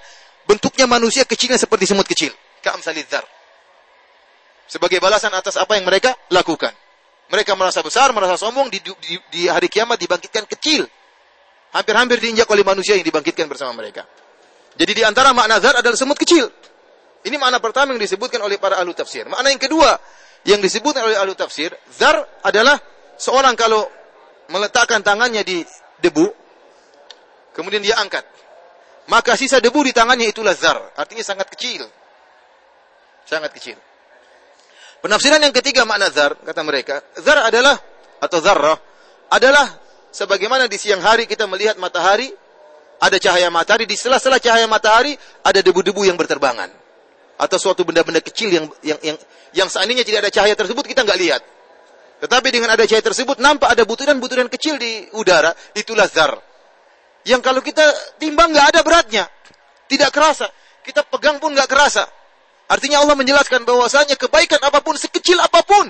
bentuknya 0.50 0.90
manusia 0.90 1.22
kecilnya 1.30 1.62
seperti 1.62 1.86
semut 1.86 2.10
kecil. 2.10 2.34
Ka'amsalidzar. 2.66 3.39
Sebagai 4.70 5.02
balasan 5.02 5.34
atas 5.34 5.58
apa 5.58 5.74
yang 5.82 5.90
mereka 5.90 6.14
lakukan. 6.30 6.70
Mereka 7.34 7.58
merasa 7.58 7.82
besar, 7.82 8.14
merasa 8.14 8.38
sombong 8.38 8.70
di, 8.70 8.78
di, 8.86 9.18
di 9.34 9.42
hari 9.50 9.66
kiamat 9.66 9.98
dibangkitkan 9.98 10.46
kecil. 10.46 10.86
Hampir-hampir 11.74 12.22
diinjak 12.22 12.46
oleh 12.50 12.62
manusia 12.62 12.94
yang 12.94 13.06
dibangkitkan 13.06 13.50
bersama 13.50 13.74
mereka. 13.74 14.06
Jadi 14.78 15.02
di 15.02 15.04
antara 15.06 15.34
makna 15.34 15.58
zar 15.58 15.82
adalah 15.82 15.98
semut 15.98 16.18
kecil. 16.18 16.46
Ini 17.26 17.36
makna 17.42 17.58
pertama 17.58 17.98
yang 17.98 18.02
disebutkan 18.02 18.42
oleh 18.46 18.62
para 18.62 18.78
ahli 18.78 18.94
tafsir. 18.94 19.26
Makna 19.26 19.50
yang 19.50 19.62
kedua 19.62 19.98
yang 20.46 20.62
disebutkan 20.62 21.02
oleh 21.02 21.18
ahli 21.18 21.34
tafsir, 21.34 21.74
zar 21.90 22.16
adalah 22.46 22.78
seorang 23.18 23.58
kalau 23.58 23.90
meletakkan 24.54 25.02
tangannya 25.02 25.42
di 25.42 25.66
debu, 26.00 26.30
kemudian 27.58 27.82
dia 27.82 27.98
angkat. 27.98 28.24
Maka 29.10 29.34
sisa 29.34 29.58
debu 29.58 29.82
di 29.82 29.94
tangannya 29.94 30.30
itulah 30.30 30.54
zar. 30.54 30.94
Artinya 30.94 31.26
sangat 31.26 31.50
kecil. 31.50 31.90
Sangat 33.26 33.50
kecil. 33.54 33.78
Penafsiran 35.00 35.40
yang 35.40 35.56
ketiga 35.56 35.88
makna 35.88 36.12
zar, 36.12 36.36
kata 36.44 36.62
mereka, 36.64 37.00
zar 37.24 37.48
adalah, 37.48 37.80
atau 38.20 38.40
zarrah, 38.44 38.76
adalah 39.32 39.80
sebagaimana 40.12 40.68
di 40.68 40.76
siang 40.76 41.00
hari 41.00 41.24
kita 41.24 41.48
melihat 41.48 41.80
matahari 41.80 42.28
ada 43.00 43.16
cahaya 43.16 43.48
matahari, 43.48 43.88
di 43.88 43.96
sela-sela 43.96 44.44
cahaya 44.44 44.68
matahari 44.68 45.16
ada 45.48 45.60
debu-debu 45.64 46.04
yang 46.04 46.20
berterbangan. 46.20 46.68
Atau 47.40 47.56
suatu 47.56 47.88
benda-benda 47.88 48.20
kecil 48.20 48.52
yang 48.52 48.66
yang 48.84 49.00
yang 49.00 49.18
yang 49.56 49.68
seandainya 49.72 50.04
tidak 50.04 50.28
ada 50.28 50.32
cahaya 50.36 50.56
tersebut 50.60 50.84
kita 50.84 51.08
nggak 51.08 51.20
lihat. 51.24 51.42
Tetapi 52.20 52.48
dengan 52.52 52.76
ada 52.76 52.84
cahaya 52.84 53.00
tersebut 53.00 53.40
nampak 53.40 53.72
ada 53.72 53.88
butiran-butiran 53.88 54.52
kecil 54.52 54.76
di 54.76 55.08
udara, 55.16 55.56
itulah 55.72 56.12
zar. 56.12 56.36
Yang 57.24 57.42
kalau 57.48 57.64
kita 57.64 57.88
timbang 58.20 58.52
nggak 58.52 58.76
ada 58.76 58.80
beratnya, 58.84 59.24
tidak 59.88 60.12
kerasa. 60.12 60.52
Kita 60.84 61.08
pegang 61.08 61.40
pun 61.40 61.56
nggak 61.56 61.72
kerasa. 61.72 62.04
Artinya 62.70 63.02
Allah 63.02 63.18
menjelaskan 63.18 63.66
bahwasanya 63.66 64.14
kebaikan 64.14 64.62
apa 64.62 64.80
pun 64.86 64.94
sekecil 64.94 65.42
apa 65.42 65.66
pun 65.66 65.90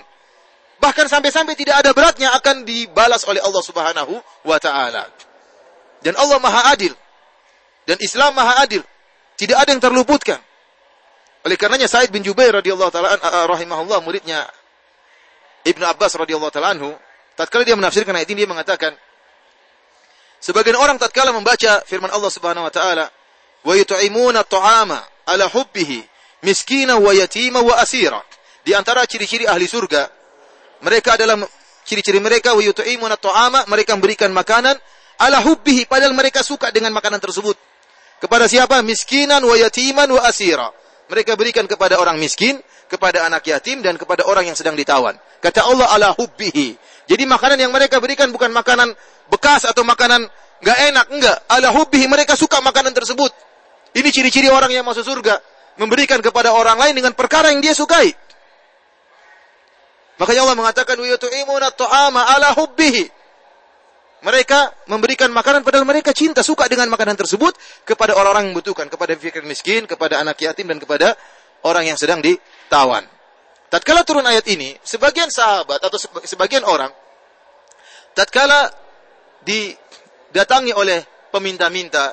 bahkan 0.79 1.05
sampai-sampai 1.11 1.53
tidak 1.59 1.83
ada 1.83 1.91
beratnya 1.91 2.31
akan 2.39 2.63
dibalas 2.63 3.27
oleh 3.27 3.43
Allah 3.43 3.63
Subhanahu 3.63 4.15
wa 4.47 4.57
taala. 4.57 5.11
Dan 5.99 6.15
Allah 6.15 6.39
Maha 6.39 6.71
Adil. 6.71 6.95
Dan 7.83 7.99
Islam 7.99 8.31
Maha 8.31 8.63
Adil. 8.63 8.79
Tidak 9.35 9.55
ada 9.59 9.75
yang 9.75 9.83
terluputkan. 9.83 10.39
Oleh 11.43 11.59
karenanya 11.59 11.91
Said 11.91 12.11
bin 12.11 12.23
Jubair 12.23 12.55
radhiyallahu 12.55 12.91
taala 12.91 13.19
rahimahullah 13.47 13.99
muridnya 14.03 14.47
Ibnu 15.67 15.83
Abbas 15.83 16.15
radhiyallahu 16.15 16.51
taala 16.51 16.75
anhu, 16.75 16.95
tatkala 17.35 17.67
dia 17.67 17.75
menafsirkan 17.75 18.15
ayat 18.15 18.31
ini 18.31 18.43
dia 18.43 18.49
mengatakan 18.51 18.95
sebagian 20.39 20.79
orang 20.79 20.95
tatkala 20.95 21.35
membaca 21.35 21.83
firman 21.83 22.11
Allah 22.11 22.31
Subhanahu 22.31 22.67
wa 22.67 22.71
taala 22.71 23.11
wa 23.63 23.73
yut'imuna 23.75 24.43
at'ama 24.47 24.99
ala 25.27 25.45
hubbihi 25.51 26.18
miskina 26.45 26.97
wa 26.99 27.11
yatima 27.13 27.61
wa 27.61 27.79
asira. 27.79 28.21
Di 28.63 28.75
antara 28.75 29.07
ciri-ciri 29.07 29.47
ahli 29.47 29.65
surga 29.65 30.19
mereka 30.79 31.19
adalah 31.19 31.39
ciri-ciri 31.83 32.23
mereka 32.23 32.55
wa 32.55 32.61
yut'imuna 32.63 33.19
at'ama 33.19 33.67
mereka 33.67 33.95
memberikan 33.95 34.31
makanan 34.31 34.75
ala 35.19 35.43
hubbihi 35.43 35.89
padahal 35.89 36.15
mereka 36.15 36.39
suka 36.43 36.71
dengan 36.71 36.95
makanan 36.95 37.19
tersebut. 37.19 37.55
Kepada 38.19 38.47
siapa? 38.51 38.83
Miskinan 38.83 39.43
wa 39.43 39.55
yatiman 39.55 40.07
wa 40.11 40.21
asira. 40.27 40.71
Mereka 41.09 41.33
berikan 41.39 41.65
kepada 41.65 41.97
orang 41.97 42.21
miskin, 42.21 42.61
kepada 42.85 43.25
anak 43.25 43.41
yatim 43.47 43.81
dan 43.81 43.97
kepada 43.97 44.27
orang 44.29 44.45
yang 44.45 44.53
sedang 44.53 44.77
ditawan. 44.77 45.17
Kata 45.41 45.65
Allah 45.65 45.87
ala 45.89 46.09
hubbihi. 46.13 46.77
Jadi 47.09 47.23
makanan 47.25 47.57
yang 47.57 47.73
mereka 47.73 47.97
berikan 47.97 48.29
bukan 48.29 48.53
makanan 48.53 48.93
bekas 49.33 49.65
atau 49.65 49.81
makanan 49.81 50.29
enggak 50.61 50.79
enak, 50.93 51.05
enggak. 51.09 51.37
Ala 51.49 51.73
hubbihi 51.73 52.05
mereka 52.05 52.37
suka 52.37 52.61
makanan 52.61 52.93
tersebut. 52.93 53.31
Ini 53.97 54.05
ciri-ciri 54.13 54.53
orang 54.53 54.69
yang 54.69 54.85
masuk 54.85 55.01
surga, 55.01 55.41
memberikan 55.79 56.19
kepada 56.19 56.51
orang 56.51 56.75
lain 56.75 56.93
dengan 56.99 57.15
perkara 57.15 57.49
yang 57.49 57.63
dia 57.63 57.71
sukai. 57.71 58.11
Makanya 60.19 60.43
Allah 60.43 60.57
mengatakan 60.59 60.99
wa 60.99 61.07
yutimuna 61.07 61.71
ta'ama 61.71 62.21
ala 62.35 62.51
hubbihi. 62.59 63.07
Mereka 64.19 64.91
memberikan 64.91 65.31
makanan 65.31 65.63
padahal 65.63 65.87
mereka 65.87 66.11
cinta, 66.11 66.43
suka 66.43 66.67
dengan 66.67 66.91
makanan 66.91 67.15
tersebut 67.15 67.55
kepada 67.87 68.19
orang-orang 68.19 68.51
yang 68.51 68.51
membutuhkan, 68.51 68.91
kepada 68.91 69.15
fikir 69.15 69.47
miskin, 69.47 69.87
kepada 69.87 70.19
anak 70.19 70.35
yatim 70.43 70.67
dan 70.67 70.75
kepada 70.75 71.15
orang 71.63 71.87
yang 71.87 71.95
sedang 71.95 72.19
ditawan. 72.19 73.07
Tatkala 73.71 74.03
turun 74.03 74.27
ayat 74.27 74.43
ini, 74.51 74.75
sebagian 74.83 75.31
sahabat 75.31 75.79
atau 75.79 75.95
sebagian 76.27 76.67
orang 76.67 76.91
tatkala 78.19 78.67
didatangi 79.47 80.75
oleh 80.75 80.99
peminta-minta 81.31 82.11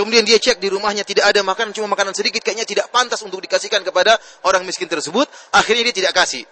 kemudian 0.00 0.24
dia 0.24 0.40
cek 0.40 0.56
di 0.56 0.72
rumahnya 0.72 1.04
tidak 1.04 1.28
ada 1.28 1.44
makanan, 1.44 1.76
cuma 1.76 1.92
makanan 1.92 2.16
sedikit, 2.16 2.40
kayaknya 2.40 2.64
tidak 2.64 2.88
pantas 2.88 3.20
untuk 3.20 3.44
dikasihkan 3.44 3.84
kepada 3.84 4.16
orang 4.48 4.64
miskin 4.64 4.88
tersebut, 4.88 5.28
akhirnya 5.52 5.92
dia 5.92 5.96
tidak 6.00 6.16
kasih. 6.16 6.48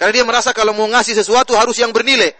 Karena 0.00 0.12
dia 0.16 0.24
merasa 0.24 0.56
kalau 0.56 0.72
mau 0.72 0.88
ngasih 0.88 1.12
sesuatu 1.12 1.52
harus 1.52 1.76
yang 1.76 1.92
bernilai. 1.92 2.32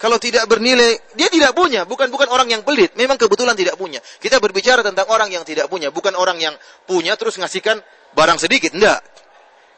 Kalau 0.00 0.16
tidak 0.16 0.48
bernilai, 0.48 0.96
dia 1.12 1.28
tidak 1.28 1.52
punya. 1.52 1.84
Bukan 1.84 2.08
bukan 2.08 2.32
orang 2.32 2.48
yang 2.48 2.64
pelit. 2.64 2.96
Memang 2.96 3.20
kebetulan 3.20 3.52
tidak 3.52 3.76
punya. 3.76 4.00
Kita 4.00 4.40
berbicara 4.40 4.80
tentang 4.80 5.04
orang 5.12 5.28
yang 5.28 5.44
tidak 5.44 5.68
punya. 5.68 5.92
Bukan 5.92 6.16
orang 6.16 6.40
yang 6.40 6.56
punya 6.88 7.12
terus 7.20 7.36
ngasihkan 7.36 7.76
barang 8.16 8.40
sedikit. 8.40 8.72
Tidak. 8.72 9.00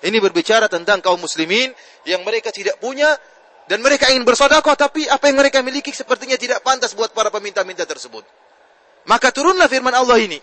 Ini 0.06 0.18
berbicara 0.22 0.70
tentang 0.70 1.02
kaum 1.02 1.18
muslimin 1.18 1.74
yang 2.06 2.22
mereka 2.22 2.54
tidak 2.54 2.78
punya 2.78 3.18
dan 3.66 3.82
mereka 3.82 4.10
ingin 4.10 4.22
bersodakoh 4.22 4.74
tapi 4.74 5.06
apa 5.06 5.30
yang 5.30 5.38
mereka 5.38 5.62
miliki 5.62 5.94
sepertinya 5.94 6.34
tidak 6.34 6.62
pantas 6.66 6.94
buat 6.94 7.10
para 7.10 7.30
peminta-minta 7.30 7.82
tersebut. 7.82 8.22
Maka 9.06 9.34
turunlah 9.34 9.66
firman 9.66 9.94
Allah 9.94 10.18
ini. 10.22 10.38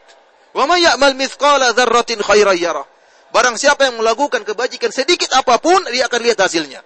Wa 0.51 0.65
may 0.65 0.83
ya'mal 0.83 1.15
mithqala 1.15 1.71
dzarratin 1.71 2.19
khairan 2.19 2.57
yarah. 2.57 2.87
Barang 3.29 3.55
siapa 3.55 3.85
yang 3.85 4.01
melakukan 4.01 4.41
kebajikan 4.41 4.89
sedikit 4.89 5.29
apa 5.37 5.61
pun, 5.61 5.77
dia 5.93 6.09
akan 6.09 6.19
lihat 6.25 6.41
hasilnya. 6.41 6.81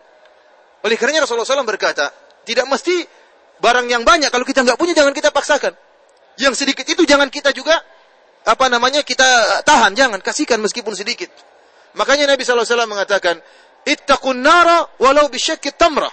Oleh 0.83 0.99
karenanya 0.99 1.23
Rasulullah 1.23 1.47
SAW 1.47 1.63
berkata, 1.63 2.11
tidak 2.43 2.67
mesti 2.67 3.07
barang 3.63 3.87
yang 3.87 4.03
banyak. 4.03 4.27
Kalau 4.27 4.43
kita 4.43 4.67
nggak 4.67 4.75
punya, 4.75 4.91
jangan 4.91 5.15
kita 5.15 5.31
paksakan. 5.31 5.71
Yang 6.35 6.65
sedikit 6.65 6.83
itu 6.83 7.07
jangan 7.07 7.31
kita 7.31 7.55
juga 7.55 7.79
apa 8.43 8.65
namanya 8.67 8.99
kita 9.07 9.63
tahan, 9.63 9.95
jangan 9.95 10.19
kasihkan 10.19 10.59
meskipun 10.59 10.91
sedikit. 10.91 11.31
Makanya 11.95 12.35
Nabi 12.35 12.43
SAW 12.43 12.67
mengatakan, 12.89 13.39
ittaqun 13.87 14.43
nara 14.43 14.83
walau 14.99 15.31
bisyakit 15.31 15.79
tamrah. 15.79 16.11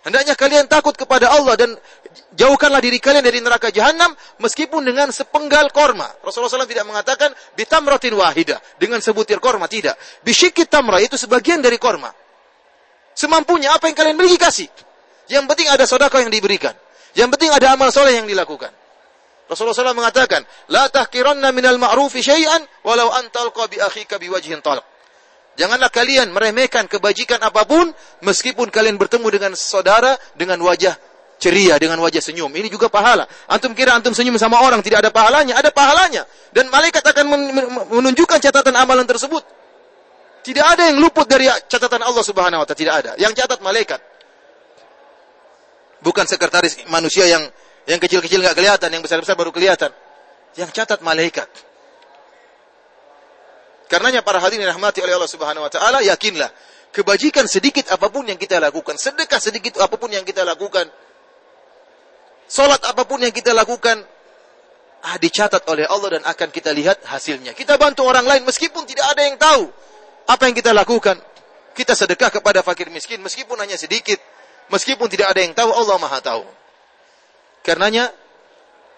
Hendaknya 0.00 0.32
kalian 0.32 0.64
takut 0.64 0.96
kepada 0.96 1.28
Allah 1.28 1.60
dan 1.60 1.76
jauhkanlah 2.34 2.82
diri 2.82 2.98
kalian 2.98 3.24
dari 3.24 3.38
neraka 3.42 3.70
jahanam 3.70 4.14
meskipun 4.42 4.82
dengan 4.82 5.10
sepenggal 5.10 5.70
korma. 5.70 6.08
Rasulullah 6.22 6.50
SAW 6.50 6.70
tidak 6.70 6.86
mengatakan 6.86 7.30
bitamratin 7.54 8.14
wahidah 8.14 8.58
dengan 8.78 8.98
sebutir 9.02 9.38
korma 9.38 9.66
tidak. 9.66 9.94
Bisyikit 10.22 10.66
tamra 10.70 10.98
itu 11.02 11.14
sebagian 11.18 11.62
dari 11.62 11.78
korma. 11.78 12.10
Semampunya 13.14 13.74
apa 13.74 13.90
yang 13.90 13.96
kalian 13.98 14.16
miliki 14.16 14.38
kasih. 14.38 14.68
Yang 15.30 15.44
penting 15.50 15.68
ada 15.70 15.84
sodako 15.86 16.18
yang 16.18 16.32
diberikan. 16.32 16.74
Yang 17.14 17.36
penting 17.36 17.50
ada 17.50 17.74
amal 17.74 17.90
soleh 17.90 18.14
yang 18.14 18.26
dilakukan. 18.26 18.70
Rasulullah 19.50 19.74
SAW 19.74 19.98
mengatakan, 19.98 20.46
La 20.70 20.86
tahkiranna 20.86 21.50
minal 21.50 21.74
ma'rufi 21.74 22.22
syai'an 22.22 22.62
walau 22.86 23.10
antalqa 23.10 23.66
bi 23.66 23.82
akhika 23.82 24.22
biwajhin 24.22 24.62
talq. 24.62 24.86
Janganlah 25.58 25.90
kalian 25.90 26.30
meremehkan 26.30 26.86
kebajikan 26.86 27.42
apa 27.42 27.66
pun 27.66 27.90
meskipun 28.22 28.70
kalian 28.70 28.94
bertemu 28.94 29.26
dengan 29.28 29.52
saudara 29.58 30.14
dengan 30.38 30.62
wajah 30.62 30.94
ceria, 31.40 31.80
dengan 31.80 31.96
wajah 32.04 32.20
senyum. 32.20 32.52
Ini 32.52 32.68
juga 32.68 32.92
pahala. 32.92 33.24
Antum 33.48 33.72
kira 33.72 33.96
antum 33.96 34.12
senyum 34.12 34.36
sama 34.36 34.60
orang 34.60 34.84
tidak 34.84 35.00
ada 35.02 35.10
pahalanya? 35.10 35.56
Ada 35.56 35.72
pahalanya. 35.72 36.28
Dan 36.52 36.68
malaikat 36.68 37.00
akan 37.00 37.24
menunjukkan 37.88 38.38
catatan 38.38 38.76
amalan 38.76 39.08
tersebut. 39.08 39.42
Tidak 40.44 40.64
ada 40.64 40.92
yang 40.92 41.00
luput 41.00 41.24
dari 41.24 41.48
catatan 41.68 42.04
Allah 42.04 42.24
Subhanahu 42.24 42.60
wa 42.60 42.66
taala, 42.68 42.78
tidak 42.78 42.94
ada. 43.00 43.10
Yang 43.16 43.40
catat 43.40 43.60
malaikat. 43.64 44.00
Bukan 46.00 46.24
sekretaris 46.28 46.84
manusia 46.88 47.28
yang 47.28 47.44
yang 47.88 48.00
kecil-kecil 48.00 48.40
nggak 48.40 48.56
kelihatan, 48.56 48.88
yang 48.92 49.02
besar-besar 49.04 49.36
baru 49.36 49.52
kelihatan. 49.52 49.92
Yang 50.56 50.70
catat 50.76 51.00
malaikat. 51.00 51.48
Karenanya 53.90 54.22
para 54.22 54.38
hadirin 54.38 54.64
rahmati 54.70 55.02
oleh 55.02 55.18
Allah 55.18 55.28
Subhanahu 55.28 55.66
wa 55.66 55.72
taala, 55.72 55.98
yakinlah 56.00 56.48
kebajikan 56.94 57.46
sedikit 57.50 57.90
apa 57.90 58.06
pun 58.10 58.22
yang 58.22 58.38
kita 58.38 58.62
lakukan, 58.62 58.94
sedekah 58.94 59.42
sedikit 59.42 59.82
apa 59.82 59.98
pun 59.98 60.10
yang 60.10 60.22
kita 60.22 60.46
lakukan, 60.46 60.86
salat 62.50 62.82
apa 62.82 63.06
pun 63.06 63.22
yang 63.22 63.30
kita 63.30 63.54
lakukan, 63.54 64.02
ah, 65.06 65.16
dicatat 65.22 65.62
oleh 65.70 65.86
Allah 65.86 66.18
dan 66.18 66.22
akan 66.26 66.48
kita 66.50 66.74
lihat 66.74 67.06
hasilnya. 67.06 67.54
Kita 67.54 67.78
bantu 67.78 68.02
orang 68.02 68.26
lain 68.26 68.42
meskipun 68.42 68.82
tidak 68.90 69.06
ada 69.14 69.22
yang 69.22 69.38
tahu 69.38 69.70
apa 70.26 70.42
yang 70.46 70.54
kita 70.54 70.70
lakukan? 70.70 71.18
Kita 71.74 71.94
sedekah 71.94 72.30
kepada 72.30 72.62
fakir 72.62 72.86
miskin 72.90 73.18
meskipun 73.22 73.58
hanya 73.58 73.74
sedikit. 73.74 74.18
Meskipun 74.70 75.10
tidak 75.10 75.34
ada 75.34 75.40
yang 75.42 75.50
tahu, 75.50 75.74
Allah 75.74 75.98
Maha 75.98 76.22
tahu. 76.22 76.46
Karenanya 77.66 78.14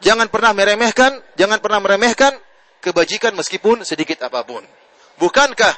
jangan 0.05 0.29
pernah 0.29 0.53
meremehkan, 0.53 1.17
jangan 1.33 1.57
pernah 1.65 1.81
meremehkan 1.81 2.37
kebajikan 2.85 3.33
meskipun 3.33 3.81
sedikit 3.89 4.21
apa 4.29 4.45
pun. 4.45 4.61
Bukankah 5.17 5.73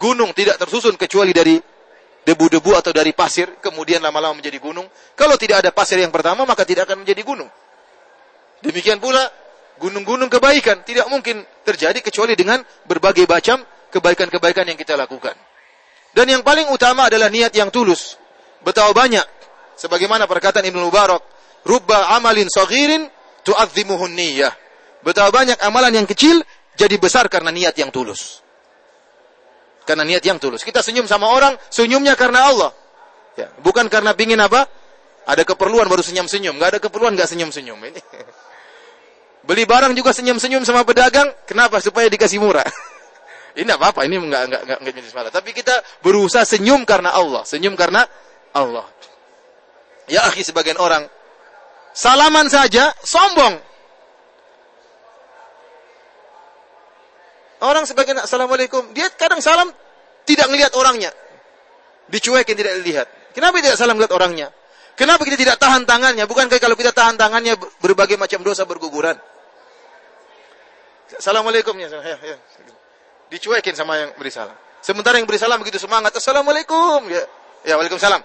gunung 0.00 0.32
tidak 0.32 0.56
tersusun 0.56 0.96
kecuali 0.96 1.36
dari 1.36 1.60
debu-debu 2.24 2.72
atau 2.76 2.90
dari 2.90 3.12
pasir, 3.12 3.60
kemudian 3.60 4.00
lama-lama 4.00 4.40
menjadi 4.40 4.56
gunung? 4.60 4.88
Kalau 5.16 5.36
tidak 5.36 5.64
ada 5.64 5.70
pasir 5.70 6.00
yang 6.00 6.10
pertama, 6.12 6.48
maka 6.48 6.64
tidak 6.64 6.88
akan 6.88 7.04
menjadi 7.04 7.20
gunung. 7.24 7.48
Demikian 8.64 8.96
pula 8.96 9.20
gunung-gunung 9.76 10.32
kebaikan 10.32 10.80
tidak 10.86 11.04
mungkin 11.12 11.44
terjadi 11.66 12.00
kecuali 12.00 12.32
dengan 12.32 12.62
berbagai 12.88 13.28
macam 13.28 13.60
kebaikan-kebaikan 13.92 14.64
yang 14.68 14.78
kita 14.78 14.96
lakukan. 14.96 15.36
Dan 16.14 16.30
yang 16.30 16.42
paling 16.46 16.70
utama 16.70 17.10
adalah 17.10 17.26
niat 17.26 17.50
yang 17.52 17.74
tulus. 17.74 18.16
Betapa 18.62 18.94
banyak 18.94 19.26
sebagaimana 19.74 20.30
perkataan 20.30 20.64
Ibnu 20.64 20.88
Mubarak, 20.88 21.20
rubba 21.66 22.14
amalin 22.14 22.46
saghirin 22.46 23.10
tu'azzimuhun 23.42 24.14
niyyah. 24.14 24.54
Betapa 25.04 25.34
banyak 25.34 25.58
amalan 25.60 26.00
yang 26.00 26.06
kecil 26.08 26.40
jadi 26.78 26.96
besar 26.96 27.26
karena 27.28 27.50
niat 27.50 27.74
yang 27.76 27.90
tulus. 27.90 28.43
Karena 29.84 30.02
niat 30.04 30.24
yang 30.24 30.40
tulus. 30.40 30.64
Kita 30.64 30.80
senyum 30.80 31.04
sama 31.04 31.28
orang, 31.28 31.56
senyumnya 31.68 32.16
karena 32.16 32.48
Allah. 32.48 32.70
Ya, 33.36 33.52
bukan 33.60 33.88
karena 33.92 34.16
pingin 34.16 34.40
apa? 34.40 34.64
Ada 35.24 35.44
keperluan 35.44 35.88
baru 35.88 36.04
senyum-senyum. 36.04 36.56
Gak 36.60 36.76
ada 36.76 36.80
keperluan 36.80 37.16
gak 37.16 37.28
senyum-senyum. 37.28 37.76
Ini. 37.80 38.00
Beli 39.48 39.64
barang 39.68 39.92
juga 39.92 40.16
senyum-senyum 40.16 40.64
sama 40.64 40.84
pedagang. 40.88 41.28
Kenapa? 41.44 41.80
Supaya 41.80 42.08
dikasih 42.08 42.40
murah. 42.40 42.64
Ini 43.54 43.70
apa-apa, 43.70 44.02
ini 44.02 44.18
enggak 44.18 44.50
enggak 44.50 44.62
enggak, 44.66 44.78
enggak 44.82 44.94
jadi. 44.98 45.30
Tapi 45.30 45.50
kita 45.54 45.74
berusaha 46.02 46.42
senyum 46.42 46.82
karena 46.82 47.14
Allah, 47.14 47.46
senyum 47.46 47.78
karena 47.78 48.02
Allah. 48.50 48.82
Ya 50.10 50.26
akhi 50.26 50.42
sebagian 50.42 50.74
orang 50.74 51.06
salaman 51.94 52.50
saja 52.50 52.90
sombong. 53.06 53.62
Orang 57.62 57.86
sebagian 57.86 58.18
assalamualaikum, 58.18 58.90
dia 58.96 59.06
kadang 59.14 59.38
salam 59.38 59.70
tidak 60.26 60.50
melihat 60.50 60.74
orangnya. 60.74 61.14
Dicuekin 62.10 62.56
tidak 62.58 62.82
dilihat. 62.82 63.06
Kenapa 63.36 63.62
tidak 63.62 63.78
salam 63.78 63.94
melihat 63.94 64.14
orangnya? 64.16 64.48
Kenapa 64.94 65.26
kita 65.26 65.38
tidak 65.38 65.56
tahan 65.58 65.86
tangannya? 65.86 66.26
Bukankah 66.26 66.58
kalau 66.62 66.78
kita 66.78 66.94
tahan 66.94 67.18
tangannya 67.18 67.58
berbagai 67.82 68.14
macam 68.14 68.42
dosa 68.46 68.62
berguguran? 68.62 69.18
Assalamualaikum 71.14 71.78
ya, 71.78 71.88
ya, 71.90 72.18
ya 72.18 72.36
dicuekin 73.34 73.74
sama 73.74 73.98
yang 73.98 74.10
beri 74.14 74.30
salam. 74.30 74.54
Sementara 74.78 75.18
yang 75.18 75.26
beri 75.26 75.40
salam 75.42 75.58
begitu 75.58 75.80
semangat, 75.82 76.14
Assalamualaikum. 76.14 77.08
Ya, 77.10 77.22
ya 77.66 77.74
Waalaikumsalam. 77.74 78.22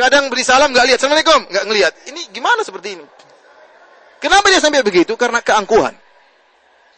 Kadang 0.00 0.32
beri 0.32 0.42
salam 0.42 0.74
nggak 0.74 0.84
lihat, 0.90 0.98
Assalamualaikum, 0.98 1.40
nggak 1.46 1.64
ngelihat. 1.70 1.92
Ini 2.10 2.20
gimana 2.34 2.66
seperti 2.66 2.98
ini? 2.98 3.06
Kenapa 4.20 4.50
dia 4.50 4.60
sampai 4.60 4.82
begitu? 4.82 5.14
Karena 5.14 5.40
keangkuhan. 5.40 5.94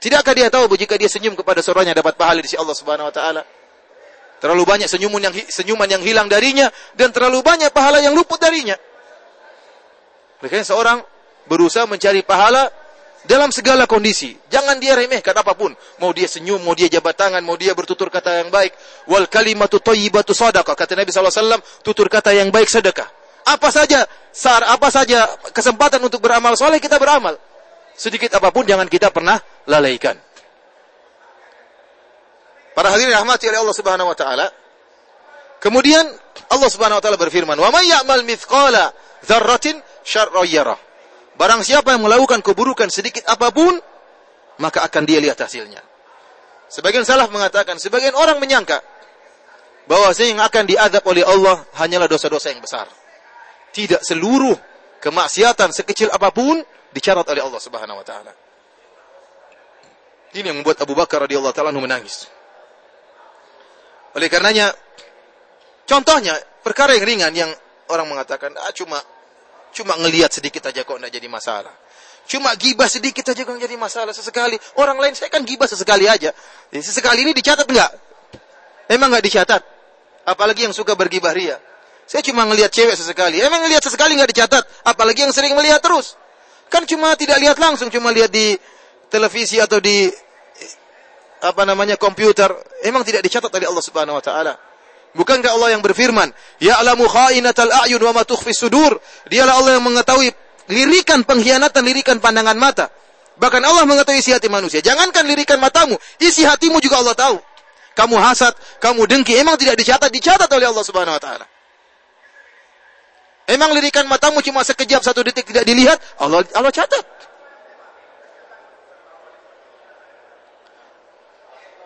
Tidakkah 0.03 0.35
dia 0.35 0.51
tahu 0.51 0.67
jika 0.75 0.99
dia 0.99 1.07
senyum 1.07 1.39
kepada 1.39 1.63
saudaranya 1.63 1.95
dapat 1.95 2.19
pahala 2.19 2.43
di 2.43 2.51
sisi 2.51 2.59
Allah 2.59 2.75
Subhanahu 2.75 3.07
wa 3.07 3.15
taala? 3.15 3.43
Terlalu 4.43 4.67
banyak 4.67 4.91
senyuman 4.91 5.23
yang 5.23 5.35
senyuman 5.47 5.87
yang 5.87 6.03
hilang 6.03 6.27
darinya 6.27 6.67
dan 6.99 7.15
terlalu 7.15 7.39
banyak 7.47 7.71
pahala 7.71 8.03
yang 8.03 8.11
luput 8.11 8.43
darinya. 8.43 8.75
Makanya 10.43 10.67
seorang 10.67 10.99
berusaha 11.47 11.87
mencari 11.87 12.27
pahala 12.27 12.67
dalam 13.23 13.55
segala 13.55 13.87
kondisi. 13.87 14.35
Jangan 14.51 14.83
dia 14.83 14.99
remehkan 14.99 15.39
apa 15.39 15.55
pun. 15.55 15.71
Mau 16.03 16.11
dia 16.11 16.27
senyum, 16.27 16.59
mau 16.59 16.75
dia 16.75 16.91
jabat 16.91 17.15
tangan, 17.15 17.39
mau 17.47 17.55
dia 17.55 17.71
bertutur 17.71 18.11
kata 18.11 18.43
yang 18.43 18.51
baik. 18.51 18.75
Wal 19.07 19.31
kalimatu 19.31 19.79
thayyibatu 19.79 20.35
sadaqah. 20.35 20.75
Kata 20.75 20.99
Nabi 20.99 21.15
SAW, 21.15 21.63
tutur 21.87 22.11
kata 22.11 22.35
yang 22.35 22.51
baik 22.51 22.67
sedekah. 22.67 23.07
Apa 23.47 23.71
saja, 23.71 24.03
sar, 24.35 24.67
apa 24.67 24.91
saja 24.91 25.31
kesempatan 25.55 26.03
untuk 26.03 26.19
beramal 26.19 26.59
soleh, 26.59 26.83
kita 26.83 26.99
beramal. 26.99 27.39
Sedikit 27.97 28.33
apa 28.37 28.49
pun 28.51 28.65
jangan 28.65 28.89
kita 28.89 29.13
pernah 29.13 29.37
lalaikan. 29.69 30.17
Para 32.73 32.89
hadirin 32.89 33.13
rahmati 33.13 33.53
oleh 33.53 33.61
Allah 33.61 33.77
Subhanahu 33.77 34.09
wa 34.09 34.17
taala. 34.17 34.47
Kemudian 35.61 36.09
Allah 36.49 36.71
Subhanahu 36.73 36.99
wa 36.99 37.03
taala 37.05 37.21
berfirman, 37.21 37.57
"Wa 37.61 37.69
may 37.69 37.93
ya'mal 37.93 38.25
mithqala 38.25 38.91
dzarratin 39.23 39.77
syarran 40.03 40.49
yarah." 40.49 40.81
Barang 41.37 41.65
siapa 41.65 41.97
yang 41.97 42.05
melakukan 42.05 42.41
keburukan 42.45 42.89
sedikit 42.93 43.25
apa 43.29 43.53
pun, 43.53 43.77
maka 44.61 44.85
akan 44.85 45.03
dia 45.09 45.21
lihat 45.21 45.41
hasilnya. 45.41 45.81
Sebagian 46.73 47.05
salah 47.05 47.29
mengatakan, 47.29 47.77
sebagian 47.77 48.17
orang 48.17 48.41
menyangka 48.41 48.81
bahwa 49.85 50.13
yang 50.17 50.41
akan 50.41 50.65
diadab 50.65 51.03
oleh 51.05 51.25
Allah 51.27 51.61
hanyalah 51.77 52.09
dosa-dosa 52.09 52.53
yang 52.53 52.63
besar. 52.65 52.89
Tidak 53.73 54.01
seluruh 54.05 54.55
kemaksiatan 55.01 55.73
sekecil 55.73 56.09
apa 56.13 56.33
pun 56.33 56.61
dicatat 56.93 57.27
oleh 57.27 57.43
Allah 57.43 57.61
Subhanahu 57.61 58.01
wa 58.01 58.07
taala. 58.07 58.33
Ini 60.33 60.49
yang 60.49 60.65
membuat 60.65 60.81
Abu 60.81 60.97
Bakar 60.97 61.25
radhiyallahu 61.29 61.53
taala 61.53 61.73
menangis. 61.73 62.29
Oleh 64.17 64.29
karenanya 64.29 64.73
contohnya 65.89 66.37
perkara 66.61 66.97
yang 66.97 67.05
ringan 67.05 67.33
yang 67.33 67.51
orang 67.89 68.09
mengatakan 68.09 68.53
ah 68.57 68.73
cuma 68.73 69.01
Cuma 69.73 69.97
ngelihat 69.97 70.29
sedikit 70.29 70.69
aja 70.69 70.85
kok 70.85 71.01
tidak 71.01 71.13
jadi 71.17 71.29
masalah. 71.33 71.73
Cuma 72.29 72.55
gibah 72.55 72.87
sedikit 72.87 73.25
saja 73.27 73.43
kan 73.43 73.59
jadi 73.59 73.75
masalah 73.75 74.13
sesekali. 74.15 74.55
Orang 74.79 75.01
lain 75.01 75.17
saya 75.17 75.33
kan 75.33 75.43
gibah 75.43 75.67
sesekali 75.67 76.07
aja. 76.07 76.31
Jadi 76.71 76.85
sesekali 76.85 77.25
ini 77.27 77.33
dicatat 77.35 77.67
enggak? 77.67 77.91
Emang 78.87 79.11
enggak 79.11 79.25
dicatat? 79.27 79.63
Apalagi 80.29 80.69
yang 80.71 80.77
suka 80.77 80.95
bergibah 80.95 81.35
ria. 81.35 81.59
Saya 82.07 82.23
cuma 82.23 82.47
ngelihat 82.47 82.71
cewek 82.71 82.95
sesekali. 82.95 83.41
Emang 83.43 83.65
ngelihat 83.65 83.83
sesekali 83.83 84.15
enggak 84.15 84.31
dicatat? 84.31 84.63
Apalagi 84.87 85.27
yang 85.27 85.33
sering 85.35 85.57
melihat 85.57 85.83
terus. 85.83 86.15
Kan 86.73 86.89
cuma 86.89 87.13
tidak 87.21 87.37
lihat 87.37 87.61
langsung, 87.61 87.93
cuma 87.93 88.09
lihat 88.09 88.33
di 88.33 88.57
televisi 89.13 89.61
atau 89.61 89.77
di 89.77 90.09
apa 91.45 91.63
namanya 91.69 92.01
komputer. 92.01 92.49
Emang 92.81 93.05
tidak 93.05 93.21
dicatat 93.21 93.53
oleh 93.53 93.69
Allah 93.69 93.85
Subhanahu 93.85 94.17
wa 94.17 94.25
taala. 94.25 94.57
Bukankah 95.13 95.53
Allah 95.53 95.77
yang 95.77 95.85
berfirman, 95.85 96.33
"Ya'lamu 96.65 97.05
kha'inatal 97.05 97.69
a'yun 97.85 98.01
wa 98.01 98.17
ma 98.17 98.23
tukhfis 98.25 98.57
sudur." 98.57 98.97
Dialah 99.29 99.61
Allah 99.61 99.77
yang 99.77 99.85
mengetahui 99.85 100.33
lirikan 100.73 101.21
pengkhianatan, 101.29 101.85
lirikan 101.85 102.17
pandangan 102.17 102.57
mata. 102.57 102.89
Bahkan 103.37 103.61
Allah 103.61 103.85
mengetahui 103.85 104.25
isi 104.25 104.33
hati 104.33 104.49
manusia. 104.49 104.81
Jangankan 104.81 105.29
lirikan 105.29 105.61
matamu, 105.61 106.01
isi 106.17 106.49
hatimu 106.49 106.81
juga 106.81 107.05
Allah 107.05 107.13
tahu. 107.13 107.37
Kamu 107.93 108.17
hasad, 108.17 108.57
kamu 108.81 109.05
dengki, 109.05 109.37
emang 109.37 109.61
tidak 109.61 109.77
dicatat, 109.77 110.09
dicatat 110.09 110.49
oleh 110.49 110.73
Allah 110.73 110.85
Subhanahu 110.89 111.13
wa 111.13 111.21
taala. 111.21 111.45
Emang 113.53 113.77
lirikan 113.77 114.09
matamu 114.09 114.41
cuma 114.41 114.65
sekejap 114.65 115.05
satu 115.05 115.21
detik 115.21 115.45
tidak 115.45 115.69
dilihat, 115.69 116.01
Allah 116.17 116.41
Allah 116.57 116.73
catat. 116.73 117.05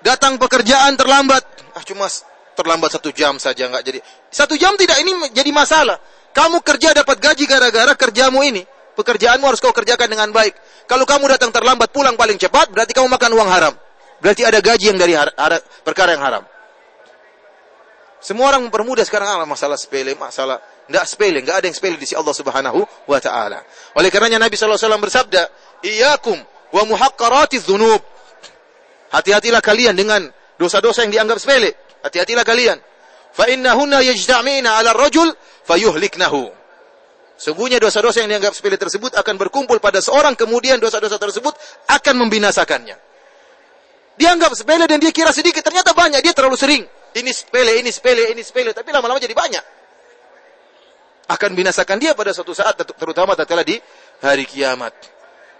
Datang 0.06 0.38
pekerjaan 0.38 0.94
terlambat, 0.94 1.42
ah 1.74 1.82
cuma 1.82 2.06
terlambat 2.54 2.94
satu 2.94 3.10
jam 3.10 3.34
saja 3.42 3.66
nggak 3.66 3.82
jadi. 3.82 3.98
Satu 4.30 4.54
jam 4.54 4.78
tidak 4.78 5.02
ini 5.02 5.10
jadi 5.34 5.50
masalah. 5.50 5.98
Kamu 6.30 6.62
kerja 6.62 6.94
dapat 6.94 7.18
gaji 7.18 7.50
gara-gara 7.50 7.98
kerjamu 7.98 8.46
ini. 8.46 8.62
Pekerjaanmu 8.94 9.42
harus 9.50 9.58
kau 9.58 9.74
kerjakan 9.74 10.06
dengan 10.06 10.30
baik. 10.30 10.54
Kalau 10.86 11.02
kamu 11.02 11.34
datang 11.34 11.50
terlambat 11.50 11.90
pulang 11.90 12.14
paling 12.14 12.38
cepat, 12.38 12.70
berarti 12.70 12.94
kamu 12.94 13.10
makan 13.10 13.30
uang 13.34 13.50
haram. 13.50 13.74
Berarti 14.22 14.46
ada 14.46 14.62
gaji 14.62 14.94
yang 14.94 14.98
dari 15.02 15.18
perkara 15.82 16.14
yang 16.14 16.22
haram. 16.22 16.44
Semua 18.22 18.54
orang 18.54 18.70
mempermudah 18.70 19.02
sekarang 19.02 19.28
ah, 19.28 19.42
masalah 19.44 19.76
sepele, 19.76 20.14
masalah 20.14 20.62
tidak 20.86 21.04
sepele, 21.10 21.42
nggak 21.42 21.56
ada 21.58 21.66
yang 21.66 21.76
sepele 21.76 21.98
di 21.98 22.06
sisi 22.06 22.14
Allah 22.14 22.30
Subhanahu 22.30 22.80
wa 23.10 23.18
taala. 23.18 23.58
Oleh 23.98 24.06
karenanya 24.06 24.46
Nabi 24.46 24.54
sallallahu 24.54 24.78
alaihi 24.78 24.86
wasallam 24.86 25.02
bersabda, 25.02 25.42
"Iyyakum 25.82 26.38
wa 26.70 26.82
muhaqqaratiz 26.86 27.66
dzunub." 27.66 28.02
Hati-hatilah 29.10 29.58
kalian 29.58 29.98
dengan 29.98 30.22
dosa-dosa 30.54 31.02
yang 31.02 31.10
dianggap 31.10 31.42
sepele. 31.42 31.74
Hati-hatilah 32.06 32.46
kalian. 32.46 32.78
Fa 33.34 33.50
innahunna 33.50 33.98
yajtami'na 34.06 34.78
'ala 34.78 34.94
ar-rajul 34.94 35.34
fayuhliknahu. 35.66 36.54
Sungguhnya 37.36 37.76
dosa-dosa 37.76 38.24
yang 38.24 38.38
dianggap 38.38 38.56
sepele 38.56 38.80
tersebut 38.80 39.12
akan 39.12 39.34
berkumpul 39.36 39.76
pada 39.82 40.00
seorang 40.00 40.32
kemudian 40.38 40.80
dosa-dosa 40.80 41.20
tersebut 41.20 41.52
akan 41.90 42.14
membinasakannya. 42.24 42.96
Dianggap 44.16 44.56
sepele 44.56 44.88
dan 44.88 44.96
dia 44.96 45.12
kira 45.12 45.28
sedikit, 45.28 45.60
ternyata 45.60 45.92
banyak, 45.92 46.24
dia 46.24 46.32
terlalu 46.32 46.56
sering. 46.56 46.82
Ini 47.12 47.30
sepele, 47.36 47.76
ini 47.76 47.92
sepele, 47.92 48.32
ini 48.32 48.40
sepele, 48.40 48.72
tapi 48.72 48.88
lama-lama 48.88 49.20
jadi 49.20 49.36
banyak. 49.36 49.75
Akan 51.26 51.58
binasakan 51.58 51.98
dia 51.98 52.14
pada 52.14 52.30
suatu 52.30 52.54
saat 52.54 52.78
terutama 52.78 53.34
tatkala 53.34 53.66
di 53.66 53.74
hari 54.22 54.46
kiamat. 54.46 54.94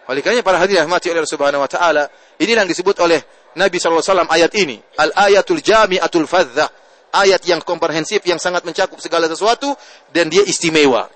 Oleh 0.07 0.23
karena 0.23 0.39
para 0.47 0.63
hadirin 0.63 0.87
rahmati 0.87 1.11
oleh 1.11 1.27
Subhanahu 1.27 1.67
wa 1.67 1.71
taala, 1.71 2.07
inilah 2.39 2.63
yang 2.63 2.71
disebut 2.71 2.95
oleh 3.03 3.19
Nabi 3.59 3.83
wasallam 3.83 4.31
ayat 4.31 4.55
ini, 4.55 4.79
al-ayatul 4.95 5.59
jami'atul 5.59 6.31
fadzah 6.31 6.71
ayat 7.11 7.43
yang 7.49 7.59
komprehensif 7.65 8.23
yang 8.23 8.39
sangat 8.39 8.63
mencakup 8.63 9.03
segala 9.03 9.27
sesuatu 9.27 9.75
dan 10.15 10.31
dia 10.31 10.47
istimewa. 10.47 11.11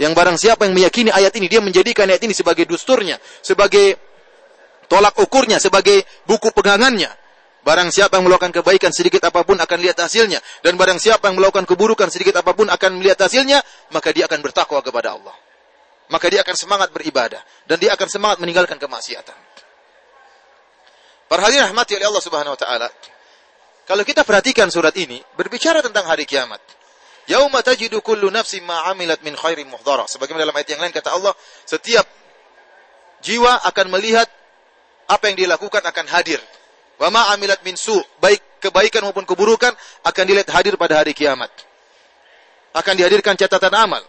Yang 0.00 0.12
barang 0.18 0.36
siapa 0.40 0.66
yang 0.66 0.74
meyakini 0.74 1.14
ayat 1.14 1.30
ini 1.38 1.46
dia 1.46 1.62
menjadikan 1.62 2.08
ayat 2.10 2.24
ini 2.26 2.34
sebagai 2.34 2.66
dusturnya, 2.66 3.20
sebagai 3.44 3.94
tolak 4.90 5.14
ukurnya, 5.22 5.62
sebagai 5.62 6.02
buku 6.26 6.50
pegangannya. 6.50 7.21
Barang 7.62 7.94
siapa 7.94 8.18
yang 8.18 8.26
melakukan 8.26 8.50
kebaikan 8.50 8.90
sedikit 8.90 9.22
apa 9.22 9.46
pun 9.46 9.54
akan 9.54 9.78
lihat 9.78 9.94
hasilnya 10.02 10.42
dan 10.66 10.74
barang 10.74 10.98
siapa 10.98 11.30
yang 11.30 11.38
melakukan 11.38 11.62
keburukan 11.62 12.10
sedikit 12.10 12.42
apa 12.42 12.58
pun 12.58 12.66
akan 12.66 12.98
melihat 12.98 13.22
hasilnya, 13.22 13.62
maka 13.94 14.10
dia 14.10 14.26
akan 14.26 14.42
bertakwa 14.42 14.82
kepada 14.82 15.14
Allah. 15.14 15.34
Maka 16.10 16.26
dia 16.26 16.42
akan 16.42 16.58
semangat 16.58 16.90
beribadah 16.90 17.38
dan 17.70 17.78
dia 17.78 17.94
akan 17.94 18.08
semangat 18.10 18.42
meninggalkan 18.42 18.82
kemaksiatan. 18.82 19.38
Para 21.30 21.48
hadirin 21.48 21.70
rahmati 21.70 21.96
oleh 21.96 22.06
Allah 22.10 22.24
Subhanahu 22.26 22.52
wa 22.52 22.60
taala, 22.60 22.90
kalau 23.86 24.02
kita 24.02 24.26
perhatikan 24.26 24.66
surat 24.68 24.94
ini, 24.98 25.22
berbicara 25.38 25.80
tentang 25.80 26.06
hari 26.06 26.26
kiamat. 26.26 26.60
Yauma 27.30 27.62
tajidu 27.62 28.02
kullu 28.02 28.30
nafsin 28.30 28.66
ma 28.66 28.90
amilat 28.90 29.22
min 29.22 29.38
khairin 29.38 29.70
muhdara. 29.70 30.04
Sebagaimana 30.10 30.50
dalam 30.50 30.56
ayat 30.58 30.68
yang 30.74 30.82
lain 30.82 30.90
kata 30.90 31.14
Allah, 31.14 31.34
setiap 31.64 32.04
jiwa 33.22 33.62
akan 33.70 33.86
melihat 33.94 34.26
apa 35.06 35.24
yang 35.30 35.36
dilakukan 35.38 35.82
akan 35.82 36.06
hadir. 36.10 36.42
Wa 37.00 37.08
ma 37.10 37.32
amilat 37.32 37.60
min 37.64 37.76
su, 37.76 37.96
baik 38.20 38.62
kebaikan 38.62 39.02
maupun 39.02 39.26
keburukan 39.26 39.74
akan 40.06 40.22
dilihat 40.26 40.48
hadir 40.54 40.78
pada 40.78 41.02
hari 41.02 41.12
kiamat. 41.16 41.50
Akan 42.72 42.96
dihadirkan 42.96 43.36
catatan 43.36 43.74
amal. 43.74 44.00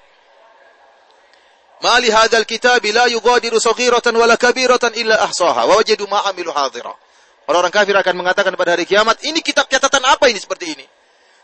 Ma 1.84 2.00
li 2.00 2.08
hadzal 2.08 2.48
kitabi 2.48 2.96
la 2.96 3.12
yughadiru 3.12 3.60
saghiratan 3.60 4.16
wala 4.16 4.40
kabiratan 4.40 4.96
illa 4.96 5.20
ahsaha 5.20 5.68
wa 5.68 5.76
wajadu 5.76 6.08
ma 6.08 6.24
amilu 6.32 6.54
hadira. 6.56 6.96
Orang-orang 7.44 7.76
kafir 7.76 7.96
akan 8.00 8.16
mengatakan 8.24 8.56
pada 8.56 8.72
hari 8.72 8.88
kiamat, 8.88 9.20
ini 9.28 9.44
kitab 9.44 9.68
catatan 9.68 10.00
apa 10.08 10.32
ini 10.32 10.40
seperti 10.40 10.80
ini? 10.80 10.86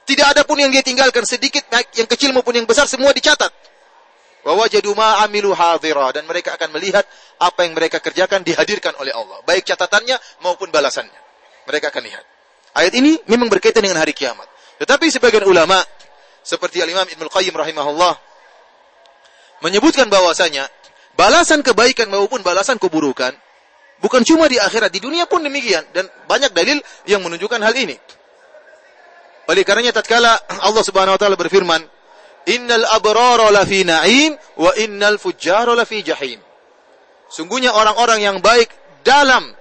Tidak 0.07 0.25
ada 0.31 0.47
pun 0.47 0.55
yang 0.55 0.71
dia 0.71 0.79
tinggalkan 0.79 1.27
sedikit, 1.27 1.67
yang 1.69 2.07
kecil 2.07 2.31
maupun 2.31 2.55
yang 2.55 2.63
besar, 2.63 2.87
semua 2.87 3.11
dicatat. 3.11 3.51
Wa 4.47 4.55
wajadu 4.55 4.95
ma 4.95 5.19
amilu 5.27 5.51
hadira 5.51 6.15
dan 6.15 6.23
mereka 6.23 6.55
akan 6.55 6.71
melihat 6.71 7.03
apa 7.43 7.67
yang 7.67 7.75
mereka 7.75 7.99
kerjakan 7.99 8.39
dihadirkan 8.47 8.95
oleh 8.95 9.11
Allah, 9.11 9.43
baik 9.43 9.67
catatannya 9.67 10.15
maupun 10.39 10.71
balasannya. 10.71 11.18
Mereka 11.69 11.93
akan 11.93 12.03
lihat. 12.03 12.25
Ayat 12.73 12.93
ini 12.97 13.21
memang 13.29 13.45
berkaitan 13.47 13.85
dengan 13.85 14.01
hari 14.01 14.17
kiamat. 14.17 14.49
Tetapi 14.81 15.05
sebagian 15.13 15.45
ulama 15.45 15.77
seperti 16.41 16.81
Al-Imam 16.81 17.05
Ibnu 17.05 17.29
Qayyim 17.29 17.53
rahimahullah 17.53 18.17
menyebutkan 19.61 20.09
bahwasanya 20.09 20.65
balasan 21.13 21.61
kebaikan 21.61 22.09
maupun 22.09 22.41
balasan 22.41 22.81
keburukan 22.81 23.37
Bukan 23.99 24.23
cuma 24.23 24.47
di 24.47 24.55
akhirat, 24.55 24.95
di 24.95 25.03
dunia 25.03 25.27
pun 25.27 25.43
demikian. 25.43 25.83
Dan 25.91 26.07
banyak 26.27 26.55
dalil 26.55 26.79
yang 27.03 27.19
menunjukkan 27.19 27.59
hal 27.59 27.75
ini. 27.75 27.99
Oleh 29.51 29.63
karenanya 29.67 29.99
tatkala 29.99 30.39
Allah 30.63 30.83
Subhanahu 30.85 31.19
wa 31.19 31.19
taala 31.19 31.35
berfirman, 31.35 31.81
"Innal 32.47 32.87
abrara 32.95 33.51
lafi 33.51 33.83
na'im 33.83 34.39
wa 34.55 34.71
innal 34.79 35.19
fujjara 35.19 35.75
lafi 35.75 35.99
jahim." 35.99 36.39
Sungguhnya 37.27 37.75
orang-orang 37.75 38.23
yang 38.23 38.37
baik 38.39 38.71
dalam 39.03 39.51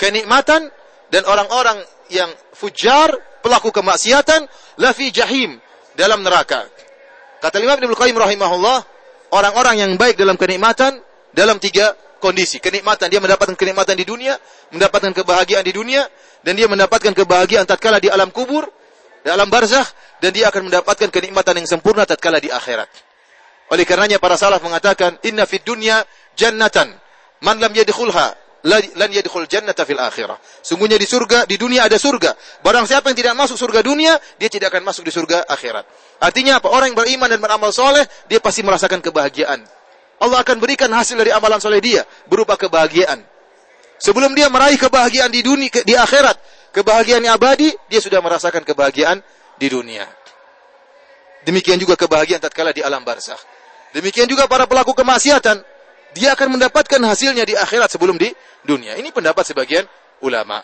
kenikmatan 0.00 0.72
dan 1.08 1.24
orang-orang 1.24 1.80
yang 2.12 2.28
fujar, 2.52 3.12
pelaku 3.40 3.72
kemaksiatan, 3.72 4.44
lafi 4.80 5.12
jahim, 5.12 5.60
dalam 5.96 6.22
neraka. 6.22 6.68
Kata 7.38 7.58
Imam 7.62 7.78
Ibnu 7.78 7.94
Qayyim 7.94 8.18
rahimahullah, 8.18 8.78
orang-orang 9.34 9.82
yang 9.82 9.92
baik 9.94 10.18
dalam 10.18 10.34
kenikmatan 10.34 11.00
dalam 11.32 11.60
tiga 11.60 11.94
kondisi, 12.18 12.58
kenikmatan. 12.58 13.06
Dia 13.08 13.22
mendapatkan 13.22 13.54
kenikmatan 13.54 13.94
di 13.94 14.06
dunia, 14.06 14.34
mendapatkan 14.74 15.14
kebahagiaan 15.14 15.62
di 15.62 15.72
dunia, 15.74 16.02
dan 16.42 16.58
dia 16.58 16.66
mendapatkan 16.66 17.14
kebahagiaan 17.14 17.66
tatkala 17.66 18.02
di 18.02 18.10
alam 18.10 18.34
kubur, 18.34 18.66
di 19.22 19.28
alam 19.30 19.46
barzakh, 19.46 19.86
dan 20.18 20.34
dia 20.34 20.50
akan 20.50 20.70
mendapatkan 20.70 21.08
kenikmatan 21.14 21.62
yang 21.62 21.68
sempurna 21.68 22.02
tatkala 22.02 22.42
di 22.42 22.50
akhirat. 22.50 22.90
Oleh 23.68 23.84
karenanya 23.84 24.18
para 24.18 24.34
salaf 24.34 24.64
mengatakan, 24.64 25.20
"Inna 25.22 25.44
fid 25.44 25.62
dunya 25.62 26.02
jannatan, 26.34 26.90
man 27.44 27.56
lam 27.60 27.70
yadkhulha 27.70 28.47
lan 28.66 29.10
yadkhul 29.10 29.46
jannata 29.46 29.86
fil 29.86 30.00
akhirah." 30.00 30.38
Sungguhnya 30.64 30.98
di 30.98 31.06
surga, 31.06 31.46
di 31.46 31.54
dunia 31.54 31.86
ada 31.86 31.94
surga. 31.98 32.62
Barang 32.64 32.86
siapa 32.88 33.10
yang 33.12 33.18
tidak 33.18 33.34
masuk 33.38 33.56
surga 33.60 33.80
dunia, 33.84 34.18
dia 34.40 34.50
tidak 34.50 34.74
akan 34.74 34.88
masuk 34.88 35.06
di 35.06 35.12
surga 35.14 35.46
akhirat. 35.46 35.84
Artinya 36.18 36.58
apa? 36.58 36.68
Orang 36.70 36.92
yang 36.94 36.98
beriman 36.98 37.30
dan 37.30 37.38
beramal 37.38 37.70
soleh, 37.70 38.02
dia 38.26 38.42
pasti 38.42 38.66
merasakan 38.66 38.98
kebahagiaan. 38.98 39.62
Allah 40.18 40.38
akan 40.42 40.58
berikan 40.58 40.90
hasil 40.90 41.14
dari 41.14 41.30
amalan 41.30 41.62
soleh 41.62 41.78
dia 41.78 42.02
berupa 42.26 42.58
kebahagiaan. 42.58 43.22
Sebelum 43.98 44.34
dia 44.34 44.46
meraih 44.50 44.78
kebahagiaan 44.78 45.30
di 45.30 45.42
dunia 45.42 45.70
di 45.70 45.94
akhirat, 45.94 46.38
kebahagiaan 46.74 47.22
yang 47.22 47.34
abadi, 47.38 47.70
dia 47.90 47.98
sudah 48.02 48.18
merasakan 48.22 48.62
kebahagiaan 48.62 49.22
di 49.58 49.66
dunia. 49.70 50.06
Demikian 51.46 51.78
juga 51.78 51.94
kebahagiaan 51.94 52.42
tatkala 52.42 52.74
di 52.74 52.82
alam 52.82 53.02
barzakh. 53.02 53.38
Demikian 53.94 54.26
juga 54.30 54.46
para 54.50 54.66
pelaku 54.66 54.94
kemaksiatan, 54.94 55.62
dia 56.16 56.32
akan 56.32 56.56
mendapatkan 56.56 57.00
hasilnya 57.04 57.44
di 57.44 57.54
akhirat 57.56 57.92
sebelum 57.92 58.16
di 58.16 58.32
dunia. 58.64 58.96
Ini 58.96 59.12
pendapat 59.12 59.44
sebagian 59.44 59.84
ulama. 60.24 60.60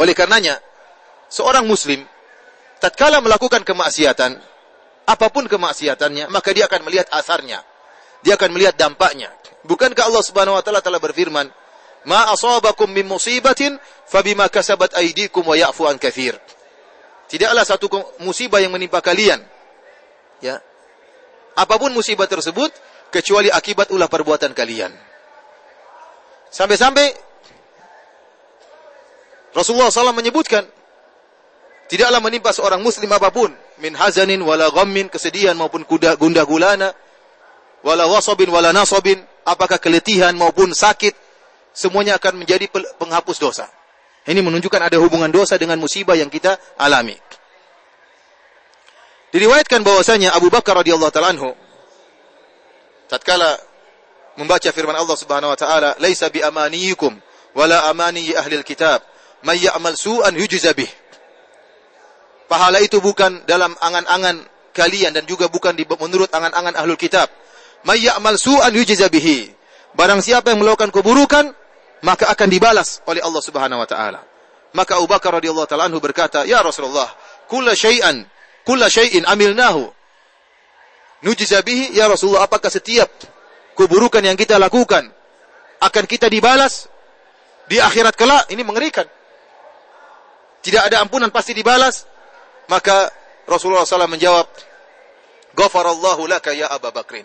Oleh 0.00 0.12
karenanya, 0.12 0.58
seorang 1.30 1.64
muslim 1.64 2.02
tatkala 2.82 3.22
melakukan 3.24 3.62
kemaksiatan, 3.62 4.36
apa 5.04 5.26
pun 5.32 5.48
kemaksiatannya, 5.48 6.28
maka 6.28 6.50
dia 6.52 6.68
akan 6.68 6.80
melihat 6.84 7.08
asarnya 7.14 7.64
dia 8.24 8.40
akan 8.40 8.56
melihat 8.56 8.74
dampaknya. 8.74 9.28
Bukankah 9.68 10.08
Allah 10.08 10.24
Subhanahu 10.24 10.56
wa 10.56 10.64
taala 10.64 10.80
telah 10.80 10.96
berfirman, 10.96 11.44
"Ma 12.08 12.32
asabakum 12.32 12.88
min 12.88 13.04
musibatin 13.04 13.76
fabima 14.08 14.48
kasabat 14.48 14.96
aydikum 14.96 15.44
wa 15.44 15.52
ya'fu 15.52 15.84
an 15.84 16.00
katsir." 16.00 16.32
Tidaklah 17.28 17.64
satu 17.68 17.92
musibah 18.24 18.64
yang 18.64 18.72
menimpa 18.72 19.04
kalian. 19.04 19.44
Ya. 20.40 20.60
Apa 21.54 21.76
pun 21.76 21.92
musibah 21.92 22.24
tersebut 22.24 22.72
kecuali 23.14 23.46
akibat 23.46 23.94
ulah 23.94 24.10
perbuatan 24.10 24.50
kalian. 24.50 24.90
Sampai-sampai 26.50 27.14
Rasulullah 29.54 29.94
SAW 29.94 30.10
menyebutkan 30.10 30.66
tidaklah 31.86 32.18
menimpa 32.18 32.50
seorang 32.50 32.82
muslim 32.82 33.06
apa 33.14 33.30
pun 33.30 33.54
min 33.78 33.94
hazanin 33.94 34.42
wala 34.42 34.66
ghammin 34.74 35.06
kesedihan 35.06 35.54
maupun 35.54 35.86
kuda 35.86 36.18
gundah 36.18 36.42
gulana 36.42 36.90
wala 37.86 38.10
wasabin 38.10 38.50
wala 38.50 38.74
nasabin 38.74 39.22
apakah 39.46 39.78
keletihan 39.78 40.34
maupun 40.34 40.74
sakit 40.74 41.14
semuanya 41.70 42.18
akan 42.18 42.42
menjadi 42.42 42.66
penghapus 42.98 43.38
dosa. 43.38 43.70
Ini 44.26 44.42
menunjukkan 44.42 44.90
ada 44.90 44.96
hubungan 44.98 45.30
dosa 45.30 45.54
dengan 45.54 45.78
musibah 45.78 46.18
yang 46.18 46.32
kita 46.32 46.58
alami. 46.80 47.14
Diriwayatkan 49.34 49.82
bahwasanya 49.82 50.34
Abu 50.34 50.50
Bakar 50.50 50.78
radhiyallahu 50.78 51.10
taala 51.10 51.34
anhu 51.34 51.50
tatkala 53.14 53.54
membaca 54.34 54.66
firman 54.74 54.98
Allah 54.98 55.16
Subhanahu 55.16 55.54
wa 55.54 55.58
taala, 55.58 55.90
"Laisa 56.02 56.26
bi 56.28 56.42
amaniyikum 56.42 57.14
wala 57.54 57.86
amani 57.86 58.34
ahli 58.34 58.58
alkitab, 58.58 59.02
may 59.46 59.62
ya'mal 59.62 59.94
su'an 59.94 60.34
yujza 60.34 60.74
bih." 60.74 60.90
Pahala 62.50 62.82
itu 62.82 63.00
bukan 63.00 63.46
dalam 63.46 63.72
angan-angan 63.78 64.44
kalian 64.74 65.14
dan 65.14 65.24
juga 65.24 65.46
bukan 65.48 65.72
di, 65.78 65.86
menurut 65.86 66.28
angan-angan 66.34 66.74
ahlul 66.76 66.98
kitab. 66.98 67.30
May 67.86 68.04
ya'mal 68.04 68.36
su'an 68.36 68.74
yujza 68.74 69.06
bihi. 69.08 69.54
Barang 69.94 70.18
siapa 70.18 70.50
yang 70.50 70.60
melakukan 70.60 70.90
keburukan, 70.90 71.54
maka 72.02 72.28
akan 72.28 72.48
dibalas 72.50 73.00
oleh 73.06 73.22
Allah 73.22 73.42
Subhanahu 73.42 73.80
wa 73.80 73.88
taala. 73.88 74.20
Maka 74.74 74.98
Abu 74.98 75.06
Bakar 75.06 75.38
radhiyallahu 75.38 75.70
taala 75.70 75.86
anhu 75.86 76.02
berkata, 76.02 76.42
"Ya 76.44 76.58
Rasulullah, 76.60 77.06
kulla 77.46 77.78
syai'an, 77.78 78.26
kulla 78.66 78.90
syai'in 78.90 79.22
amilnahu." 79.24 79.88
Nujiza 81.24 81.64
bihi, 81.64 81.96
ya 81.96 82.04
Rasulullah, 82.04 82.44
apakah 82.44 82.68
setiap 82.68 83.08
keburukan 83.72 84.20
yang 84.20 84.36
kita 84.36 84.60
lakukan 84.60 85.08
akan 85.80 86.04
kita 86.04 86.28
dibalas 86.28 86.84
di 87.64 87.80
akhirat 87.80 88.12
kelak? 88.12 88.52
Ini 88.52 88.60
mengerikan. 88.60 89.08
Tidak 90.60 90.82
ada 90.84 91.00
ampunan 91.00 91.32
pasti 91.32 91.56
dibalas. 91.56 92.04
Maka 92.68 93.08
Rasulullah 93.48 93.84
SAW 93.84 94.08
menjawab, 94.08 94.48
Ghafarallahu 95.56 96.28
laka 96.28 96.52
ya 96.52 96.68
Abu 96.68 96.92
Bakrin. 96.92 97.24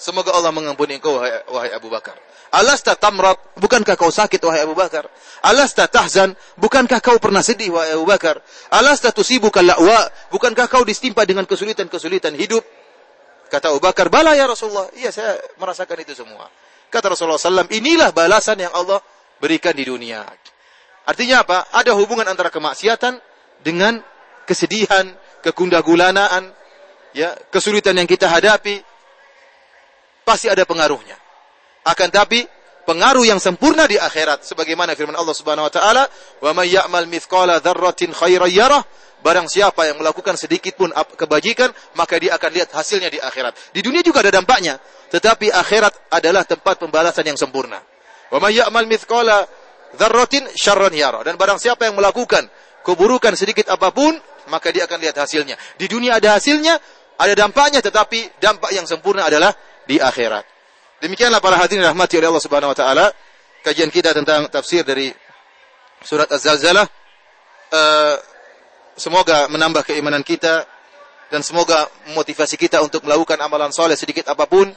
Semoga 0.00 0.34
Allah 0.34 0.50
mengampuni 0.50 0.98
engkau 0.98 1.20
wahai, 1.20 1.46
wahai 1.46 1.70
Abu 1.72 1.86
Bakar. 1.86 2.16
Alasta 2.52 2.98
tamrat, 2.98 3.38
bukankah 3.56 3.96
kau 3.96 4.12
sakit 4.12 4.40
wahai 4.44 4.66
Abu 4.66 4.74
Bakar? 4.74 5.08
Alasta 5.46 5.88
tahzan, 5.88 6.36
bukankah 6.60 7.00
kau 7.00 7.16
pernah 7.16 7.40
sedih 7.40 7.72
wahai 7.72 7.96
Abu 7.96 8.04
Bakar? 8.04 8.42
Alasta 8.68 9.08
tusibuka 9.14 9.62
la'wa, 9.62 10.10
bukankah 10.28 10.66
kau 10.68 10.82
distimpa 10.84 11.24
dengan 11.24 11.46
kesulitan-kesulitan 11.48 12.34
hidup? 12.34 12.81
Kata 13.52 13.68
Abu 13.68 13.84
Bakar, 13.84 14.08
bala 14.08 14.32
ya 14.32 14.48
Rasulullah. 14.48 14.88
Iya, 14.96 15.12
saya 15.12 15.36
merasakan 15.60 16.00
itu 16.00 16.16
semua. 16.16 16.48
Kata 16.88 17.12
Rasulullah 17.12 17.36
SAW, 17.36 17.68
inilah 17.68 18.08
balasan 18.08 18.64
yang 18.64 18.72
Allah 18.72 18.96
berikan 19.36 19.76
di 19.76 19.84
dunia. 19.84 20.24
Artinya 21.04 21.44
apa? 21.44 21.68
Ada 21.68 21.92
hubungan 21.92 22.24
antara 22.24 22.48
kemaksiatan 22.48 23.20
dengan 23.60 24.00
kesedihan, 24.48 25.04
kekundagulanaan, 25.44 26.48
ya, 27.12 27.36
kesulitan 27.52 27.92
yang 28.00 28.08
kita 28.08 28.24
hadapi. 28.24 28.80
Pasti 30.24 30.48
ada 30.48 30.64
pengaruhnya. 30.64 31.20
Akan 31.84 32.08
tapi 32.08 32.48
pengaruh 32.88 33.28
yang 33.28 33.36
sempurna 33.36 33.84
di 33.84 34.00
akhirat 34.00 34.48
sebagaimana 34.48 34.96
firman 34.96 35.12
Allah 35.12 35.36
Subhanahu 35.36 35.68
wa 35.68 35.72
taala, 35.72 36.08
"Wa 36.40 36.56
may 36.56 36.72
ya'mal 36.72 37.04
mithqala 37.04 37.60
dzarratin 37.60 38.16
khairan 38.16 38.48
yarah." 38.48 38.80
Barang 39.22 39.46
siapa 39.46 39.86
yang 39.86 40.02
melakukan 40.02 40.34
sedikit 40.34 40.74
pun 40.74 40.90
kebajikan, 41.14 41.70
maka 41.94 42.18
dia 42.18 42.34
akan 42.34 42.50
lihat 42.50 42.74
hasilnya 42.74 43.06
di 43.06 43.22
akhirat. 43.22 43.54
Di 43.70 43.78
dunia 43.78 44.02
juga 44.02 44.18
ada 44.18 44.34
dampaknya, 44.34 44.82
tetapi 45.14 45.54
akhirat 45.54 46.10
adalah 46.10 46.42
tempat 46.42 46.82
pembalasan 46.82 47.22
yang 47.30 47.38
sempurna. 47.38 47.78
Wa 48.34 48.42
may 48.42 48.58
ya'mal 48.58 48.90
mithqala 48.90 49.46
dzarratin 49.94 50.50
syarran 50.58 50.90
yarah. 50.90 51.22
Dan 51.22 51.38
barang 51.38 51.62
siapa 51.62 51.86
yang 51.86 51.94
melakukan 51.94 52.50
keburukan 52.82 53.38
sedikit 53.38 53.70
apa 53.70 53.94
pun, 53.94 54.18
maka 54.50 54.74
dia 54.74 54.90
akan 54.90 54.98
lihat 54.98 55.14
hasilnya. 55.22 55.54
Di 55.78 55.86
dunia 55.86 56.18
ada 56.18 56.34
hasilnya, 56.34 56.74
ada 57.14 57.34
dampaknya, 57.38 57.78
tetapi 57.78 58.42
dampak 58.42 58.74
yang 58.74 58.90
sempurna 58.90 59.30
adalah 59.30 59.54
di 59.86 60.02
akhirat. 60.02 60.42
Demikianlah 60.98 61.38
para 61.38 61.58
hadirin 61.58 61.86
rahmati 61.86 62.18
oleh 62.18 62.30
Allah 62.30 62.42
Subhanahu 62.42 62.74
wa 62.74 62.78
taala 62.78 63.06
kajian 63.62 63.90
kita 63.90 64.14
tentang 64.14 64.50
tafsir 64.50 64.82
dari 64.82 65.10
surat 66.02 66.30
Az-Zalzalah. 66.30 66.86
Uh, 67.72 68.16
semoga 68.96 69.48
menambah 69.48 69.86
keimanan 69.86 70.22
kita 70.24 70.64
dan 71.32 71.40
semoga 71.40 71.88
memotivasi 72.12 72.60
kita 72.60 72.84
untuk 72.84 73.04
melakukan 73.08 73.40
amalan 73.40 73.72
soleh 73.72 73.96
sedikit 73.96 74.28
apa 74.28 74.44
pun 74.44 74.68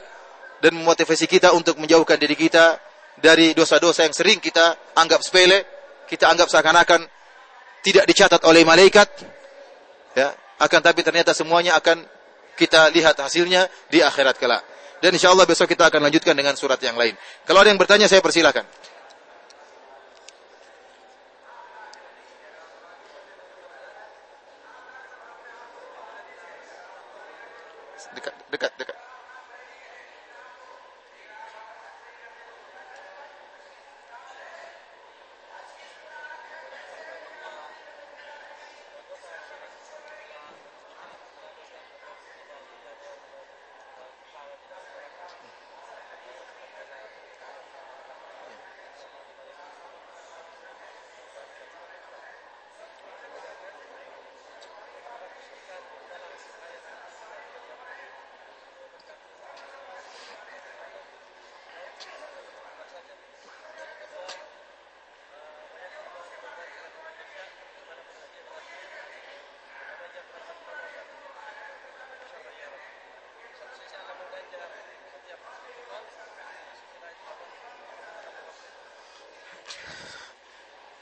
dan 0.60 0.72
memotivasi 0.72 1.28
kita 1.28 1.52
untuk 1.52 1.76
menjauhkan 1.76 2.16
diri 2.16 2.32
kita 2.32 2.80
dari 3.20 3.52
dosa-dosa 3.56 4.04
yang 4.04 4.16
sering 4.16 4.40
kita 4.40 4.96
anggap 4.96 5.20
sepele, 5.24 5.64
kita 6.08 6.28
anggap 6.28 6.48
seakan-akan 6.48 7.04
tidak 7.84 8.04
dicatat 8.08 8.40
oleh 8.44 8.64
malaikat, 8.64 9.08
ya, 10.16 10.32
akan 10.60 10.80
tapi 10.80 11.00
ternyata 11.04 11.36
semuanya 11.36 11.76
akan 11.76 12.04
kita 12.56 12.88
lihat 12.92 13.20
hasilnya 13.20 13.68
di 13.92 14.00
akhirat 14.00 14.36
kelak. 14.40 14.64
Dan 14.96 15.12
insya 15.12 15.28
Allah 15.28 15.44
besok 15.44 15.68
kita 15.68 15.92
akan 15.92 16.08
lanjutkan 16.08 16.32
dengan 16.32 16.56
surat 16.56 16.80
yang 16.80 16.96
lain. 16.96 17.12
Kalau 17.44 17.60
ada 17.60 17.68
yang 17.68 17.76
bertanya, 17.76 18.08
saya 18.08 18.24
persilahkan. 18.24 18.64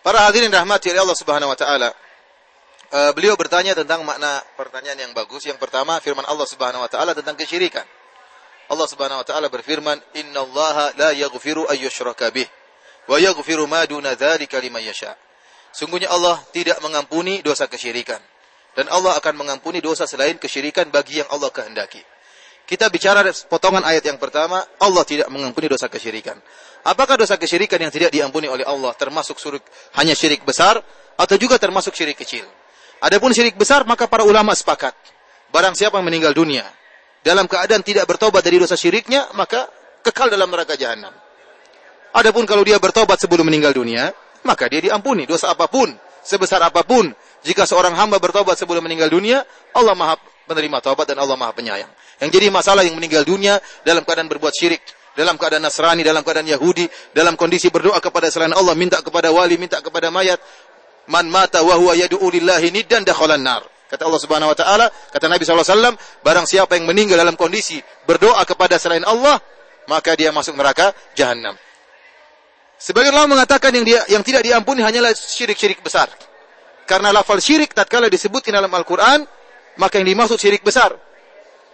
Para 0.05 0.29
hadirin 0.29 0.53
rahmati 0.53 0.93
oleh 0.93 1.01
Allah 1.01 1.17
Subhanahu 1.17 1.49
wa 1.49 1.57
taala. 1.57 1.89
Uh, 2.93 3.11
beliau 3.17 3.41
bertanya 3.41 3.73
tentang 3.73 4.05
makna 4.05 4.45
pertanyaan 4.53 5.01
yang 5.01 5.17
bagus. 5.17 5.49
Yang 5.49 5.57
pertama 5.57 5.97
firman 6.05 6.29
Allah 6.29 6.45
Subhanahu 6.45 6.85
wa 6.85 6.91
taala 6.93 7.17
tentang 7.17 7.41
kesyirikan. 7.41 7.89
Allah 8.69 8.85
Subhanahu 8.85 9.25
wa 9.25 9.27
taala 9.27 9.49
berfirman, 9.49 9.97
"Innallaha 10.13 10.93
la 11.01 11.17
yaghfiru 11.17 11.65
ay 11.73 11.89
yushraka 11.89 12.29
bih 12.29 12.45
wa 13.09 13.17
yaghfiru 13.17 13.65
ma 13.65 13.89
duna 13.89 14.13
dzalika 14.13 14.61
liman 14.61 14.85
yasha." 14.85 15.17
Sungguhnya 15.73 16.13
Allah 16.13 16.37
tidak 16.53 16.85
mengampuni 16.85 17.41
dosa 17.41 17.65
kesyirikan 17.65 18.21
dan 18.77 18.87
Allah 18.93 19.17
akan 19.17 19.41
mengampuni 19.41 19.81
dosa 19.81 20.05
selain 20.05 20.37
kesyirikan 20.37 20.93
bagi 20.93 21.25
yang 21.25 21.29
Allah 21.33 21.49
kehendaki. 21.49 22.05
Kita 22.65 22.89
bicara 22.89 23.21
potongan 23.45 23.85
ayat 23.85 24.09
yang 24.09 24.17
pertama, 24.17 24.65
Allah 24.81 25.05
tidak 25.05 25.29
mengampuni 25.29 25.69
dosa 25.69 25.93
kesyirikan. 25.93 26.41
Apakah 26.85 27.21
dosa 27.21 27.37
kesyirikan 27.37 27.77
yang 27.81 27.93
tidak 27.93 28.13
diampuni 28.13 28.49
oleh 28.49 28.65
Allah 28.65 28.93
termasuk 28.97 29.41
syirik 29.41 29.65
hanya 29.97 30.13
syirik 30.17 30.45
besar 30.45 30.81
atau 31.17 31.37
juga 31.37 31.61
termasuk 31.61 31.93
syirik 31.93 32.17
kecil? 32.17 32.45
Adapun 33.05 33.37
syirik 33.37 33.57
besar 33.57 33.85
maka 33.85 34.09
para 34.09 34.25
ulama 34.25 34.57
sepakat. 34.57 34.97
Barang 35.53 35.77
siapa 35.77 36.01
yang 36.01 36.09
meninggal 36.09 36.33
dunia 36.33 36.65
dalam 37.25 37.49
keadaan 37.49 37.81
tidak 37.81 38.05
bertobat 38.05 38.45
dari 38.45 38.61
dosa 38.61 38.77
syiriknya 38.77 39.33
maka 39.33 39.69
kekal 40.05 40.29
dalam 40.29 40.53
neraka 40.53 40.77
jahanam. 40.77 41.13
Adapun 42.15 42.45
kalau 42.45 42.63
dia 42.63 42.77
bertobat 42.77 43.17
sebelum 43.17 43.49
meninggal 43.49 43.73
dunia, 43.75 44.13
maka 44.45 44.69
dia 44.69 44.85
diampuni 44.85 45.25
dosa 45.25 45.51
apa 45.51 45.67
pun, 45.67 45.91
sebesar 46.23 46.63
apa 46.63 46.85
pun. 46.85 47.11
Jika 47.45 47.65
seorang 47.69 47.97
hamba 47.97 48.21
bertobat 48.21 48.57
sebelum 48.57 48.85
meninggal 48.85 49.11
dunia, 49.11 49.43
Allah 49.73 49.97
Maha 49.97 50.17
penerima 50.45 50.81
taubat 50.81 51.09
dan 51.09 51.21
Allah 51.21 51.37
Maha 51.37 51.53
penyayang. 51.57 51.91
Yang 52.21 52.31
jadi 52.41 52.47
masalah 52.53 52.87
yang 52.87 52.95
meninggal 52.95 53.27
dunia 53.27 53.59
dalam 53.83 54.07
keadaan 54.07 54.31
berbuat 54.31 54.55
syirik, 54.55 54.85
dalam 55.17 55.39
keadaan 55.39 55.65
Nasrani, 55.65 56.03
dalam 56.07 56.23
keadaan 56.23 56.47
Yahudi, 56.47 56.87
dalam 57.15 57.35
kondisi 57.35 57.71
berdoa 57.71 57.99
kepada 57.99 58.31
selain 58.31 58.53
Allah, 58.55 58.75
minta 58.79 59.01
kepada 59.01 59.31
wali, 59.31 59.59
minta 59.59 59.81
kepada 59.81 60.11
mayat. 60.11 60.39
Man 61.05 61.29
mata 61.29 61.61
wa 61.61 61.77
huwa 61.77 61.93
yad'u 61.93 62.23
lillahi 62.33 62.73
niddan 62.73 63.05
dakhalan 63.05 63.41
nar. 63.41 63.63
Kata 63.89 64.09
Allah 64.09 64.21
Subhanahu 64.21 64.51
wa 64.51 64.57
taala, 64.57 64.87
kata 64.89 65.29
Nabi 65.29 65.45
wasallam, 65.45 65.95
barang 66.25 66.47
siapa 66.49 66.75
yang 66.81 66.89
meninggal 66.89 67.21
dalam 67.21 67.37
kondisi 67.37 67.79
berdoa 68.09 68.41
kepada 68.49 68.81
selain 68.81 69.05
Allah, 69.05 69.37
maka 69.87 70.17
dia 70.17 70.33
masuk 70.33 70.57
neraka 70.57 70.97
jahanam. 71.13 71.55
Sebagian 72.81 73.15
ulama 73.15 73.39
mengatakan 73.39 73.71
yang 73.71 73.87
dia 73.87 74.01
yang 74.11 74.23
tidak 74.27 74.43
diampuni 74.43 74.83
hanyalah 74.83 75.15
syirik-syirik 75.15 75.85
besar. 75.85 76.11
Karena 76.85 77.13
lafal 77.15 77.41
syirik 77.41 77.73
tatkala 77.73 78.13
disebutkan 78.13 78.53
dalam 78.53 78.73
Al-Qur'an, 78.73 79.25
maka 79.77 79.99
yang 79.99 80.09
dimaksud 80.09 80.39
syirik 80.39 80.63
besar. 80.63 80.95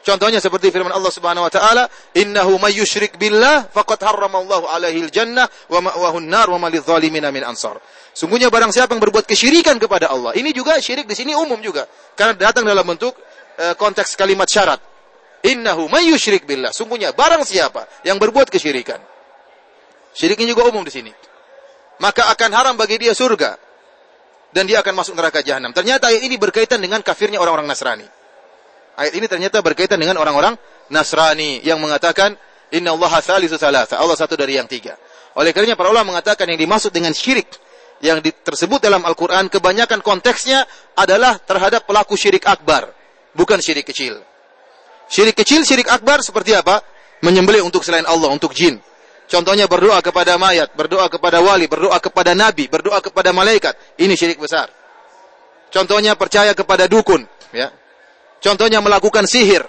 Contohnya 0.01 0.41
seperti 0.41 0.73
firman 0.73 0.97
Allah 0.97 1.13
Subhanahu 1.13 1.45
wa 1.45 1.53
taala, 1.53 1.85
"Innahu 2.17 2.57
may 2.57 2.73
yusyrik 2.73 3.21
billah 3.21 3.69
faqad 3.69 4.01
harramallahu 4.01 4.65
alaihi 4.73 5.05
al-jannah 5.05 5.45
wa 5.69 5.81
ma'wahu 5.85 6.25
an-nar 6.25 6.49
wa 6.49 6.57
ma 6.57 6.69
lidh-dhalimin 6.73 7.29
min 7.29 7.45
ansar." 7.45 7.77
Sungguhnya 8.17 8.49
barang 8.49 8.73
siapa 8.73 8.97
yang 8.97 9.03
berbuat 9.05 9.29
kesyirikan 9.29 9.77
kepada 9.77 10.09
Allah, 10.09 10.33
ini 10.41 10.57
juga 10.57 10.81
syirik 10.81 11.05
di 11.05 11.13
sini 11.13 11.37
umum 11.37 11.61
juga 11.61 11.85
karena 12.17 12.33
datang 12.33 12.65
dalam 12.65 12.83
bentuk 12.83 13.13
uh, 13.13 13.77
konteks 13.77 14.17
kalimat 14.17 14.49
syarat. 14.49 14.81
Innahu 15.45 15.89
may 15.93 16.09
yusyrik 16.09 16.49
billah. 16.49 16.73
Sungguhnya 16.73 17.13
barang 17.13 17.45
siapa 17.45 17.85
yang 18.05 18.17
berbuat 18.17 18.49
kesyirikan. 18.49 19.01
Syiriknya 20.17 20.53
juga 20.53 20.69
umum 20.69 20.85
di 20.85 20.93
sini. 20.93 21.13
Maka 22.01 22.33
akan 22.33 22.51
haram 22.57 22.75
bagi 22.77 22.97
dia 22.97 23.13
surga 23.13 23.70
dan 24.51 24.67
dia 24.67 24.83
akan 24.83 24.95
masuk 24.95 25.15
neraka 25.15 25.43
jahanam. 25.43 25.71
Ternyata 25.71 26.11
ayat 26.11 26.23
ini 26.27 26.37
berkaitan 26.37 26.83
dengan 26.83 27.01
kafirnya 27.01 27.39
orang-orang 27.39 27.71
Nasrani. 27.71 28.07
Ayat 28.99 29.15
ini 29.17 29.27
ternyata 29.31 29.63
berkaitan 29.63 29.97
dengan 29.97 30.19
orang-orang 30.19 30.59
Nasrani 30.91 31.63
yang 31.63 31.79
mengatakan 31.79 32.35
Inna 32.75 32.95
Allah 32.95 33.13
thalithu 33.23 33.57
thalatha. 33.57 33.99
Allah 33.99 34.17
satu 34.19 34.35
dari 34.35 34.59
yang 34.59 34.67
tiga. 34.67 34.99
Oleh 35.39 35.55
karenanya 35.55 35.79
para 35.79 35.95
ulama 35.95 36.15
mengatakan 36.15 36.51
yang 36.51 36.59
dimaksud 36.59 36.91
dengan 36.91 37.15
syirik 37.15 37.47
yang 38.03 38.19
tersebut 38.21 38.81
dalam 38.83 39.05
Al-Quran 39.07 39.47
kebanyakan 39.53 40.01
konteksnya 40.03 40.65
adalah 40.99 41.39
terhadap 41.39 41.87
pelaku 41.87 42.19
syirik 42.19 42.49
akbar. 42.49 42.91
Bukan 43.37 43.63
syirik 43.63 43.87
kecil. 43.87 44.19
Syirik 45.07 45.39
kecil, 45.39 45.63
syirik 45.63 45.87
akbar 45.91 46.23
seperti 46.23 46.55
apa? 46.55 46.83
Menyembelih 47.21 47.63
untuk 47.63 47.83
selain 47.83 48.07
Allah, 48.09 48.31
untuk 48.33 48.55
jin. 48.57 48.79
Contohnya 49.31 49.71
berdoa 49.71 50.03
kepada 50.03 50.35
mayat, 50.35 50.75
berdoa 50.75 51.07
kepada 51.07 51.39
wali, 51.39 51.71
berdoa 51.71 52.03
kepada 52.03 52.35
nabi, 52.35 52.67
berdoa 52.67 52.99
kepada 52.99 53.31
malaikat. 53.31 53.79
Ini 53.95 54.11
syirik 54.19 54.43
besar. 54.43 54.67
Contohnya 55.71 56.19
percaya 56.19 56.51
kepada 56.51 56.91
dukun, 56.91 57.23
ya. 57.55 57.71
Contohnya 58.43 58.83
melakukan 58.83 59.31
sihir. 59.31 59.63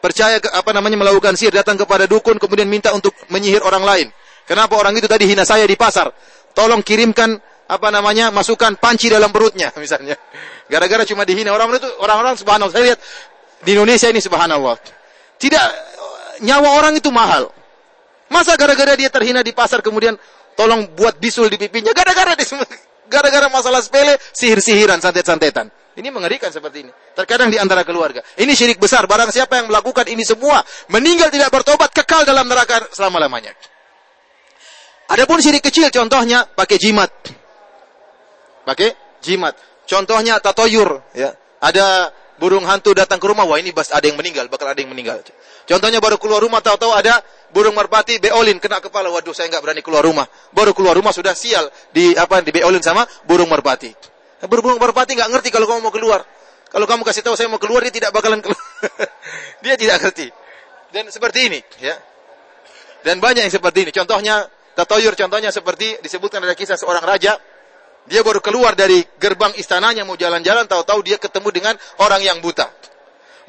Percaya 0.00 0.40
ke, 0.40 0.48
apa 0.48 0.72
namanya 0.72 0.96
melakukan 0.96 1.36
sihir 1.36 1.52
datang 1.52 1.76
kepada 1.76 2.08
dukun 2.08 2.40
kemudian 2.40 2.64
minta 2.64 2.88
untuk 2.96 3.12
menyihir 3.28 3.60
orang 3.60 3.84
lain. 3.84 4.08
Kenapa 4.48 4.80
orang 4.80 4.96
itu 4.96 5.04
tadi 5.04 5.28
hina 5.28 5.44
saya 5.44 5.68
di 5.68 5.76
pasar? 5.76 6.08
Tolong 6.56 6.80
kirimkan 6.80 7.36
apa 7.68 7.88
namanya 7.92 8.32
masukkan 8.32 8.80
panci 8.80 9.12
dalam 9.12 9.28
perutnya 9.28 9.68
misalnya. 9.84 10.16
Gara-gara 10.72 11.04
cuma 11.04 11.28
dihina 11.28 11.52
orang 11.52 11.76
itu 11.76 11.84
orang-orang 12.00 12.32
subhanallah 12.40 12.72
saya 12.72 12.96
lihat 12.96 13.00
di 13.60 13.76
Indonesia 13.76 14.08
ini 14.08 14.24
subhanallah. 14.24 14.80
Tidak 15.36 15.66
nyawa 16.48 16.80
orang 16.80 16.96
itu 16.96 17.12
mahal. 17.12 17.52
Masa 18.30 18.54
gara-gara 18.54 18.94
dia 18.94 19.10
terhina 19.10 19.42
di 19.42 19.50
pasar 19.50 19.82
kemudian 19.82 20.14
tolong 20.54 20.94
buat 20.94 21.18
bisul 21.18 21.50
di 21.50 21.58
pipinya 21.58 21.90
gara-gara 21.90 22.32
gara-gara 23.10 23.46
masalah 23.50 23.82
sepele 23.82 24.14
sihir-sihiran 24.30 25.02
santet-santetan. 25.02 25.66
Ini 25.98 26.08
mengerikan 26.14 26.54
seperti 26.54 26.86
ini. 26.86 26.92
Terkadang 27.18 27.50
di 27.50 27.58
antara 27.58 27.82
keluarga. 27.82 28.22
Ini 28.38 28.54
syirik 28.54 28.78
besar. 28.78 29.10
Barang 29.10 29.34
siapa 29.34 29.58
yang 29.58 29.66
melakukan 29.68 30.06
ini 30.06 30.22
semua, 30.22 30.62
meninggal 30.88 31.28
tidak 31.34 31.50
bertobat, 31.50 31.90
kekal 31.90 32.22
dalam 32.22 32.46
neraka 32.46 32.86
selama-lamanya. 32.94 33.50
Adapun 35.10 35.42
syirik 35.42 35.66
kecil, 35.66 35.90
contohnya 35.90 36.46
pakai 36.46 36.78
jimat. 36.78 37.10
Pakai 38.62 39.18
jimat. 39.18 39.58
Contohnya 39.82 40.38
tatoyur. 40.38 41.02
Ya. 41.18 41.34
Ada 41.58 42.14
burung 42.40 42.64
hantu 42.64 42.96
datang 42.96 43.20
ke 43.20 43.26
rumah, 43.28 43.44
wah 43.44 43.60
ini 43.60 43.70
bas 43.70 43.92
ada 43.92 44.08
yang 44.08 44.16
meninggal, 44.16 44.48
bakal 44.48 44.72
ada 44.72 44.80
yang 44.80 44.88
meninggal. 44.88 45.20
Contohnya 45.68 46.00
baru 46.00 46.16
keluar 46.16 46.40
rumah, 46.40 46.64
tahu-tahu 46.64 46.96
ada 46.96 47.20
burung 47.52 47.76
merpati 47.76 48.16
beolin 48.16 48.56
kena 48.56 48.80
kepala, 48.80 49.12
waduh 49.12 49.36
saya 49.36 49.52
nggak 49.52 49.60
berani 49.60 49.82
keluar 49.84 50.00
rumah. 50.00 50.24
Baru 50.56 50.72
keluar 50.72 50.96
rumah 50.96 51.12
sudah 51.12 51.36
sial 51.36 51.68
di 51.92 52.16
apa 52.16 52.40
di 52.40 52.50
beolin 52.50 52.80
sama 52.80 53.04
burung 53.28 53.52
merpati. 53.52 53.92
Berburung 54.48 54.80
merpati 54.80 55.20
nggak 55.20 55.30
ngerti 55.36 55.48
kalau 55.52 55.68
kamu 55.68 55.84
mau 55.84 55.92
keluar. 55.92 56.24
Kalau 56.70 56.86
kamu 56.86 57.02
kasih 57.02 57.26
tahu 57.26 57.34
saya 57.34 57.50
mau 57.50 57.58
keluar, 57.58 57.82
dia 57.82 57.92
tidak 57.92 58.14
bakalan 58.14 58.38
keluar. 58.38 58.62
dia 59.66 59.74
tidak 59.74 60.00
ngerti. 60.00 60.30
Dan 60.94 61.10
seperti 61.10 61.50
ini, 61.50 61.60
ya. 61.82 61.98
Dan 63.02 63.18
banyak 63.18 63.42
yang 63.42 63.52
seperti 63.52 63.84
ini. 63.84 63.92
Contohnya, 63.92 64.46
tatoyur 64.78 65.18
contohnya 65.18 65.50
seperti 65.50 65.98
disebutkan 65.98 66.38
ada 66.46 66.54
kisah 66.54 66.78
seorang 66.78 67.02
raja. 67.02 67.36
Dia 68.10 68.26
baru 68.26 68.42
keluar 68.42 68.74
dari 68.74 69.06
gerbang 69.22 69.54
istananya 69.54 70.02
mau 70.02 70.18
jalan-jalan, 70.18 70.66
tahu-tahu 70.66 70.98
dia 71.06 71.14
ketemu 71.14 71.54
dengan 71.54 71.74
orang 72.02 72.18
yang 72.18 72.42
buta. 72.42 72.66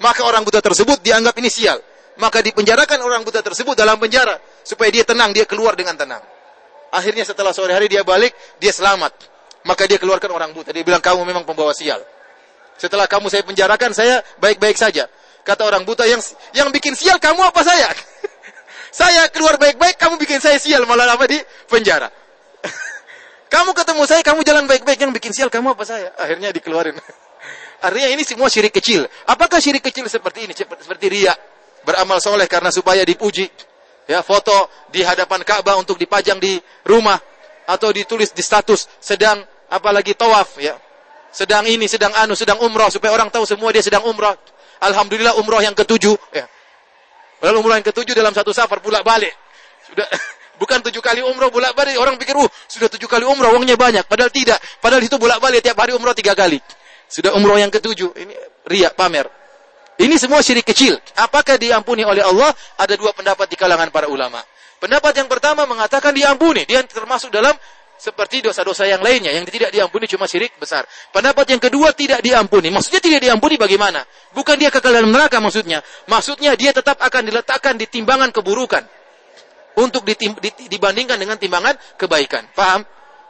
Maka 0.05 0.22
orang 0.22 0.45
buta 0.45 0.62
tersebut 0.62 1.01
dianggap 1.01 1.34
ini 1.41 1.49
sial. 1.49 1.82
Maka 2.22 2.45
dipenjarakan 2.45 3.01
orang 3.01 3.26
buta 3.26 3.41
tersebut 3.41 3.74
dalam 3.74 3.97
penjara. 3.97 4.38
Supaya 4.62 4.93
dia 4.93 5.01
tenang, 5.01 5.34
dia 5.34 5.49
keluar 5.49 5.74
dengan 5.74 5.97
tenang. 5.97 6.22
Akhirnya 6.93 7.26
setelah 7.26 7.57
sore 7.57 7.74
hari 7.74 7.89
dia 7.89 8.05
balik, 8.05 8.38
dia 8.62 8.70
selamat. 8.70 9.09
Maka 9.66 9.89
dia 9.89 9.97
keluarkan 9.97 10.30
orang 10.30 10.53
buta. 10.53 10.70
Dia 10.70 10.86
bilang, 10.86 11.01
kamu 11.01 11.26
memang 11.26 11.41
pembawa 11.41 11.74
sial. 11.74 11.97
Setelah 12.78 13.09
kamu 13.09 13.34
saya 13.34 13.41
penjarakan, 13.41 13.97
saya 13.97 14.22
baik-baik 14.38 14.78
saja. 14.78 15.09
Kata 15.41 15.66
orang 15.66 15.89
buta, 15.89 16.05
yang 16.05 16.22
yang 16.53 16.70
bikin 16.70 16.93
sial 16.93 17.18
kamu 17.18 17.41
apa 17.49 17.66
saya? 17.66 17.89
saya 19.01 19.26
keluar 19.34 19.57
baik-baik, 19.57 19.97
kamu 19.97 20.22
bikin 20.22 20.38
saya 20.38 20.62
sial. 20.62 20.86
Malah 20.86 21.18
apa 21.18 21.26
di 21.26 21.41
penjara. 21.66 22.14
kamu 23.52 23.76
ketemu 23.76 24.04
saya, 24.08 24.22
kamu 24.24 24.47
jalan 24.47 24.64
baik-baik. 24.64 24.95
Yang 24.95 25.12
bikin 25.20 25.32
sial 25.36 25.49
kamu 25.52 25.76
apa 25.76 25.84
saya? 25.84 26.16
Akhirnya 26.16 26.56
dikeluarin. 26.56 26.95
Artinya 27.86 28.10
ini 28.16 28.24
semua 28.24 28.47
syirik 28.47 28.72
kecil. 28.72 29.04
Apakah 29.28 29.60
syirik 29.60 29.84
kecil 29.84 30.08
seperti 30.08 30.47
ini? 30.47 30.56
Seperti, 30.56 31.06
ria. 31.12 31.36
Beramal 31.84 32.24
soleh 32.24 32.47
karena 32.47 32.72
supaya 32.72 33.04
dipuji. 33.04 33.52
Ya, 34.08 34.24
foto 34.24 34.72
di 34.88 35.04
hadapan 35.04 35.43
Ka'bah 35.43 35.76
untuk 35.76 35.99
dipajang 35.99 36.39
di 36.39 36.56
rumah 36.88 37.20
atau 37.68 37.91
ditulis 37.91 38.32
di 38.32 38.39
status 38.39 38.88
sedang 39.04 39.43
apalagi 39.68 40.16
tawaf 40.16 40.56
ya. 40.56 40.80
Sedang 41.32 41.68
ini, 41.68 41.91
sedang 41.91 42.12
anu, 42.16 42.36
sedang 42.36 42.60
umrah 42.64 42.88
supaya 42.88 43.12
orang 43.12 43.28
tahu 43.32 43.43
semua 43.43 43.72
dia 43.76 43.84
sedang 43.84 44.04
umrah. 44.08 44.36
Alhamdulillah 44.80 45.36
umrah 45.39 45.60
yang 45.60 45.76
ketujuh 45.76 46.16
ya. 46.32 46.47
Lalu 47.43 47.56
umrah 47.60 47.76
yang 47.84 47.88
ketujuh 47.88 48.16
dalam 48.16 48.32
satu 48.32 48.56
safar 48.56 48.80
pula 48.80 49.04
balik. 49.04 49.36
Sudah 49.91 50.08
bukan 50.62 50.78
tujuh 50.86 51.01
kali 51.01 51.26
umrah 51.26 51.49
bolak 51.49 51.74
balik 51.74 51.97
orang 51.97 52.22
pikir 52.22 52.38
uh 52.38 52.45
sudah 52.70 52.86
tujuh 52.86 53.09
kali 53.09 53.26
umrah 53.26 53.49
uangnya 53.57 53.74
banyak. 53.74 54.05
Padahal 54.05 54.30
tidak. 54.30 54.62
Padahal 54.78 55.01
itu 55.01 55.18
bolak 55.18 55.41
balik 55.41 55.66
tiap 55.66 55.82
hari 55.82 55.97
umrah 55.97 56.14
tiga 56.14 56.38
kali. 56.38 56.62
Sudah 57.09 57.34
umrah 57.34 57.57
yang 57.57 57.74
ketujuh. 57.74 58.14
Ini 58.14 58.34
ria 58.70 58.93
pamer. 58.93 59.28
Ini 59.99 60.16
semua 60.16 60.39
syirik 60.39 60.64
kecil. 60.64 60.95
Apakah 61.20 61.59
diampuni 61.59 62.07
oleh 62.07 62.24
Allah? 62.24 62.53
Ada 62.80 62.95
dua 62.95 63.12
pendapat 63.12 63.51
di 63.51 63.59
kalangan 63.59 63.91
para 63.91 64.07
ulama. 64.07 64.39
Pendapat 64.80 65.14
yang 65.20 65.28
pertama 65.28 65.68
mengatakan 65.68 66.16
diampuni. 66.16 66.64
Dia 66.64 66.82
termasuk 66.88 67.30
dalam 67.30 67.53
seperti 67.99 68.41
dosa-dosa 68.41 68.88
yang 68.88 69.03
lainnya. 69.03 69.30
Yang 69.36 69.51
tidak 69.51 69.70
diampuni 69.76 70.07
cuma 70.07 70.26
syirik 70.26 70.55
besar. 70.55 70.88
Pendapat 71.12 71.51
yang 71.51 71.62
kedua 71.62 71.91
tidak 71.91 72.24
diampuni. 72.24 72.72
Maksudnya 72.72 73.03
tidak 73.03 73.20
diampuni 73.22 73.59
bagaimana? 73.59 74.01
Bukan 74.32 74.55
dia 74.55 74.72
kekal 74.72 74.95
dalam 74.95 75.12
neraka 75.12 75.38
maksudnya. 75.43 75.84
Maksudnya 76.07 76.55
dia 76.55 76.72
tetap 76.72 76.97
akan 76.97 77.28
diletakkan 77.28 77.76
di 77.76 77.86
timbangan 77.86 78.32
keburukan 78.32 79.01
untuk 79.80 80.03
dibandingkan 80.67 81.15
dengan 81.15 81.38
timbangan 81.39 81.76
kebaikan. 81.95 82.49
Paham? 82.51 82.84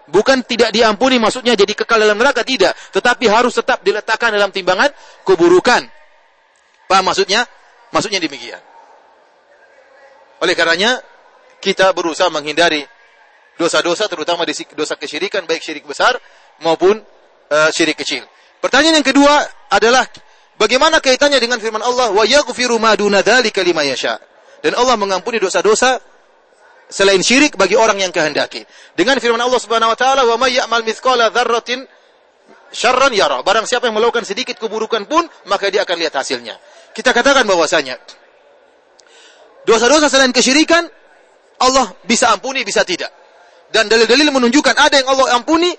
Bukan 0.09 0.43
tidak 0.43 0.73
diampuni 0.73 1.21
maksudnya 1.21 1.53
jadi 1.53 1.71
kekal 1.71 2.01
dalam 2.01 2.17
neraka 2.17 2.41
tidak, 2.41 2.73
tetapi 2.91 3.29
harus 3.29 3.53
tetap 3.55 3.85
diletakkan 3.85 4.33
dalam 4.33 4.49
timbangan 4.49 4.89
keburukan. 5.23 5.85
Paham 6.89 7.03
maksudnya? 7.05 7.45
Maksudnya 7.93 8.19
demikian. 8.19 8.59
Oleh 10.41 10.57
karenanya 10.57 10.99
kita 11.61 11.93
berusaha 11.93 12.27
menghindari 12.33 12.81
dosa-dosa 13.55 14.09
terutama 14.09 14.41
dosa 14.73 14.97
kesyirikan 14.97 15.45
baik 15.45 15.61
syirik 15.61 15.85
besar 15.85 16.17
maupun 16.65 16.97
uh, 17.53 17.69
syirik 17.69 18.01
kecil. 18.01 18.25
Pertanyaan 18.57 18.99
yang 18.99 19.07
kedua 19.07 19.45
adalah 19.69 20.09
bagaimana 20.57 20.97
kaitannya 20.97 21.37
dengan 21.37 21.61
firman 21.61 21.85
Allah 21.85 22.09
wa 22.09 22.25
yaghfiru 22.25 22.81
ma 22.81 22.97
duna 22.97 23.21
dzalika 23.21 23.61
liman 23.61 23.85
yasha. 23.85 24.17
Dan 24.61 24.77
Allah 24.77 24.97
mengampuni 24.97 25.37
dosa-dosa 25.37 26.01
selain 26.91 27.23
syirik 27.23 27.55
bagi 27.55 27.79
orang 27.79 28.03
yang 28.03 28.11
kehendaki. 28.11 28.67
Dengan 28.93 29.17
firman 29.23 29.39
Allah 29.39 29.57
Subhanahu 29.57 29.95
wa 29.95 29.97
taala 29.97 30.27
wa 30.27 30.35
may 30.35 30.59
ya'mal 30.59 30.83
mithqala 30.83 31.31
dzarratin 31.31 31.87
syarran 32.75 33.15
yara. 33.15 33.39
Barang 33.41 33.63
siapa 33.63 33.87
yang 33.87 33.95
melakukan 33.95 34.27
sedikit 34.27 34.59
keburukan 34.59 35.07
pun 35.07 35.23
maka 35.47 35.71
dia 35.71 35.87
akan 35.87 35.95
lihat 35.95 36.13
hasilnya. 36.19 36.59
Kita 36.91 37.15
katakan 37.15 37.47
bahwasanya 37.47 37.95
dosa-dosa 39.63 40.11
selain 40.11 40.35
kesyirikan 40.35 40.83
Allah 41.63 41.95
bisa 42.03 42.27
ampuni 42.35 42.67
bisa 42.67 42.83
tidak. 42.83 43.09
Dan 43.71 43.87
dalil-dalil 43.87 44.27
menunjukkan 44.35 44.75
ada 44.75 44.99
yang 44.99 45.07
Allah 45.07 45.39
ampuni 45.39 45.71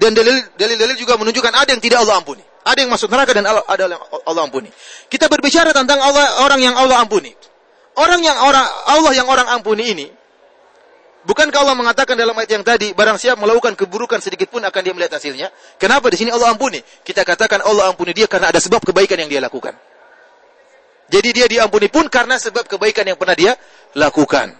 dan 0.00 0.16
dalil-dalil 0.16 0.96
juga 0.96 1.20
menunjukkan 1.20 1.52
ada 1.52 1.76
yang 1.76 1.82
tidak 1.84 2.00
Allah 2.00 2.24
ampuni. 2.24 2.40
Ada 2.64 2.88
yang 2.88 2.90
masuk 2.96 3.12
neraka 3.12 3.36
dan 3.36 3.44
ada 3.44 3.84
yang 3.84 4.00
Allah 4.24 4.42
ampuni. 4.48 4.72
Kita 5.12 5.28
berbicara 5.28 5.76
tentang 5.76 6.00
Allah, 6.00 6.40
orang 6.48 6.64
yang 6.64 6.72
Allah 6.72 7.04
ampuni. 7.04 7.28
Orang 8.00 8.24
yang 8.24 8.40
orang 8.40 8.64
Allah 8.88 9.12
yang 9.12 9.28
orang 9.28 9.46
ampuni 9.52 9.92
ini 9.92 10.06
Bukankah 11.24 11.64
Allah 11.64 11.72
mengatakan 11.72 12.20
dalam 12.20 12.36
ayat 12.36 12.52
yang 12.52 12.64
tadi, 12.64 12.92
barang 12.92 13.16
siapa 13.16 13.40
melakukan 13.40 13.72
keburukan 13.72 14.20
sedikit 14.20 14.52
pun 14.52 14.60
akan 14.60 14.80
dia 14.84 14.92
melihat 14.92 15.16
hasilnya? 15.16 15.48
Kenapa 15.80 16.12
di 16.12 16.20
sini 16.20 16.28
Allah 16.28 16.52
ampuni? 16.52 16.84
Kita 16.84 17.24
katakan 17.24 17.64
Allah 17.64 17.88
ampuni 17.88 18.12
dia 18.12 18.28
karena 18.28 18.52
ada 18.52 18.60
sebab 18.60 18.84
kebaikan 18.84 19.16
yang 19.16 19.32
dia 19.32 19.40
lakukan. 19.40 19.72
Jadi 21.08 21.28
dia 21.32 21.46
diampuni 21.48 21.88
pun 21.88 22.12
karena 22.12 22.36
sebab 22.36 22.68
kebaikan 22.68 23.08
yang 23.08 23.16
pernah 23.16 23.32
dia 23.32 23.56
lakukan. 23.96 24.52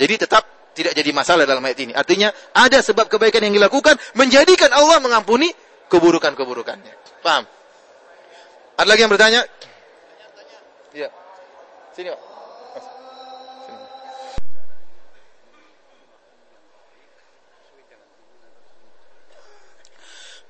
Jadi 0.00 0.14
tetap 0.24 0.44
tidak 0.72 0.96
jadi 0.96 1.10
masalah 1.12 1.44
dalam 1.44 1.60
ayat 1.60 1.78
ini. 1.84 1.92
Artinya 1.92 2.32
ada 2.56 2.80
sebab 2.80 3.04
kebaikan 3.12 3.44
yang 3.44 3.52
dilakukan 3.52 4.00
menjadikan 4.16 4.72
Allah 4.72 5.04
mengampuni 5.04 5.52
keburukan-keburukannya. 5.92 7.20
Paham? 7.20 7.44
Ada 8.80 8.88
lagi 8.88 9.00
yang 9.04 9.12
bertanya? 9.12 9.40
Iya. 10.96 11.08
Sini, 11.92 12.08
Pak. 12.10 12.33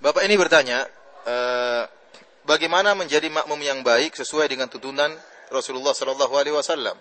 Bapak 0.05 0.21
ini 0.29 0.37
bertanya, 0.37 0.85
eh, 1.25 1.83
bagaimana 2.45 2.93
menjadi 2.93 3.25
makmum 3.33 3.57
yang 3.57 3.81
baik 3.81 4.13
sesuai 4.13 4.53
dengan 4.53 4.69
tuntunan 4.69 5.09
Rasulullah 5.49 5.97
wasallam? 5.97 6.93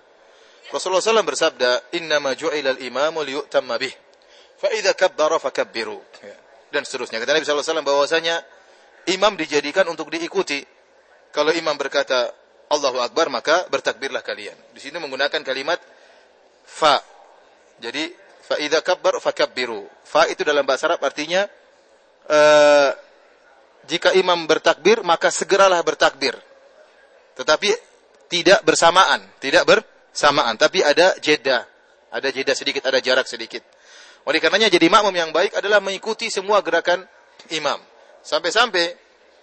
Rasulullah 0.72 1.04
SAW 1.04 1.28
bersabda, 1.28 2.00
"Innama 2.00 2.32
ju'ila 2.32 2.72
al-imamu 2.72 3.28
liyu'tamma 3.28 3.76
bih. 3.76 3.92
Fa 4.56 4.72
idza 4.72 4.96
kabbara 4.96 5.36
fakabbiru." 5.36 6.00
Ya. 6.24 6.36
Dan 6.72 6.88
seterusnya. 6.88 7.20
Kata 7.20 7.36
Nabi 7.36 7.44
SAW 7.44 7.84
bahwasanya 7.84 8.40
imam 9.12 9.36
dijadikan 9.36 9.84
untuk 9.92 10.08
diikuti. 10.08 10.64
Kalau 11.36 11.52
imam 11.52 11.76
berkata 11.76 12.32
Allahu 12.72 13.04
Akbar 13.04 13.28
maka 13.28 13.68
bertakbirlah 13.68 14.24
kalian. 14.24 14.56
Di 14.72 14.80
sini 14.80 14.96
menggunakan 15.04 15.44
kalimat 15.44 15.78
fa. 16.64 17.04
Jadi 17.84 18.16
fa 18.48 18.56
idza 18.64 18.80
kabbar 18.80 19.20
fakabbiru. 19.20 19.84
Fa 20.08 20.24
itu 20.32 20.48
dalam 20.48 20.64
bahasa 20.64 20.88
Arab 20.88 21.04
artinya 21.04 21.44
uh, 22.30 22.90
jika 23.88 24.16
imam 24.16 24.48
bertakbir 24.48 25.04
maka 25.04 25.32
segeralah 25.34 25.80
bertakbir. 25.84 26.36
Tetapi 27.34 27.70
tidak 28.30 28.62
bersamaan, 28.66 29.26
tidak 29.42 29.66
bersamaan, 29.66 30.56
tapi 30.56 30.86
ada 30.86 31.18
jeda. 31.20 31.66
Ada 32.14 32.30
jeda 32.30 32.54
sedikit, 32.54 32.86
ada 32.86 33.02
jarak 33.02 33.26
sedikit. 33.26 33.66
Oleh 34.24 34.38
karenanya 34.38 34.70
jadi 34.70 34.88
makmum 34.88 35.12
yang 35.12 35.32
baik 35.34 35.58
adalah 35.58 35.82
mengikuti 35.82 36.30
semua 36.30 36.62
gerakan 36.62 37.04
imam. 37.52 37.82
Sampai-sampai 38.24 38.96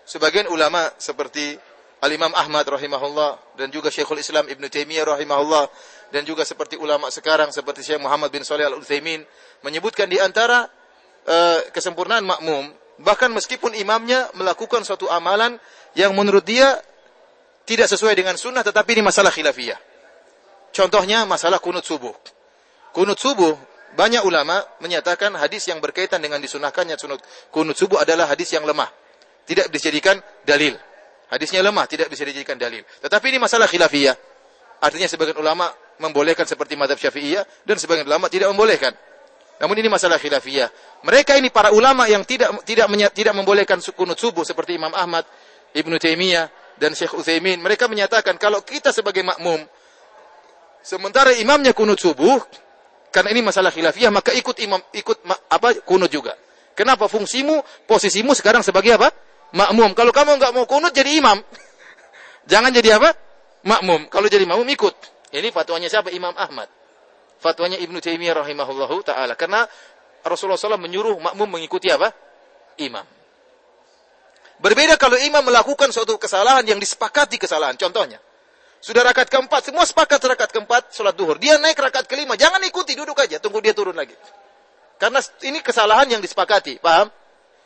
sebagian 0.06 0.48
ulama 0.48 0.88
seperti 0.96 1.58
Al-Imam 2.00 2.32
Ahmad 2.32 2.64
rahimahullah 2.64 3.60
dan 3.60 3.68
juga 3.68 3.92
Syekhul 3.92 4.24
Islam 4.24 4.48
Ibn 4.48 4.64
Taimiyah 4.72 5.04
rahimahullah 5.04 5.68
dan 6.08 6.24
juga 6.24 6.48
seperti 6.48 6.80
ulama 6.80 7.12
sekarang 7.12 7.52
seperti 7.52 7.84
Syekh 7.84 8.00
Muhammad 8.00 8.32
bin 8.32 8.40
Shalih 8.40 8.72
Al-Utsaimin 8.72 9.20
menyebutkan 9.60 10.08
di 10.08 10.16
antara 10.16 10.64
uh, 11.30 11.58
kesempurnaan 11.70 12.26
makmum 12.26 12.74
bahkan 13.00 13.32
meskipun 13.32 13.72
imamnya 13.78 14.28
melakukan 14.36 14.84
suatu 14.84 15.08
amalan 15.08 15.56
yang 15.96 16.12
menurut 16.12 16.44
dia 16.44 16.76
tidak 17.64 17.88
sesuai 17.88 18.18
dengan 18.18 18.34
sunnah 18.36 18.66
tetapi 18.66 18.98
ini 18.98 19.02
masalah 19.06 19.30
khilafiyah. 19.30 19.78
Contohnya 20.70 21.24
masalah 21.26 21.58
kunut 21.58 21.86
subuh. 21.86 22.12
Kunut 22.90 23.18
subuh 23.18 23.54
banyak 23.94 24.22
ulama 24.22 24.62
menyatakan 24.78 25.34
hadis 25.34 25.66
yang 25.66 25.82
berkaitan 25.82 26.22
dengan 26.22 26.38
disunahkannya 26.38 26.94
sunut 26.94 27.18
kunut 27.50 27.74
subuh 27.74 28.02
adalah 28.02 28.30
hadis 28.30 28.54
yang 28.54 28.62
lemah. 28.62 28.90
Tidak 29.46 29.66
dijadikan 29.72 30.18
dalil. 30.46 30.78
Hadisnya 31.30 31.62
lemah, 31.62 31.86
tidak 31.86 32.10
bisa 32.10 32.26
dijadikan 32.26 32.58
dalil. 32.58 32.82
Tetapi 33.02 33.24
ini 33.30 33.38
masalah 33.38 33.70
khilafiyah. 33.70 34.14
Artinya 34.82 35.06
sebagian 35.06 35.38
ulama 35.38 35.70
membolehkan 36.02 36.42
seperti 36.42 36.74
madhab 36.74 36.98
syafi'iyah 36.98 37.46
dan 37.62 37.78
sebagian 37.78 38.06
ulama 38.06 38.26
tidak 38.26 38.50
membolehkan. 38.50 38.90
Namun 39.62 39.76
ini 39.78 39.86
masalah 39.92 40.16
khilafiyah. 40.16 40.89
Mereka 41.00 41.40
ini 41.40 41.48
para 41.48 41.72
ulama 41.72 42.04
yang 42.06 42.24
tidak 42.28 42.60
tidak 42.68 42.86
tidak 43.16 43.32
membolehkan 43.32 43.80
kunut 43.96 44.20
subuh 44.20 44.44
seperti 44.44 44.76
Imam 44.76 44.92
Ahmad, 44.92 45.24
Ibnu 45.72 45.96
Taimiyah 45.96 46.76
dan 46.76 46.92
Syekh 46.92 47.16
Utsaimin. 47.16 47.60
Mereka 47.64 47.88
menyatakan 47.88 48.36
kalau 48.36 48.60
kita 48.60 48.92
sebagai 48.92 49.24
makmum 49.24 49.64
sementara 50.84 51.32
imamnya 51.36 51.72
kunut 51.72 51.96
subuh 51.96 52.40
karena 53.08 53.32
ini 53.32 53.40
masalah 53.40 53.72
khilafiyah 53.72 54.12
maka 54.12 54.32
ikut 54.36 54.60
imam 54.60 54.80
ikut 54.92 55.24
apa 55.48 55.80
kunut 55.88 56.12
juga. 56.12 56.36
Kenapa 56.76 57.08
fungsimu, 57.08 57.60
posisimu 57.88 58.32
sekarang 58.32 58.64
sebagai 58.64 58.96
apa? 58.96 59.12
makmum. 59.54 59.90
Kalau 59.94 60.12
kamu 60.14 60.38
nggak 60.38 60.52
mau 60.54 60.64
kunut 60.66 60.94
jadi 60.94 61.18
imam. 61.18 61.38
Jangan 62.50 62.70
jadi 62.70 62.98
apa? 62.98 63.14
Makmum. 63.66 64.08
Kalau 64.08 64.26
jadi 64.30 64.46
makmum 64.46 64.66
ikut. 64.70 64.94
Ini 65.30 65.48
fatwanya 65.54 65.86
siapa? 65.90 66.10
Imam 66.10 66.34
Ahmad. 66.34 66.66
Fatwanya 67.40 67.78
Ibnu 67.78 68.02
Taimiyah 68.02 68.36
rahimahullahu 68.42 69.00
taala. 69.06 69.34
Karena 69.38 69.64
Rasulullah 70.20 70.60
SAW 70.60 70.80
menyuruh 70.80 71.16
makmum 71.18 71.48
mengikuti 71.58 71.88
apa? 71.88 72.12
Imam. 72.80 73.04
Berbeda 74.60 75.00
kalau 75.00 75.16
imam 75.16 75.40
melakukan 75.40 75.88
suatu 75.88 76.20
kesalahan 76.20 76.60
yang 76.68 76.76
disepakati 76.76 77.40
kesalahan. 77.40 77.80
Contohnya, 77.80 78.20
sudah 78.80 79.00
rakaat 79.04 79.32
keempat, 79.32 79.72
semua 79.72 79.88
sepakat 79.88 80.20
rakaat 80.20 80.52
keempat, 80.52 80.92
sholat 80.92 81.16
duhur. 81.16 81.40
Dia 81.40 81.56
naik 81.56 81.80
rakaat 81.80 82.04
kelima, 82.04 82.36
jangan 82.36 82.60
ikuti, 82.64 82.92
duduk 82.92 83.16
aja, 83.16 83.40
tunggu 83.40 83.64
dia 83.64 83.72
turun 83.72 83.96
lagi. 83.96 84.12
Karena 85.00 85.20
ini 85.48 85.64
kesalahan 85.64 86.12
yang 86.12 86.20
disepakati, 86.20 86.76
paham? 86.76 87.08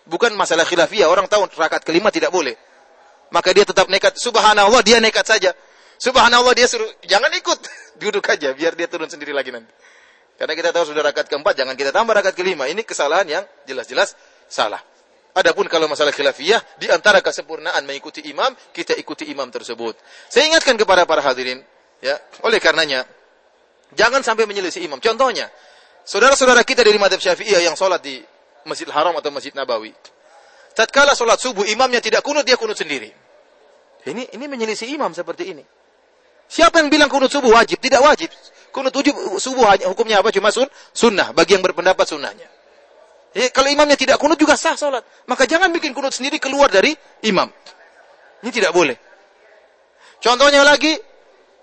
Bukan 0.07 0.31
masalah 0.39 0.63
khilafiyah. 0.63 1.11
Orang 1.11 1.27
tahu 1.27 1.51
rakaat 1.51 1.83
kelima 1.83 2.15
tidak 2.15 2.31
boleh. 2.31 2.55
Maka 3.35 3.51
dia 3.51 3.67
tetap 3.67 3.91
nekat. 3.91 4.15
Subhanallah, 4.15 4.79
dia 4.87 5.03
nekat 5.03 5.27
saja. 5.27 5.51
Subhanallah, 5.99 6.55
dia 6.55 6.71
suruh, 6.71 6.87
jangan 7.03 7.35
ikut. 7.35 7.59
Duduk 8.03 8.23
aja, 8.31 8.55
biar 8.55 8.79
dia 8.79 8.87
turun 8.87 9.11
sendiri 9.11 9.35
lagi 9.35 9.51
nanti. 9.51 9.71
Karena 10.35 10.55
kita 10.59 10.75
tahu 10.75 10.91
sudah 10.91 11.03
rakaat 11.07 11.31
keempat, 11.31 11.55
jangan 11.55 11.75
kita 11.79 11.95
tambah 11.95 12.11
rakaat 12.11 12.35
kelima. 12.35 12.67
Ini 12.67 12.83
kesalahan 12.83 13.27
yang 13.27 13.45
jelas-jelas 13.71 14.19
salah. 14.51 14.83
Adapun 15.35 15.67
kalau 15.67 15.91
masalah 15.91 16.15
khilafiyah, 16.15 16.79
di 16.79 16.87
antara 16.91 17.19
kesempurnaan 17.19 17.83
mengikuti 17.83 18.23
imam, 18.31 18.55
kita 18.71 18.95
ikuti 18.95 19.27
imam 19.31 19.51
tersebut. 19.51 19.99
Saya 20.31 20.47
ingatkan 20.47 20.79
kepada 20.79 21.03
para 21.07 21.23
hadirin, 21.23 21.59
ya, 21.99 22.15
oleh 22.47 22.63
karenanya, 22.63 23.03
jangan 23.99 24.23
sampai 24.23 24.47
menyelisih 24.47 24.87
imam. 24.87 25.03
Contohnya, 25.03 25.51
saudara-saudara 26.07 26.63
kita 26.63 26.87
dari 26.87 26.99
madhab 27.03 27.19
syafi'iyah 27.19 27.67
yang 27.67 27.75
sholat 27.75 27.99
di 27.99 28.23
Masjid 28.63 28.87
Haram 28.95 29.15
atau 29.19 29.35
Masjid 29.35 29.51
Nabawi. 29.55 29.91
Tatkala 30.75 31.19
sholat 31.19 31.39
subuh, 31.39 31.67
imamnya 31.67 31.99
tidak 31.99 32.23
kunut, 32.23 32.47
dia 32.47 32.55
kunut 32.55 32.79
sendiri. 32.79 33.11
Ini 34.05 34.39
ini 34.39 34.45
menyelisih 34.47 34.91
imam 34.95 35.11
seperti 35.15 35.51
ini. 35.51 35.65
Siapa 36.47 36.79
yang 36.79 36.93
bilang 36.93 37.09
kunut 37.09 37.33
subuh 37.33 37.57
wajib? 37.57 37.81
Tidak 37.81 37.99
wajib. 37.99 38.31
Kunut 38.75 38.91
subuh 39.39 39.71
hanya 39.71 39.87
hukumnya 39.87 40.19
apa? 40.19 40.35
Cuma 40.35 40.51
sun, 40.51 40.67
sunnah. 40.91 41.31
Bagi 41.31 41.55
yang 41.55 41.63
berpendapat 41.63 42.11
sunnahnya. 42.11 42.51
Eh, 43.35 43.55
kalau 43.55 43.71
imamnya 43.71 43.95
tidak 43.95 44.19
kunut 44.19 44.35
juga 44.35 44.59
sah 44.59 44.75
sholat. 44.75 45.07
Maka 45.31 45.47
jangan 45.47 45.71
bikin 45.71 45.95
kunut 45.95 46.11
sendiri 46.11 46.43
keluar 46.43 46.67
dari 46.75 46.91
imam. 47.23 47.47
Ini 48.43 48.51
tidak 48.51 48.75
boleh. 48.75 48.99
Contohnya 50.19 50.67
lagi, 50.67 50.91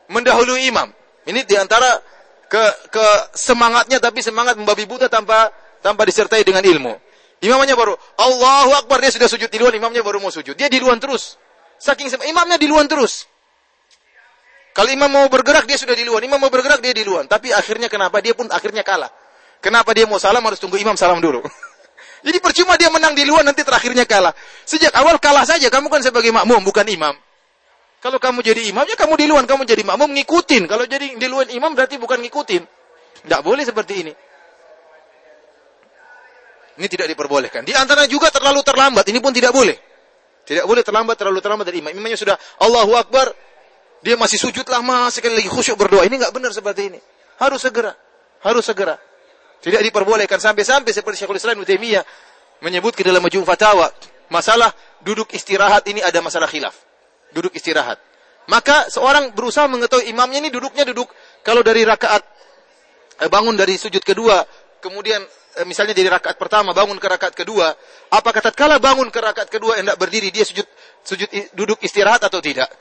mendahului 0.07 0.72
imam. 0.72 0.88
Ini 1.28 1.43
di 1.43 1.55
antara 1.59 1.99
ke, 2.47 2.64
ke 2.91 3.05
semangatnya 3.36 3.99
tapi 3.99 4.24
semangat 4.24 4.55
membabi 4.59 4.88
buta 4.88 5.12
tanpa 5.12 5.51
tanpa 5.80 6.03
disertai 6.03 6.43
dengan 6.43 6.64
ilmu. 6.64 6.95
Imamnya 7.41 7.74
baru 7.74 7.95
Allahu 8.20 8.72
Akbar 8.86 9.01
dia 9.01 9.12
sudah 9.12 9.28
sujud 9.32 9.49
di 9.49 9.57
luar, 9.57 9.74
imamnya 9.76 10.03
baru 10.03 10.20
mau 10.20 10.32
sujud. 10.32 10.53
Dia 10.55 10.68
di 10.68 10.78
luar 10.80 10.99
terus. 10.99 11.39
Saking 11.80 12.12
imamnya 12.28 12.59
di 12.59 12.68
luar 12.70 12.86
terus. 12.86 13.31
Kalau 14.72 14.88
imam 14.88 15.12
mau 15.12 15.28
bergerak 15.28 15.68
dia 15.68 15.76
sudah 15.76 15.96
di 15.96 16.08
luar, 16.08 16.24
imam 16.24 16.40
mau 16.40 16.48
bergerak 16.48 16.80
dia 16.80 16.96
di 16.96 17.04
luar. 17.04 17.28
Tapi 17.28 17.52
akhirnya 17.52 17.92
kenapa 17.92 18.24
dia 18.24 18.32
pun 18.32 18.48
akhirnya 18.48 18.88
kalah? 18.88 19.12
Kenapa 19.60 19.92
dia 19.92 20.08
mau 20.08 20.18
salam 20.18 20.42
harus 20.48 20.58
tunggu 20.58 20.80
imam 20.80 20.96
salam 20.96 21.20
dulu? 21.20 21.44
Jadi 22.26 22.38
percuma 22.40 22.78
dia 22.78 22.88
menang 22.88 23.18
di 23.18 23.26
luar 23.28 23.44
nanti 23.44 23.66
terakhirnya 23.66 24.08
kalah. 24.08 24.32
Sejak 24.64 24.94
awal 24.96 25.18
kalah 25.18 25.44
saja, 25.44 25.68
kamu 25.68 25.90
kan 25.90 26.02
sebagai 26.06 26.30
makmum 26.30 26.62
bukan 26.62 26.86
imam. 26.86 27.18
Kalau 28.02 28.18
kamu 28.18 28.42
jadi 28.42 28.66
imam, 28.74 28.82
ya 28.90 28.98
kamu 28.98 29.14
di 29.14 29.26
luar, 29.30 29.46
kamu 29.46 29.62
jadi 29.62 29.86
makmum 29.86 30.10
ngikutin. 30.18 30.66
Kalau 30.66 30.90
jadi 30.90 31.22
di 31.22 31.28
luar 31.30 31.54
imam 31.54 31.70
berarti 31.78 32.02
bukan 32.02 32.18
ngikutin. 32.26 32.66
Tidak 33.26 33.42
boleh 33.46 33.62
seperti 33.62 33.94
ini. 34.02 34.14
Ini 36.82 36.88
tidak 36.90 37.14
diperbolehkan. 37.14 37.62
Di 37.62 37.78
antara 37.78 38.10
juga 38.10 38.34
terlalu 38.34 38.66
terlambat. 38.66 39.06
Ini 39.06 39.22
pun 39.22 39.30
tidak 39.30 39.54
boleh. 39.54 39.78
Tidak 40.42 40.66
boleh 40.66 40.82
terlambat, 40.82 41.14
terlalu 41.14 41.46
terlambat 41.46 41.66
dari 41.70 41.78
imam. 41.86 41.94
Imamnya 41.94 42.18
sudah 42.18 42.36
Allahu 42.58 42.98
Akbar. 42.98 43.38
Dia 44.02 44.18
masih 44.18 44.41
sujud 44.41 44.66
lama, 44.66 45.10
sekali 45.14 45.38
lagi 45.38 45.49
khusyuk 45.49 45.78
berdoa. 45.78 46.06
Ini 46.10 46.18
nggak 46.18 46.34
benar 46.34 46.52
seperti 46.52 46.89
ini. 46.93 46.99
Harus 47.38 47.62
segera. 47.62 47.93
Harus 48.41 48.66
segera. 48.66 48.97
Tidak 49.62 49.82
diperbolehkan. 49.86 50.41
Sampai-sampai 50.41 50.89
seperti 50.89 51.22
Syekhul 51.22 51.38
Islam 51.38 51.62
Taimiyah 51.62 52.02
menyebut 52.66 52.97
ke 52.97 53.06
dalam 53.06 53.22
majmu 53.22 53.45
fatawa. 53.45 53.93
Masalah 54.34 54.74
duduk 55.06 55.30
istirahat 55.38 55.86
ini 55.86 56.02
ada 56.02 56.18
masalah 56.26 56.49
khilaf. 56.49 56.74
Duduk 57.30 57.54
istirahat. 57.54 58.02
Maka 58.49 58.89
seorang 58.89 59.38
berusaha 59.38 59.70
mengetahui 59.70 60.10
imamnya 60.10 60.41
ini 60.41 60.49
duduknya 60.49 60.82
duduk. 60.82 61.14
Kalau 61.45 61.62
dari 61.62 61.86
rakaat 61.86 62.26
eh, 63.22 63.30
bangun 63.30 63.54
dari 63.54 63.78
sujud 63.78 64.02
kedua, 64.02 64.41
kemudian 64.82 65.22
Eh, 65.52 65.68
misalnya 65.68 65.91
dari 65.91 66.08
rakaat 66.08 66.39
pertama 66.39 66.72
bangun 66.72 66.95
ke 66.95 67.08
rakaat 67.12 67.36
kedua, 67.36 67.76
apakah 68.08 68.39
tatkala 68.39 68.80
bangun 68.80 69.12
ke 69.12 69.20
rakaat 69.20 69.52
kedua 69.52 69.84
hendak 69.84 69.99
berdiri 69.99 70.32
dia 70.32 70.47
sujud 70.47 70.64
sujud 71.04 71.28
duduk 71.52 71.76
istirahat 71.84 72.24
atau 72.24 72.39
tidak? 72.39 72.72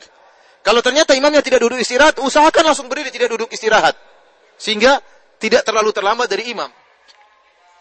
Kalau 0.61 0.84
ternyata 0.84 1.16
imamnya 1.16 1.40
tidak 1.40 1.64
duduk 1.64 1.80
istirahat, 1.80 2.20
usahakan 2.20 2.72
langsung 2.72 2.86
berdiri 2.86 3.08
tidak 3.08 3.32
duduk 3.32 3.48
istirahat. 3.48 3.96
Sehingga 4.61 5.00
tidak 5.40 5.64
terlalu 5.64 5.88
terlambat 5.96 6.28
dari 6.28 6.52
imam. 6.52 6.68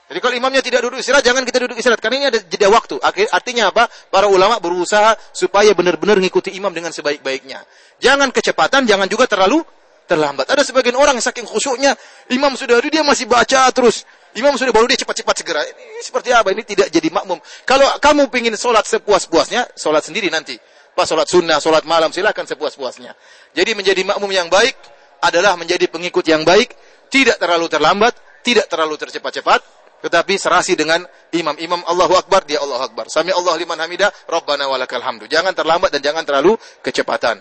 Jadi 0.09 0.19
kalau 0.25 0.36
imamnya 0.39 0.63
tidak 0.65 0.82
duduk 0.82 0.97
istirahat, 0.97 1.21
jangan 1.21 1.43
kita 1.45 1.69
duduk 1.69 1.77
istirahat. 1.77 2.01
Karena 2.01 2.15
ini 2.17 2.27
ada 2.34 2.39
jeda 2.41 2.67
waktu. 2.71 2.97
Artinya 3.30 3.69
apa? 3.69 3.86
Para 4.09 4.25
ulama 4.25 4.57
berusaha 4.57 5.13
supaya 5.36 5.75
benar-benar 5.75 6.17
mengikuti 6.17 6.55
imam 6.55 6.71
dengan 6.73 6.89
sebaik-baiknya. 6.89 7.61
Jangan 8.01 8.32
kecepatan, 8.32 8.88
jangan 8.89 9.05
juga 9.05 9.27
terlalu 9.27 9.61
terlambat. 10.09 10.49
Ada 10.49 10.65
sebagian 10.65 10.97
orang 10.97 11.21
saking 11.21 11.45
khusyuknya, 11.45 11.93
imam 12.34 12.57
sudah 12.57 12.82
dia 12.82 13.05
masih 13.05 13.30
baca 13.30 13.69
terus. 13.69 14.07
Imam 14.34 14.57
sudah 14.57 14.73
baru 14.73 14.89
dia 14.89 14.97
cepat-cepat 14.97 15.36
segera. 15.41 15.61
Ini 15.61 16.01
seperti 16.01 16.34
apa? 16.34 16.49
Ini 16.53 16.65
tidak 16.65 16.88
jadi 16.89 17.09
makmum. 17.13 17.38
Kalau 17.65 17.86
kamu 18.01 18.30
ingin 18.34 18.57
sholat 18.57 18.86
sepuas-puasnya, 18.89 19.77
sholat 19.77 20.01
sendiri 20.05 20.34
nanti. 20.34 20.57
Pas 20.99 21.07
sholat 21.07 21.31
sunnah, 21.31 21.63
sholat 21.63 21.87
malam, 21.87 22.11
silakan 22.11 22.43
sepuas-puasnya. 22.43 23.15
Jadi 23.55 23.71
menjadi 23.71 24.03
makmum 24.03 24.27
yang 24.35 24.51
baik 24.51 24.75
adalah 25.23 25.55
menjadi 25.55 25.87
pengikut 25.87 26.27
yang 26.27 26.43
baik, 26.43 26.75
tidak 27.07 27.39
terlalu 27.39 27.71
terlambat, 27.71 28.19
tidak 28.43 28.67
terlalu 28.67 28.99
tercepat-cepat, 28.99 29.63
tetapi 30.03 30.35
serasi 30.35 30.75
dengan 30.75 30.99
imam-imam 31.31 31.87
Allahu 31.87 32.19
Akbar, 32.19 32.43
dia 32.43 32.59
Allahu 32.59 32.91
Akbar. 32.91 33.07
Sami 33.07 33.31
Allah 33.31 33.55
liman 33.55 33.79
hamidah, 33.79 34.11
Rabbana 34.27 34.67
walakal 34.67 34.99
hamdu. 34.99 35.23
Jangan 35.31 35.55
terlambat 35.55 35.87
dan 35.95 36.03
jangan 36.03 36.27
terlalu 36.27 36.59
kecepatan. 36.83 37.39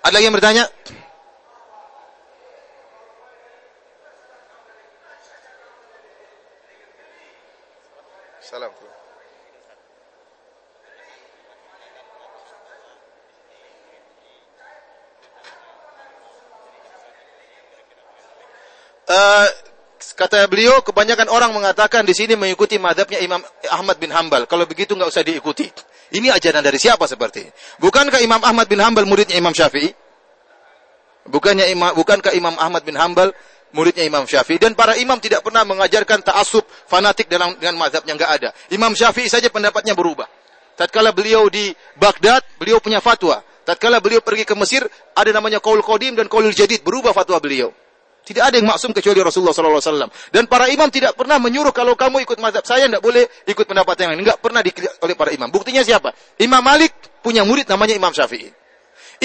Ada 0.00 0.16
lagi 0.16 0.24
yang 0.24 0.32
bertanya? 0.32 0.64
Salam. 8.40 8.72
Uh, 19.10 19.50
kata 20.20 20.44
beliau, 20.52 20.84
kebanyakan 20.84 21.32
orang 21.32 21.56
mengatakan 21.56 22.04
di 22.04 22.12
sini 22.12 22.36
mengikuti 22.36 22.76
madhabnya 22.76 23.24
Imam 23.24 23.40
Ahmad 23.72 23.96
bin 23.96 24.12
Hambal. 24.12 24.44
Kalau 24.44 24.68
begitu 24.68 24.92
nggak 24.92 25.08
usah 25.08 25.24
diikuti. 25.24 25.64
Ini 26.12 26.28
ajaran 26.36 26.60
dari 26.60 26.76
siapa 26.76 27.08
seperti 27.08 27.48
ini? 27.48 27.50
Bukankah 27.80 28.20
Imam 28.20 28.42
Ahmad 28.44 28.68
bin 28.68 28.82
Hambal 28.84 29.08
muridnya 29.08 29.40
Imam 29.40 29.56
Syafi'i? 29.56 29.88
Bukannya 31.30 31.72
Imam, 31.72 31.96
bukankah 31.96 32.36
Imam 32.36 32.52
Ahmad 32.60 32.84
bin 32.84 32.98
Hambal 32.98 33.32
muridnya 33.72 34.04
Imam 34.04 34.26
Syafi'i 34.26 34.58
dan 34.58 34.74
para 34.74 34.98
imam 34.98 35.16
tidak 35.22 35.46
pernah 35.46 35.62
mengajarkan 35.62 36.26
ta'assub 36.26 36.66
fanatik 36.90 37.30
dalam 37.30 37.54
dengan 37.56 37.78
mazhabnya 37.78 38.18
enggak 38.18 38.30
ada. 38.36 38.48
Imam 38.74 38.92
Syafi'i 38.92 39.30
saja 39.30 39.48
pendapatnya 39.48 39.94
berubah. 39.96 40.26
Tatkala 40.74 41.14
beliau 41.14 41.46
di 41.46 41.70
Baghdad, 41.96 42.42
beliau 42.58 42.82
punya 42.82 42.98
fatwa. 42.98 43.40
Tatkala 43.62 44.02
beliau 44.02 44.18
pergi 44.18 44.42
ke 44.42 44.58
Mesir, 44.58 44.82
ada 45.14 45.30
namanya 45.30 45.62
qaul 45.62 45.78
qadim 45.84 46.18
dan 46.18 46.26
qaulul 46.26 46.50
jadid, 46.50 46.82
berubah 46.82 47.14
fatwa 47.14 47.38
beliau. 47.38 47.70
Tidak 48.30 48.46
ada 48.46 48.54
yang 48.62 48.70
maksum 48.70 48.94
kecuali 48.94 49.18
Rasulullah 49.18 49.50
sallallahu 49.50 49.82
alaihi. 49.82 50.30
Dan 50.30 50.46
para 50.46 50.70
imam 50.70 50.86
tidak 50.86 51.18
pernah 51.18 51.42
menyuruh 51.42 51.74
kalau 51.74 51.98
kamu 51.98 52.22
ikut 52.22 52.38
mazhab 52.38 52.62
saya 52.62 52.86
tidak 52.86 53.02
boleh 53.02 53.26
ikut 53.42 53.66
pendapat 53.66 54.06
yang 54.06 54.14
lain. 54.14 54.22
Enggak 54.22 54.38
pernah 54.38 54.62
di 54.62 54.70
oleh 55.02 55.18
para 55.18 55.34
imam. 55.34 55.50
Buktinya 55.50 55.82
siapa? 55.82 56.14
Imam 56.38 56.62
Malik 56.62 56.94
punya 57.26 57.42
murid 57.42 57.66
namanya 57.66 57.98
Imam 57.98 58.14
Syafi'i. 58.14 58.46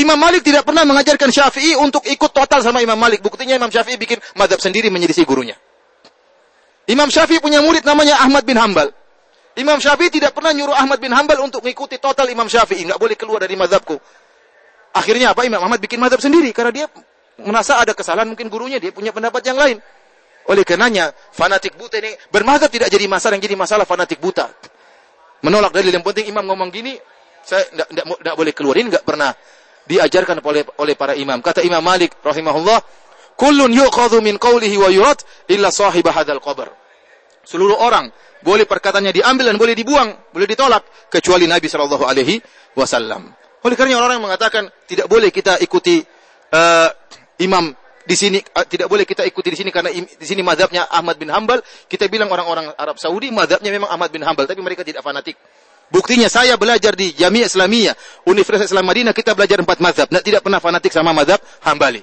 Imam 0.01 0.17
Malik 0.17 0.41
tidak 0.41 0.65
pernah 0.65 0.81
mengajarkan 0.89 1.29
Syafi'i 1.29 1.77
untuk 1.77 2.01
ikut 2.09 2.33
total 2.33 2.65
sama 2.65 2.81
Imam 2.81 2.97
Malik. 2.97 3.21
Buktinya 3.21 3.53
Imam 3.53 3.69
Syafi'i 3.69 3.93
bikin 4.01 4.17
madhab 4.41 4.57
sendiri 4.57 4.89
menjadi 4.89 5.21
si 5.21 5.21
gurunya. 5.21 5.53
Imam 6.89 7.13
Syafi'i 7.13 7.37
punya 7.37 7.61
murid 7.61 7.85
namanya 7.85 8.25
Ahmad 8.25 8.41
bin 8.41 8.57
Hambal. 8.57 8.89
Imam 9.53 9.77
Syafi'i 9.77 10.09
tidak 10.09 10.33
pernah 10.33 10.49
nyuruh 10.49 10.73
Ahmad 10.73 10.97
bin 10.97 11.13
Hambal 11.13 11.45
untuk 11.45 11.61
mengikuti 11.61 12.01
total 12.01 12.25
Imam 12.33 12.49
Syafi'i. 12.49 12.89
Nggak 12.89 12.97
boleh 12.97 13.13
keluar 13.13 13.45
dari 13.45 13.53
madhabku. 13.53 14.01
Akhirnya 14.97 15.37
apa? 15.37 15.45
Imam 15.45 15.61
Ahmad 15.61 15.77
bikin 15.77 16.01
madhab 16.01 16.17
sendiri. 16.17 16.49
Karena 16.49 16.73
dia 16.73 16.85
merasa 17.43 17.81
ada 17.81 17.91
kesalahan 17.91 18.29
mungkin 18.29 18.47
gurunya. 18.47 18.79
Dia 18.79 18.95
punya 18.95 19.11
pendapat 19.11 19.41
yang 19.43 19.59
lain. 19.59 19.77
Oleh 20.45 20.61
karenanya, 20.61 21.09
fanatik 21.33 21.73
buta 21.73 21.97
ini 21.97 22.13
bermadhab 22.29 22.69
tidak 22.69 22.93
jadi 22.93 23.09
masalah. 23.09 23.33
Yang 23.35 23.49
jadi 23.49 23.57
masalah 23.57 23.85
fanatik 23.89 24.21
buta. 24.21 24.45
Menolak 25.41 25.73
dalil 25.73 25.89
yang 25.89 26.05
penting 26.05 26.29
imam 26.29 26.45
ngomong 26.45 26.69
gini, 26.69 26.95
saya 27.41 27.65
tidak 27.69 28.35
boleh 28.37 28.53
keluarin, 28.53 28.89
nggak 28.93 29.05
pernah 29.05 29.33
diajarkan 29.85 30.41
oleh 30.41 30.65
oleh 30.81 30.95
para 30.97 31.13
imam. 31.13 31.41
Kata 31.41 31.61
Imam 31.61 31.81
Malik 31.81 32.17
rahimahullah, 32.21 32.81
"Kullun 33.37 33.69
yu'khadhu 33.73 34.21
min 34.21 34.41
qawlihi 34.41 34.75
wa 34.77 34.89
yurad 34.89 35.21
illa 35.49 35.69
sahib 35.69 36.05
hadzal 36.09 36.41
qabr." 36.41 36.73
Seluruh 37.45 37.77
orang 37.77 38.09
boleh 38.41 38.65
perkataannya 38.65 39.13
diambil 39.13 39.53
dan 39.53 39.57
boleh 39.61 39.77
dibuang, 39.77 40.33
boleh 40.33 40.49
ditolak 40.49 41.09
kecuali 41.13 41.45
Nabi 41.45 41.69
sallallahu 41.69 42.05
alaihi 42.05 42.41
wasallam. 42.73 43.29
Oleh 43.65 43.75
karena 43.77 43.97
orang 43.97 44.21
yang 44.21 44.25
mengatakan 44.25 44.69
tidak 44.85 45.09
boleh 45.09 45.29
kita 45.29 45.57
ikuti 45.61 46.01
uh, 46.53 46.89
imam 47.41 47.75
di 48.05 48.13
sini 48.13 48.37
uh, 48.37 48.65
tidak 48.69 48.85
boleh 48.85 49.03
kita 49.03 49.25
ikuti 49.25 49.49
di 49.49 49.57
sini 49.57 49.73
karena 49.73 49.89
di 49.91 50.25
sini 50.25 50.45
mazhabnya 50.45 50.85
Ahmad 50.87 51.17
bin 51.17 51.33
Hambal, 51.33 51.65
kita 51.89 52.05
bilang 52.05 52.29
orang-orang 52.29 52.69
Arab 52.77 53.01
Saudi 53.01 53.33
mazhabnya 53.33 53.73
memang 53.73 53.89
Ahmad 53.89 54.13
bin 54.13 54.21
Hambal 54.21 54.45
tapi 54.45 54.61
mereka 54.61 54.85
tidak 54.85 55.01
fanatik. 55.01 55.35
Buktinya 55.89 56.25
saya 56.25 56.57
belajar 56.57 56.97
di 56.97 57.13
Jami'ah 57.13 57.45
Islamiyah, 57.45 57.93
Universitas 58.25 58.73
Islam 58.73 58.89
Madinah, 58.89 59.13
kita 59.13 59.37
belajar 59.37 59.61
empat 59.61 59.77
mazhab. 59.77 60.09
Nah, 60.09 60.17
tidak 60.17 60.41
pernah 60.41 60.57
fanatik 60.57 60.89
sama 60.89 61.13
mazhab 61.13 61.37
Hambali. 61.61 62.01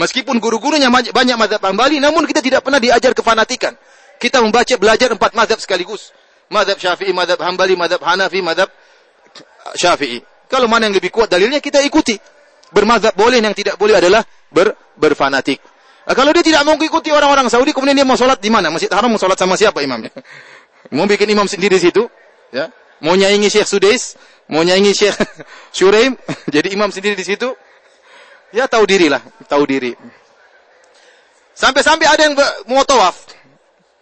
Meskipun 0.00 0.40
guru-gurunya 0.40 0.88
banyak 0.88 1.36
mazhab 1.36 1.60
Hambali, 1.60 2.00
namun 2.00 2.24
kita 2.24 2.40
tidak 2.40 2.64
pernah 2.64 2.80
diajar 2.80 3.12
kefanatikan. 3.12 3.76
Kita 4.16 4.40
membaca 4.40 4.72
belajar 4.80 5.12
empat 5.12 5.36
mazhab 5.36 5.60
sekaligus. 5.60 6.16
Mazhab 6.48 6.80
Syafi'i, 6.80 7.12
mazhab 7.12 7.40
Hambali, 7.44 7.76
mazhab 7.76 8.00
Hanafi, 8.00 8.40
mazhab 8.40 8.72
Syafi'i. 9.76 10.24
Kalau 10.48 10.66
mana 10.66 10.88
yang 10.88 10.96
lebih 10.96 11.12
kuat 11.12 11.28
dalilnya 11.28 11.60
kita 11.60 11.84
ikuti. 11.84 12.16
Bermazhab 12.70 13.14
boleh, 13.18 13.42
yang 13.42 13.54
tidak 13.54 13.74
boleh 13.76 13.98
adalah 13.98 14.22
ber, 14.50 14.74
berfanatik. 14.94 15.58
Nah, 16.06 16.14
kalau 16.14 16.30
dia 16.34 16.42
tidak 16.42 16.62
mau 16.66 16.74
ikuti 16.78 17.10
orang-orang 17.10 17.46
Saudi, 17.50 17.74
kemudian 17.74 17.94
dia 17.98 18.06
mau 18.06 18.18
sholat 18.18 18.38
di 18.38 18.50
mana? 18.50 18.70
Masjid 18.70 18.90
Haram 18.90 19.10
mau 19.10 19.20
sholat 19.20 19.38
sama 19.38 19.54
siapa 19.58 19.82
imamnya? 19.82 20.10
mau 20.96 21.06
bikin 21.06 21.30
imam 21.30 21.46
sendiri 21.46 21.78
di 21.78 21.90
situ? 21.90 22.06
Ya, 22.50 22.70
mau 23.02 23.14
nyaingi 23.14 23.46
Syekh 23.46 23.68
Sudais, 23.68 24.18
mau 24.50 24.62
nyaingi 24.62 24.90
Syekh 24.94 25.14
Syuraim, 25.76 26.18
jadi 26.54 26.72
imam 26.74 26.90
sendiri 26.90 27.14
di 27.14 27.26
situ. 27.26 27.54
Ya 28.50 28.66
tahu 28.66 28.82
diri 28.86 29.06
lah, 29.06 29.22
tahu 29.46 29.62
diri. 29.62 29.94
Sampai-sampai 31.54 32.06
ada 32.08 32.22
yang 32.26 32.34
mau 32.66 32.82
tawaf. 32.82 33.30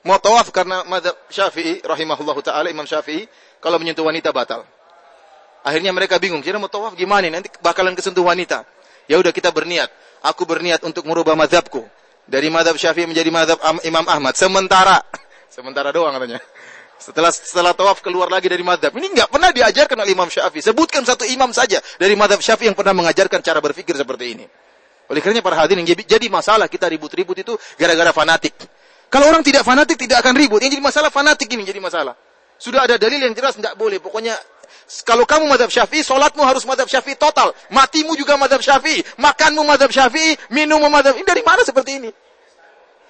Mau 0.06 0.16
tawaf 0.16 0.48
karena 0.54 0.86
madhab 0.88 1.12
Syafi'i 1.28 1.84
rahimahullahu 1.84 2.40
taala 2.40 2.72
Imam 2.72 2.88
Syafi'i 2.88 3.28
kalau 3.60 3.76
menyentuh 3.76 4.06
wanita 4.06 4.32
batal. 4.32 4.64
Akhirnya 5.66 5.90
mereka 5.92 6.16
bingung, 6.22 6.40
kira 6.40 6.56
mau 6.56 6.70
tawaf 6.70 6.94
gimana 6.94 7.28
nanti 7.28 7.50
bakalan 7.60 7.92
kesentuh 7.92 8.22
wanita. 8.24 8.64
Ya 9.10 9.18
udah 9.18 9.32
kita 9.34 9.50
berniat. 9.50 9.90
Aku 10.22 10.44
berniat 10.44 10.82
untuk 10.82 11.06
merubah 11.06 11.38
madhabku 11.38 11.86
dari 12.28 12.52
madhab 12.52 12.76
Syafi'i 12.76 13.08
menjadi 13.08 13.30
madhab 13.32 13.58
Imam 13.82 14.04
Ahmad. 14.04 14.36
Sementara, 14.36 15.00
sementara 15.54 15.90
doang 15.90 16.14
katanya. 16.14 16.38
Setelah 16.98 17.30
setelah 17.30 17.72
tawaf 17.78 18.02
keluar 18.02 18.26
lagi 18.26 18.50
dari 18.50 18.66
madhab. 18.66 18.90
Ini 18.90 19.06
nggak 19.14 19.28
pernah 19.30 19.50
diajarkan 19.54 19.96
oleh 20.02 20.12
Imam 20.12 20.28
Syafi'i. 20.28 20.60
Sebutkan 20.60 21.06
satu 21.06 21.24
imam 21.24 21.54
saja 21.54 21.78
dari 21.96 22.18
madhab 22.18 22.42
Syafi'i 22.42 22.68
yang 22.68 22.76
pernah 22.76 22.92
mengajarkan 22.92 23.40
cara 23.40 23.62
berpikir 23.62 23.94
seperti 23.94 24.24
ini. 24.34 24.46
Oleh 25.08 25.24
karenanya 25.24 25.40
para 25.40 25.56
hadirin 25.56 25.88
jadi 25.88 26.26
masalah 26.28 26.68
kita 26.68 26.84
ribut-ribut 26.84 27.38
itu 27.40 27.56
gara-gara 27.80 28.12
fanatik. 28.12 28.52
Kalau 29.08 29.24
orang 29.24 29.40
tidak 29.40 29.64
fanatik 29.64 29.96
tidak 29.96 30.20
akan 30.20 30.36
ribut. 30.36 30.60
Yang 30.60 30.76
jadi 30.76 30.84
masalah 30.84 31.08
fanatik 31.08 31.48
ini 31.48 31.64
jadi 31.64 31.80
masalah. 31.80 32.12
Sudah 32.60 32.84
ada 32.84 33.00
dalil 33.00 33.24
yang 33.24 33.32
jelas 33.32 33.56
tidak 33.56 33.72
boleh. 33.78 34.02
Pokoknya 34.04 34.36
kalau 35.04 35.28
kamu 35.28 35.48
madhab 35.48 35.68
syafi'i, 35.68 36.00
solatmu 36.00 36.40
harus 36.44 36.64
madhab 36.64 36.88
syafi'i 36.88 37.16
total. 37.16 37.52
Matimu 37.68 38.16
juga 38.16 38.40
madhab 38.40 38.64
syafi'i. 38.64 39.04
Makanmu 39.20 39.62
madhab 39.64 39.92
syafi'i, 39.92 40.36
minummu 40.48 40.88
madhab. 40.88 41.16
Ini 41.16 41.26
dari 41.28 41.42
mana 41.44 41.60
seperti 41.60 42.00
ini? 42.00 42.10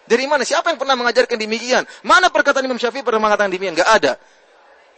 Dari 0.08 0.24
mana? 0.24 0.42
Siapa 0.42 0.72
yang 0.72 0.80
pernah 0.80 0.96
mengajarkan 0.96 1.36
demikian? 1.36 1.84
Mana 2.02 2.32
perkataan 2.32 2.64
Imam 2.64 2.80
Syafi'i 2.80 3.04
pernah 3.04 3.20
mengatakan 3.20 3.52
demikian? 3.52 3.76
Enggak 3.76 3.92
ada. 3.92 4.12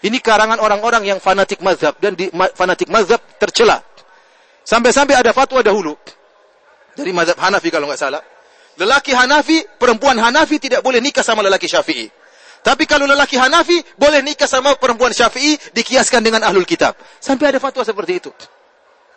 Ini 0.00 0.16
karangan 0.22 0.62
orang-orang 0.62 1.04
yang 1.04 1.18
fanatik 1.20 1.60
mazhab 1.60 1.98
dan 2.00 2.16
di, 2.16 2.30
ma, 2.32 2.48
fanatik 2.48 2.88
mazhab 2.88 3.20
tercela. 3.36 3.82
Sampai-sampai 4.64 5.18
ada 5.18 5.34
fatwa 5.34 5.60
dahulu 5.60 5.98
dari 6.94 7.10
mazhab 7.12 7.36
Hanafi 7.36 7.68
kalau 7.68 7.90
nggak 7.90 8.00
salah. 8.00 8.22
Lelaki 8.80 9.12
Hanafi, 9.12 9.66
perempuan 9.76 10.16
Hanafi 10.16 10.56
tidak 10.56 10.80
boleh 10.80 11.04
nikah 11.04 11.20
sama 11.20 11.44
lelaki 11.44 11.68
Syafi'i. 11.68 12.19
Tapi 12.60 12.84
kalau 12.84 13.08
lelaki 13.08 13.40
Hanafi 13.40 13.80
boleh 13.96 14.20
nikah 14.20 14.44
sama 14.44 14.76
perempuan 14.76 15.16
Syafi'i 15.16 15.56
dikiaskan 15.72 16.20
dengan 16.20 16.44
ahlul 16.44 16.68
kitab. 16.68 16.92
Sampai 17.16 17.48
ada 17.48 17.58
fatwa 17.58 17.80
seperti 17.80 18.20
itu. 18.20 18.30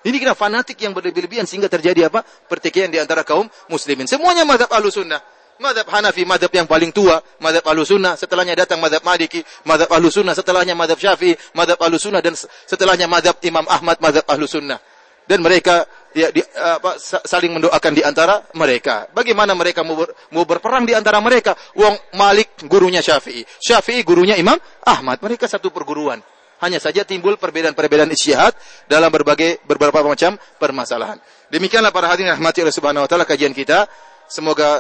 Ini 0.03 0.15
kira 0.20 0.36
fanatik 0.36 0.76
yang 0.84 0.91
berlebihan 0.91 1.48
sehingga 1.48 1.72
terjadi 1.72 2.11
apa? 2.11 2.24
Pertikaian 2.24 2.91
di 2.91 2.99
antara 2.99 3.24
kaum 3.24 3.48
muslimin. 3.72 4.07
Semuanya 4.07 4.44
mazhab 4.44 4.72
ahlus 4.72 4.99
sunnah. 4.99 5.24
Madhab 5.61 5.86
Hanafi, 5.86 6.26
madhab 6.26 6.49
yang 6.49 6.65
paling 6.65 6.90
tua, 6.90 7.22
madhab 7.38 7.61
ahlu 7.70 7.86
sunnah, 7.86 8.18
setelahnya 8.18 8.57
datang 8.57 8.82
madhab 8.82 9.06
Maliki, 9.06 9.45
madhab 9.70 9.86
ahlu 9.94 10.10
sunnah, 10.10 10.34
setelahnya 10.34 10.74
madhab 10.74 10.98
Syafi'i, 10.98 11.38
madhab 11.53 11.78
ahlu 11.78 12.02
sunnah, 12.02 12.26
dan 12.26 12.34
setelahnya 12.65 13.06
madhab 13.06 13.38
Imam 13.45 13.64
Ahmad, 13.70 14.02
madhab 14.02 14.26
ahlu 14.26 14.49
sunnah. 14.49 14.82
Dan 15.24 15.40
mereka 15.40 15.88
ya, 16.14 16.30
di, 16.30 16.41
apa, 16.41 16.98
saling 17.02 17.57
mendoakan 17.60 17.91
di 17.94 18.02
antara 18.06 18.45
mereka. 18.56 19.10
Bagaimana 19.11 19.52
mereka 19.57 19.81
mau, 19.81 19.98
ber, 19.98 20.14
mau 20.31 20.45
berperang 20.45 20.85
di 20.85 20.94
antara 20.94 21.19
mereka? 21.19 21.57
Wong 21.76 21.98
Malik 22.15 22.65
gurunya 22.69 23.02
Syafi'i, 23.02 23.44
Syafi'i 23.60 24.02
gurunya 24.06 24.38
Imam 24.38 24.57
Ahmad. 24.85 25.19
Mereka 25.19 25.49
satu 25.49 25.73
perguruan. 25.73 26.22
Hanya 26.64 26.80
saja 26.80 27.03
timbul 27.03 27.35
perbedaan-perbedaan 27.35 28.07
isyihad 28.15 28.56
dalam 28.88 29.11
berbagai 29.11 29.60
beberapa 29.68 29.99
macam 29.99 30.40
permasalahan. 30.56 31.19
Demikianlah 31.52 31.91
para 31.91 32.07
hadirin 32.07 32.31
rahmati 32.31 32.64
Allah 32.64 32.72
Subhanahu 32.72 33.03
wa 33.03 33.10
taala 33.10 33.27
kajian 33.27 33.52
kita. 33.52 33.84
Semoga 34.31 34.80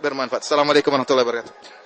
bermanfaat. 0.00 0.48
Assalamualaikum 0.48 0.88
warahmatullahi 0.88 1.26
wabarakatuh. 1.28 1.77